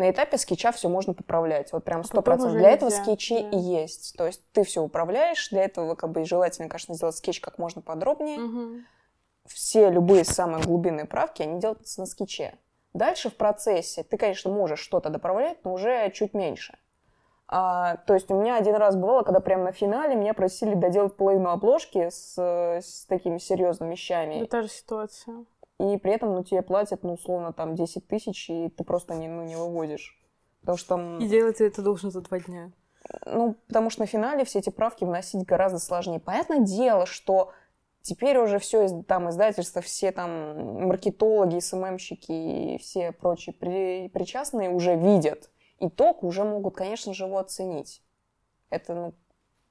на 0.00 0.10
этапе 0.10 0.38
скетча 0.38 0.72
все 0.72 0.88
можно 0.88 1.12
поправлять. 1.12 1.72
Вот 1.72 1.84
прям 1.84 2.04
сто 2.04 2.22
процентов. 2.22 2.56
Для 2.56 2.70
этого 2.70 2.88
скетчи 2.88 3.38
да. 3.38 3.50
и 3.50 3.58
есть. 3.58 4.16
То 4.16 4.26
есть 4.26 4.42
ты 4.52 4.64
все 4.64 4.82
управляешь. 4.82 5.50
Для 5.50 5.62
этого 5.62 5.94
как 5.94 6.10
бы 6.10 6.24
желательно, 6.24 6.68
конечно, 6.68 6.94
сделать 6.94 7.16
скетч 7.16 7.40
как 7.40 7.58
можно 7.58 7.82
подробнее. 7.82 8.40
Угу. 8.40 8.76
Все 9.46 9.90
любые 9.90 10.24
самые 10.24 10.64
глубинные 10.64 11.04
правки, 11.04 11.42
они 11.42 11.60
делаются 11.60 12.00
на 12.00 12.06
скетче. 12.06 12.54
Дальше 12.94 13.28
в 13.28 13.36
процессе 13.36 14.02
ты, 14.02 14.16
конечно, 14.16 14.50
можешь 14.50 14.80
что-то 14.80 15.10
доправлять, 15.10 15.64
но 15.64 15.74
уже 15.74 16.10
чуть 16.12 16.34
меньше. 16.34 16.78
А, 17.46 17.96
то 18.06 18.14
есть 18.14 18.30
у 18.30 18.40
меня 18.40 18.56
один 18.56 18.76
раз 18.76 18.96
бывало, 18.96 19.22
когда 19.22 19.40
прямо 19.40 19.64
на 19.64 19.72
финале 19.72 20.14
меня 20.14 20.32
просили 20.34 20.74
доделать 20.74 21.16
половину 21.16 21.50
обложки 21.50 22.08
с, 22.08 22.38
с 22.38 23.04
такими 23.06 23.38
серьезными 23.38 23.92
вещами. 23.92 24.36
Это 24.36 24.46
та 24.46 24.62
же 24.62 24.68
ситуация. 24.68 25.44
И 25.80 25.96
при 25.96 26.12
этом, 26.12 26.34
ну, 26.34 26.44
тебе 26.44 26.62
платят, 26.62 27.02
ну, 27.02 27.14
условно, 27.14 27.52
там, 27.52 27.74
10 27.74 28.06
тысяч, 28.06 28.50
и 28.50 28.68
ты 28.68 28.84
просто 28.84 29.14
не, 29.14 29.28
ну, 29.28 29.44
не 29.44 29.56
вывозишь. 29.56 30.20
Потому 30.60 30.76
что 30.76 30.88
там... 30.88 31.18
И 31.18 31.26
делать 31.26 31.58
ты 31.58 31.66
это 31.66 31.80
должен 31.82 32.10
за 32.10 32.20
два 32.20 32.38
дня. 32.38 32.70
Ну, 33.24 33.56
потому 33.66 33.88
что 33.88 34.02
на 34.02 34.06
финале 34.06 34.44
все 34.44 34.58
эти 34.58 34.68
правки 34.70 35.04
вносить 35.04 35.46
гораздо 35.46 35.78
сложнее. 35.78 36.20
Понятное 36.20 36.60
дело, 36.60 37.06
что 37.06 37.52
теперь 38.02 38.36
уже 38.38 38.58
все 38.58 39.02
там 39.02 39.30
издательства, 39.30 39.80
все 39.80 40.12
там 40.12 40.86
маркетологи, 40.86 41.58
СММщики 41.60 42.74
и 42.74 42.78
все 42.78 43.12
прочие 43.12 43.54
при, 43.54 44.08
причастные 44.08 44.68
уже 44.68 44.96
видят 44.96 45.50
итог, 45.80 46.22
уже 46.22 46.44
могут, 46.44 46.76
конечно 46.76 47.14
же, 47.14 47.24
его 47.24 47.38
оценить. 47.38 48.02
Это, 48.68 48.94
ну, 48.94 49.14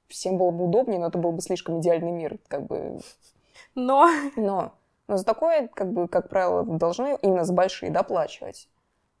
всем 0.08 0.38
было 0.38 0.50
бы 0.50 0.64
удобнее, 0.64 0.98
но 0.98 1.06
это 1.06 1.18
был 1.18 1.30
бы 1.32 1.40
слишком 1.40 1.80
идеальный 1.80 2.10
мир, 2.10 2.38
как 2.48 2.66
бы. 2.66 3.00
Но. 3.74 4.08
Но. 4.36 4.72
Но 5.10 5.16
за 5.16 5.24
такое, 5.24 5.66
как 5.66 5.92
бы, 5.92 6.06
как 6.06 6.28
правило, 6.28 6.62
должны 6.62 7.18
именно 7.20 7.42
за 7.42 7.52
большие 7.52 7.90
доплачивать 7.90 8.68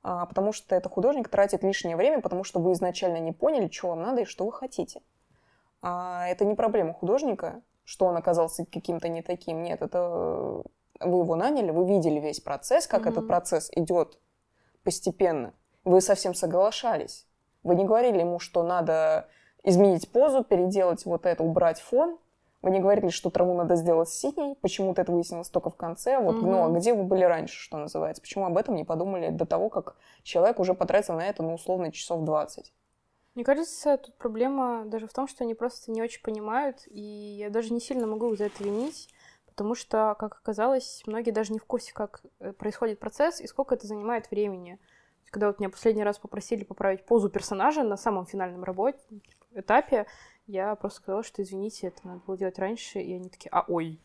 а, 0.04 0.24
потому 0.24 0.52
что 0.52 0.76
это 0.76 0.88
художник 0.88 1.28
тратит 1.28 1.64
лишнее 1.64 1.96
время, 1.96 2.20
потому 2.20 2.44
что 2.44 2.60
вы 2.60 2.72
изначально 2.74 3.18
не 3.18 3.32
поняли, 3.32 3.68
что 3.72 3.88
вам 3.88 4.00
надо 4.00 4.20
и 4.20 4.24
что 4.24 4.46
вы 4.46 4.52
хотите. 4.52 5.02
А, 5.82 6.28
это 6.28 6.44
не 6.44 6.54
проблема 6.54 6.94
художника, 6.94 7.60
что 7.82 8.06
он 8.06 8.16
оказался 8.16 8.64
каким-то 8.64 9.08
не 9.08 9.20
таким. 9.20 9.64
Нет, 9.64 9.82
это 9.82 10.62
вы 11.00 11.18
его 11.18 11.34
наняли, 11.34 11.72
вы 11.72 11.84
видели 11.84 12.20
весь 12.20 12.38
процесс, 12.38 12.86
как 12.86 13.02
mm-hmm. 13.02 13.10
этот 13.10 13.26
процесс 13.26 13.70
идет 13.74 14.20
постепенно. 14.84 15.54
Вы 15.84 16.00
совсем 16.00 16.34
соглашались. 16.34 17.26
Вы 17.64 17.74
не 17.74 17.84
говорили 17.84 18.20
ему, 18.20 18.38
что 18.38 18.62
надо 18.62 19.26
изменить 19.64 20.10
позу, 20.12 20.44
переделать 20.44 21.04
вот 21.04 21.26
это, 21.26 21.42
убрать 21.42 21.80
фон, 21.80 22.16
вы 22.62 22.70
не 22.70 22.80
говорили, 22.80 23.08
что 23.08 23.30
траву 23.30 23.54
надо 23.54 23.76
сделать 23.76 24.08
синей, 24.08 24.56
почему-то 24.60 25.02
это 25.02 25.12
выяснилось 25.12 25.48
только 25.48 25.70
в 25.70 25.76
конце. 25.76 26.18
Вот, 26.18 26.36
угу. 26.36 26.46
ну, 26.46 26.64
а 26.64 26.78
где 26.78 26.92
вы 26.92 27.04
были 27.04 27.24
раньше, 27.24 27.58
что 27.58 27.78
называется? 27.78 28.20
Почему 28.20 28.44
об 28.44 28.56
этом 28.56 28.74
не 28.74 28.84
подумали 28.84 29.30
до 29.30 29.46
того, 29.46 29.70
как 29.70 29.96
человек 30.22 30.60
уже 30.60 30.74
потратил 30.74 31.14
на 31.14 31.26
это, 31.26 31.42
ну, 31.42 31.54
условно, 31.54 31.90
часов 31.90 32.24
20? 32.24 32.72
Мне 33.34 33.44
кажется, 33.44 33.96
тут 33.96 34.14
проблема 34.16 34.84
даже 34.86 35.06
в 35.06 35.12
том, 35.12 35.28
что 35.28 35.44
они 35.44 35.54
просто 35.54 35.90
не 35.90 36.02
очень 36.02 36.22
понимают, 36.22 36.82
и 36.86 37.00
я 37.00 37.48
даже 37.48 37.72
не 37.72 37.80
сильно 37.80 38.06
могу 38.06 38.34
за 38.36 38.46
это 38.46 38.62
винить, 38.62 39.08
потому 39.46 39.74
что, 39.74 40.16
как 40.18 40.36
оказалось, 40.36 41.02
многие 41.06 41.30
даже 41.30 41.52
не 41.52 41.58
в 41.58 41.64
курсе, 41.64 41.92
как 41.94 42.22
э, 42.40 42.52
происходит 42.52 42.98
процесс 42.98 43.40
и 43.40 43.46
сколько 43.46 43.74
это 43.76 43.86
занимает 43.86 44.30
времени. 44.30 44.78
Когда 45.30 45.46
вот 45.46 45.60
меня 45.60 45.70
последний 45.70 46.02
раз 46.02 46.18
попросили 46.18 46.64
поправить 46.64 47.06
позу 47.06 47.30
персонажа 47.30 47.84
на 47.84 47.96
самом 47.96 48.26
финальном 48.26 48.64
работе, 48.64 48.98
этапе, 49.54 50.06
я 50.50 50.74
просто 50.74 50.98
сказала, 50.98 51.22
что 51.22 51.42
извините, 51.42 51.88
это 51.88 52.00
надо 52.06 52.20
было 52.26 52.36
делать 52.36 52.58
раньше, 52.58 52.98
и 52.98 53.14
они 53.14 53.28
такие, 53.28 53.50
а 53.50 53.64
ой, 53.68 54.00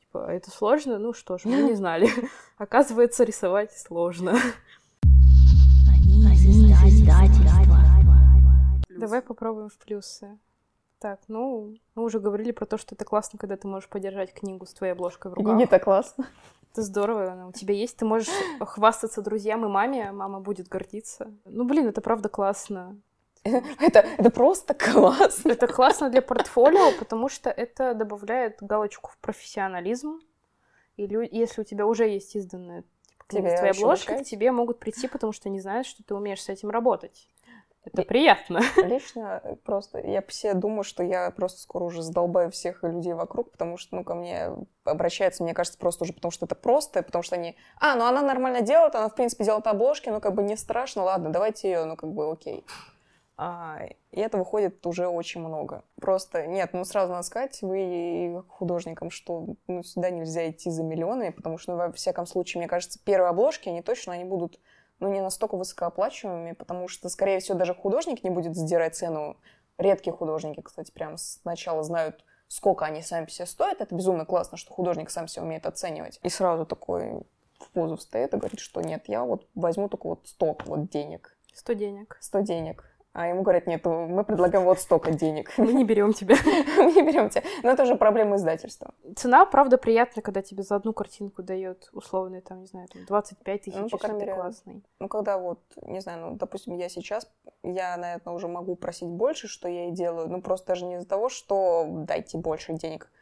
типа, 0.00 0.26
это 0.28 0.50
сложно? 0.50 0.98
Ну 0.98 1.12
что 1.12 1.38
ж, 1.38 1.44
мы 1.44 1.62
не 1.62 1.74
знали. 1.74 2.08
Оказывается, 2.58 3.22
рисовать 3.22 3.72
сложно. 3.72 4.36
Давай 8.90 9.22
попробуем 9.22 9.68
в 9.68 9.78
плюсы. 9.78 10.38
Так, 10.98 11.20
ну, 11.28 11.76
мы 11.94 12.02
уже 12.02 12.18
говорили 12.18 12.50
про 12.50 12.66
то, 12.66 12.78
что 12.78 12.94
это 12.94 13.04
классно, 13.04 13.38
когда 13.38 13.56
ты 13.56 13.68
можешь 13.68 13.88
подержать 13.88 14.32
книгу 14.32 14.66
с 14.66 14.72
твоей 14.72 14.94
обложкой 14.94 15.30
в 15.30 15.34
руках. 15.34 15.56
Не 15.56 15.66
так 15.66 15.84
классно. 15.84 16.26
Это 16.72 16.82
здорово, 16.82 17.32
она 17.32 17.46
у 17.48 17.52
тебя 17.52 17.74
есть, 17.74 17.96
ты 17.98 18.04
можешь 18.04 18.30
хвастаться 18.60 19.22
друзьям 19.22 19.64
и 19.64 19.68
маме, 19.68 20.10
мама 20.10 20.40
будет 20.40 20.66
гордиться. 20.66 21.32
Ну, 21.44 21.64
блин, 21.64 21.86
это 21.86 22.00
правда 22.00 22.28
классно. 22.28 23.00
это, 23.80 24.00
это 24.00 24.30
просто 24.30 24.74
классно. 24.74 25.52
Это 25.52 25.66
классно 25.66 26.10
для 26.10 26.22
портфолио, 26.22 26.92
потому 26.98 27.28
что 27.28 27.50
это 27.50 27.94
добавляет 27.94 28.62
галочку 28.62 29.10
в 29.10 29.18
профессионализм. 29.18 30.20
И 30.96 31.06
лю- 31.06 31.28
если 31.30 31.60
у 31.60 31.64
тебя 31.64 31.86
уже 31.86 32.08
есть 32.08 32.34
изданная 32.36 32.84
типа, 33.28 33.42
твоей 33.42 33.70
обложкой, 33.70 34.24
к 34.24 34.26
тебе 34.26 34.50
могут 34.52 34.78
прийти, 34.78 35.08
потому 35.08 35.32
что 35.32 35.48
они 35.48 35.60
знают, 35.60 35.86
что 35.86 36.02
ты 36.02 36.14
умеешь 36.14 36.42
с 36.42 36.48
этим 36.48 36.70
работать. 36.70 37.28
Это 37.84 38.00
и, 38.00 38.04
приятно. 38.06 38.60
Лично 38.82 39.42
просто 39.64 39.98
я 39.98 40.22
все 40.22 40.54
думаю, 40.54 40.84
что 40.84 41.02
я 41.02 41.30
просто 41.30 41.60
скоро 41.60 41.84
уже 41.84 42.02
задолбаю 42.02 42.50
всех 42.50 42.82
людей 42.82 43.12
вокруг, 43.12 43.50
потому 43.50 43.76
что, 43.76 43.96
ну, 43.96 44.04
ко 44.04 44.14
мне 44.14 44.52
обращаются, 44.84 45.42
мне 45.42 45.52
кажется, 45.52 45.78
просто 45.78 46.04
уже 46.04 46.14
потому 46.14 46.32
что 46.32 46.46
это 46.46 46.54
просто, 46.54 47.02
потому 47.02 47.22
что 47.22 47.36
они, 47.36 47.56
а, 47.78 47.94
ну 47.94 48.06
она 48.06 48.22
нормально 48.22 48.62
делает, 48.62 48.94
она, 48.94 49.08
в 49.10 49.14
принципе, 49.14 49.44
делает 49.44 49.66
обложки, 49.66 50.08
ну, 50.08 50.20
как 50.20 50.34
бы 50.34 50.42
не 50.42 50.56
страшно, 50.56 51.02
ладно, 51.02 51.30
давайте 51.30 51.70
ее, 51.70 51.84
ну, 51.84 51.96
как 51.96 52.10
бы, 52.10 52.30
окей. 52.30 52.64
А, 53.36 53.80
и 54.12 54.20
это 54.20 54.38
выходит 54.38 54.86
уже 54.86 55.08
очень 55.08 55.40
много. 55.40 55.82
Просто 56.00 56.46
нет, 56.46 56.70
ну 56.72 56.84
сразу 56.84 57.12
надо 57.12 57.24
сказать, 57.24 57.60
вы 57.62 58.44
художникам, 58.48 59.10
что 59.10 59.56
ну, 59.66 59.82
сюда 59.82 60.10
нельзя 60.10 60.48
идти 60.50 60.70
за 60.70 60.84
миллионы, 60.84 61.32
потому 61.32 61.58
что, 61.58 61.72
ну, 61.72 61.78
во 61.78 61.92
всяком 61.92 62.26
случае, 62.26 62.60
мне 62.60 62.68
кажется, 62.68 63.00
первые 63.04 63.30
обложки, 63.30 63.68
они 63.68 63.82
точно 63.82 64.12
они 64.12 64.24
будут 64.24 64.60
ну, 65.00 65.12
не 65.12 65.20
настолько 65.20 65.56
высокооплачиваемыми, 65.56 66.52
потому 66.52 66.86
что, 66.86 67.08
скорее 67.08 67.40
всего, 67.40 67.58
даже 67.58 67.74
художник 67.74 68.22
не 68.22 68.30
будет 68.30 68.54
задирать 68.54 68.94
цену. 68.94 69.36
Редкие 69.76 70.14
художники, 70.14 70.60
кстати, 70.60 70.92
прям 70.92 71.18
сначала 71.18 71.82
знают, 71.82 72.24
сколько 72.46 72.84
они 72.84 73.02
сами 73.02 73.26
все 73.26 73.44
стоят. 73.44 73.80
Это 73.80 73.92
безумно 73.92 74.24
классно, 74.24 74.56
что 74.56 74.72
художник 74.72 75.10
сам 75.10 75.26
себя 75.26 75.42
умеет 75.42 75.66
оценивать. 75.66 76.20
И 76.22 76.28
сразу 76.28 76.64
такой 76.64 77.22
в 77.58 77.70
позу 77.72 77.96
встает 77.96 78.34
и 78.34 78.36
говорит, 78.36 78.60
что 78.60 78.80
нет, 78.80 79.08
я 79.08 79.24
вот 79.24 79.48
возьму 79.56 79.88
только 79.88 80.06
вот 80.06 80.28
100 80.28 80.58
вот 80.66 80.88
денег. 80.90 81.36
100 81.54 81.72
денег. 81.72 82.16
100 82.20 82.40
денег. 82.40 82.93
А 83.14 83.28
ему 83.28 83.42
говорят, 83.42 83.68
нет, 83.68 83.86
мы 83.86 84.24
предлагаем 84.24 84.64
вот 84.64 84.80
столько 84.80 85.12
денег. 85.12 85.52
Мы 85.56 85.72
не 85.72 85.84
берем 85.84 86.12
тебя. 86.12 86.34
Мы 86.76 86.92
не 86.92 87.02
берем 87.02 87.30
тебя. 87.30 87.44
Но 87.62 87.70
это 87.70 87.84
уже 87.84 87.94
проблема 87.94 88.34
издательства. 88.34 88.92
Цена, 89.14 89.46
правда, 89.46 89.78
приятная, 89.78 90.20
когда 90.20 90.42
тебе 90.42 90.64
за 90.64 90.74
одну 90.74 90.92
картинку 90.92 91.44
дает 91.44 91.90
условный, 91.92 92.40
там, 92.40 92.62
не 92.62 92.66
знаю, 92.66 92.88
там, 92.88 93.04
25 93.04 93.62
тысяч, 93.62 93.76
ну, 93.78 93.88
по 93.88 93.98
крайней 93.98 94.18
мере, 94.18 94.34
классный. 94.34 94.82
Ну, 94.98 95.06
когда 95.06 95.38
вот, 95.38 95.60
не 95.82 96.00
знаю, 96.00 96.20
ну, 96.22 96.34
допустим, 96.34 96.76
я 96.76 96.88
сейчас, 96.88 97.30
я, 97.62 97.96
наверное, 97.96 98.34
уже 98.34 98.48
могу 98.48 98.74
просить 98.74 99.08
больше, 99.08 99.46
что 99.46 99.68
я 99.68 99.90
и 99.90 99.92
делаю, 99.92 100.28
ну, 100.28 100.42
просто 100.42 100.66
даже 100.66 100.84
не 100.84 100.96
из-за 100.96 101.06
того, 101.06 101.28
что 101.28 101.86
дайте 101.88 102.36
больше 102.36 102.72
денег, 102.72 103.12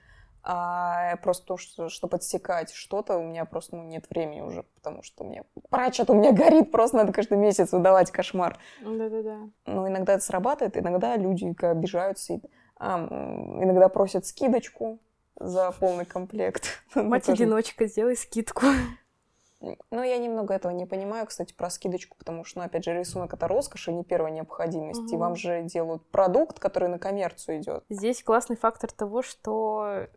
а 0.44 1.16
просто 1.18 1.46
то, 1.46 1.56
что, 1.56 1.88
чтобы 1.88 2.16
отсекать 2.16 2.72
что-то, 2.72 3.16
у 3.16 3.22
меня 3.22 3.44
просто 3.44 3.76
ну, 3.76 3.84
нет 3.84 4.06
времени 4.10 4.40
уже, 4.40 4.64
потому 4.74 5.02
что 5.02 5.22
у 5.24 5.28
меня 5.28 5.44
прачет 5.70 6.10
у 6.10 6.14
меня 6.14 6.32
горит, 6.32 6.72
просто 6.72 6.96
надо 6.96 7.12
каждый 7.12 7.38
месяц 7.38 7.72
выдавать 7.72 8.10
кошмар. 8.10 8.58
Да-да-да. 8.80 9.38
Но 9.66 9.88
иногда 9.88 10.14
это 10.14 10.24
срабатывает, 10.24 10.76
иногда 10.76 11.16
люди 11.16 11.54
обижаются, 11.64 12.34
и, 12.34 12.40
а, 12.76 12.98
иногда 13.60 13.88
просят 13.88 14.26
скидочку 14.26 14.98
за 15.36 15.70
полный 15.72 16.04
комплект. 16.04 16.82
Ну, 16.94 17.04
Мать-одиночка, 17.04 17.86
сделай 17.86 18.16
скидку. 18.16 18.66
Ну, 19.60 20.02
я 20.02 20.18
немного 20.18 20.54
этого 20.54 20.72
не 20.72 20.86
понимаю, 20.86 21.24
кстати, 21.26 21.54
про 21.54 21.70
скидочку, 21.70 22.16
потому 22.18 22.44
что, 22.44 22.58
ну, 22.58 22.66
опять 22.66 22.84
же, 22.84 22.92
рисунок— 22.92 23.32
это 23.34 23.46
роскошь, 23.46 23.88
а 23.88 23.92
не 23.92 24.02
первая 24.02 24.32
необходимость. 24.32 25.04
Угу. 25.04 25.14
И 25.14 25.16
вам 25.16 25.36
же 25.36 25.62
делают 25.62 26.04
продукт, 26.10 26.58
который 26.58 26.88
на 26.88 26.98
коммерцию 26.98 27.58
идет. 27.58 27.84
Здесь 27.88 28.24
классный 28.24 28.56
фактор 28.56 28.90
того, 28.90 29.22
что 29.22 30.08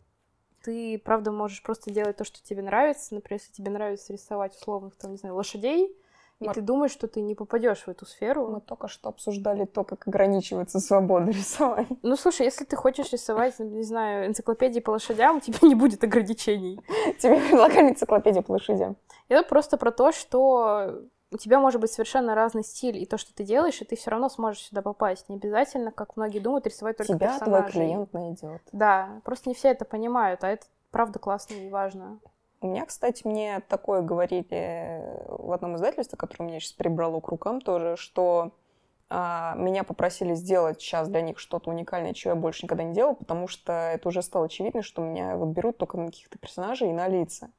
ты, 0.65 0.99
правда, 1.03 1.31
можешь 1.31 1.61
просто 1.61 1.91
делать 1.91 2.17
то, 2.17 2.23
что 2.25 2.43
тебе 2.43 2.63
нравится. 2.63 3.13
Например, 3.13 3.39
если 3.39 3.53
тебе 3.53 3.71
нравится 3.71 4.11
рисовать 4.11 4.55
условных, 4.55 4.95
там, 4.95 5.11
не 5.11 5.17
знаю, 5.17 5.35
лошадей, 5.35 5.95
и 6.41 6.49
ты 6.49 6.61
думаешь, 6.61 6.91
что 6.91 7.07
ты 7.07 7.21
не 7.21 7.33
попадешь 7.33 7.83
в 7.83 7.87
эту 7.87 8.05
сферу. 8.05 8.47
Мы 8.47 8.59
только 8.59 8.89
что 8.89 9.09
обсуждали 9.09 9.65
то, 9.65 9.83
как 9.83 10.07
ограничивается 10.07 10.79
свобода 10.79 11.31
рисования. 11.31 11.97
Ну, 12.01 12.17
слушай, 12.17 12.45
если 12.45 12.65
ты 12.65 12.75
хочешь 12.75 13.13
рисовать, 13.13 13.57
не 13.59 13.83
знаю, 13.83 14.27
энциклопедии 14.27 14.81
по 14.81 14.91
лошадям, 14.91 15.37
у 15.37 15.39
тебя 15.39 15.59
не 15.67 15.75
будет 15.75 16.03
ограничений. 16.03 16.79
Тебе 17.19 17.39
предлагали 17.39 17.91
энциклопедию 17.91 18.43
по 18.43 18.53
лошадям. 18.53 18.97
Это 19.29 19.47
просто 19.47 19.77
про 19.77 19.91
то, 19.91 20.11
что 20.11 21.03
у 21.35 21.37
тебя 21.37 21.59
может 21.59 21.81
быть 21.81 21.91
совершенно 21.91 22.33
разный 22.33 22.63
стиль, 22.63 22.97
и 22.97 23.05
то, 23.05 23.17
что 23.17 23.35
ты 23.35 23.43
делаешь, 23.43 23.81
и 23.81 23.85
ты 23.85 23.97
все 23.97 24.09
равно 24.09 24.29
сможешь 24.29 24.63
сюда 24.63 24.81
попасть. 24.81 25.27
Не 25.27 25.35
обязательно, 25.35 25.91
как 25.91 26.15
многие 26.15 26.39
думают, 26.39 26.65
рисовать 26.65 26.95
только 26.95 27.13
тебя 27.13 27.33
персонажей. 27.33 27.71
твой 27.71 27.83
клиент 27.83 28.13
найдет. 28.13 28.61
Да, 28.71 29.21
просто 29.25 29.49
не 29.49 29.55
все 29.55 29.67
это 29.67 29.83
понимают, 29.83 30.43
а 30.45 30.49
это 30.49 30.65
правда 30.91 31.19
классно 31.19 31.55
и 31.55 31.69
важно. 31.69 32.19
У 32.61 32.67
меня, 32.67 32.85
кстати, 32.85 33.27
мне 33.27 33.61
такое 33.67 34.01
говорили 34.01 35.03
в 35.27 35.51
одном 35.51 35.75
издательстве, 35.75 36.17
которое 36.17 36.45
меня 36.45 36.59
сейчас 36.61 36.71
прибрало 36.71 37.19
к 37.19 37.27
рукам 37.27 37.59
тоже, 37.59 37.97
что 37.97 38.53
а, 39.09 39.55
меня 39.57 39.83
попросили 39.83 40.33
сделать 40.35 40.81
сейчас 40.81 41.09
для 41.09 41.19
них 41.19 41.37
что-то 41.37 41.69
уникальное, 41.69 42.13
чего 42.13 42.33
я 42.33 42.39
больше 42.39 42.63
никогда 42.63 42.85
не 42.85 42.93
делала, 42.93 43.13
потому 43.13 43.49
что 43.49 43.73
это 43.73 44.07
уже 44.07 44.21
стало 44.21 44.45
очевидно, 44.45 44.81
что 44.81 45.01
меня 45.01 45.35
вот 45.35 45.49
берут 45.49 45.77
только 45.77 45.97
на 45.97 46.05
каких-то 46.05 46.39
персонажей 46.39 46.89
и 46.89 46.93
на 46.93 47.09
лица. 47.09 47.49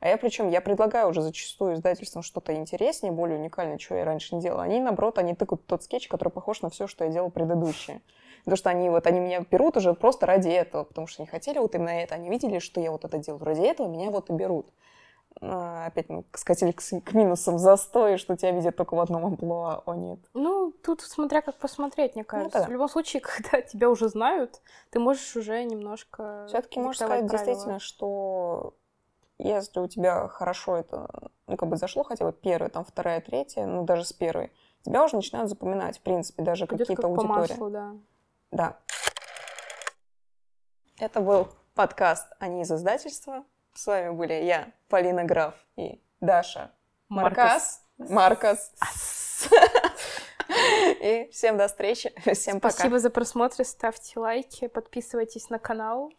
А 0.00 0.08
я 0.08 0.16
причем, 0.16 0.48
я 0.48 0.62
предлагаю 0.62 1.10
уже 1.10 1.20
зачастую 1.20 1.74
издательствам 1.74 2.22
что-то 2.22 2.54
интереснее, 2.54 3.12
более 3.12 3.38
уникальное, 3.38 3.76
чего 3.76 3.98
я 3.98 4.04
раньше 4.06 4.34
не 4.34 4.40
делала. 4.40 4.62
Они, 4.62 4.80
наоборот, 4.80 5.18
они 5.18 5.34
тыкают 5.34 5.66
тот 5.66 5.82
скетч, 5.82 6.08
который 6.08 6.30
похож 6.30 6.62
на 6.62 6.70
все, 6.70 6.86
что 6.86 7.04
я 7.04 7.10
делала 7.10 7.28
предыдущее. 7.28 8.00
Потому 8.44 8.56
что 8.56 8.70
они 8.70 8.88
вот, 8.88 9.06
они 9.06 9.20
меня 9.20 9.44
берут 9.50 9.76
уже 9.76 9.92
просто 9.92 10.24
ради 10.24 10.48
этого, 10.48 10.84
потому 10.84 11.06
что 11.06 11.20
не 11.20 11.28
хотели 11.28 11.58
вот 11.58 11.74
именно 11.74 11.90
это. 11.90 12.14
Они 12.14 12.30
видели, 12.30 12.58
что 12.58 12.80
я 12.80 12.90
вот 12.90 13.04
это 13.04 13.18
делаю 13.18 13.44
ради 13.44 13.60
этого, 13.60 13.88
меня 13.88 14.10
вот 14.10 14.30
и 14.30 14.32
берут. 14.32 14.72
а, 15.42 15.84
опять 15.86 16.08
мы 16.08 16.24
скатили 16.32 16.72
к, 16.72 16.80
к 16.80 17.12
минусам 17.12 17.58
застой, 17.58 18.16
что 18.16 18.36
тебя 18.36 18.52
видят 18.52 18.76
только 18.76 18.94
в 18.94 19.00
одном 19.00 19.26
амплуа, 19.26 19.82
о 19.84 19.94
нет. 19.94 20.18
Ну, 20.32 20.72
тут 20.82 21.02
смотря 21.02 21.42
как 21.42 21.56
посмотреть, 21.56 22.14
мне 22.14 22.24
кажется. 22.24 22.58
Ну, 22.58 22.64
да. 22.64 22.68
В 22.68 22.72
любом 22.72 22.88
случае, 22.88 23.20
когда 23.20 23.60
тебя 23.60 23.90
уже 23.90 24.08
знают, 24.08 24.62
ты 24.88 24.98
можешь 24.98 25.36
уже 25.36 25.62
немножко 25.64 26.46
Все-таки 26.48 26.80
можешь 26.80 26.96
сказать 26.96 27.26
правила. 27.26 27.30
действительно, 27.30 27.78
что 27.78 28.74
если 29.42 29.80
у 29.80 29.88
тебя 29.88 30.28
хорошо 30.28 30.76
это, 30.76 31.08
ну, 31.46 31.56
как 31.56 31.68
бы 31.68 31.76
зашло 31.76 32.02
хотя 32.02 32.24
бы 32.24 32.32
первая, 32.32 32.70
там, 32.70 32.84
вторая, 32.84 33.20
третья, 33.20 33.66
ну, 33.66 33.84
даже 33.84 34.04
с 34.04 34.12
первой, 34.12 34.52
тебя 34.82 35.04
уже 35.04 35.16
начинают 35.16 35.48
запоминать, 35.48 35.98
в 35.98 36.02
принципе, 36.02 36.42
даже 36.42 36.66
какие-то 36.66 36.96
как 36.96 37.04
аудитории. 37.04 37.52
Маслу, 37.52 37.70
да. 37.70 37.94
Да. 38.50 38.76
Это 40.98 41.20
был 41.20 41.48
подкаст 41.74 42.26
«Они 42.38 42.62
из 42.62 42.70
издательства». 42.70 43.44
С 43.74 43.86
вами 43.86 44.10
были 44.10 44.34
я, 44.34 44.72
Полина 44.88 45.24
Граф 45.24 45.54
и 45.76 46.02
Даша 46.20 46.72
Маркас. 47.08 47.82
Маркас. 47.98 48.72
И 51.00 51.28
всем 51.32 51.56
до 51.56 51.68
встречи. 51.68 52.12
Всем 52.34 52.60
пока. 52.60 52.74
Спасибо 52.74 52.98
за 52.98 53.10
просмотр. 53.10 53.64
Ставьте 53.64 54.18
лайки, 54.18 54.66
подписывайтесь 54.66 55.48
на 55.48 55.58
канал. 55.58 56.10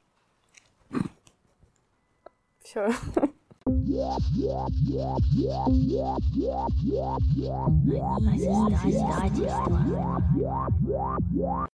Все. 2.64 2.88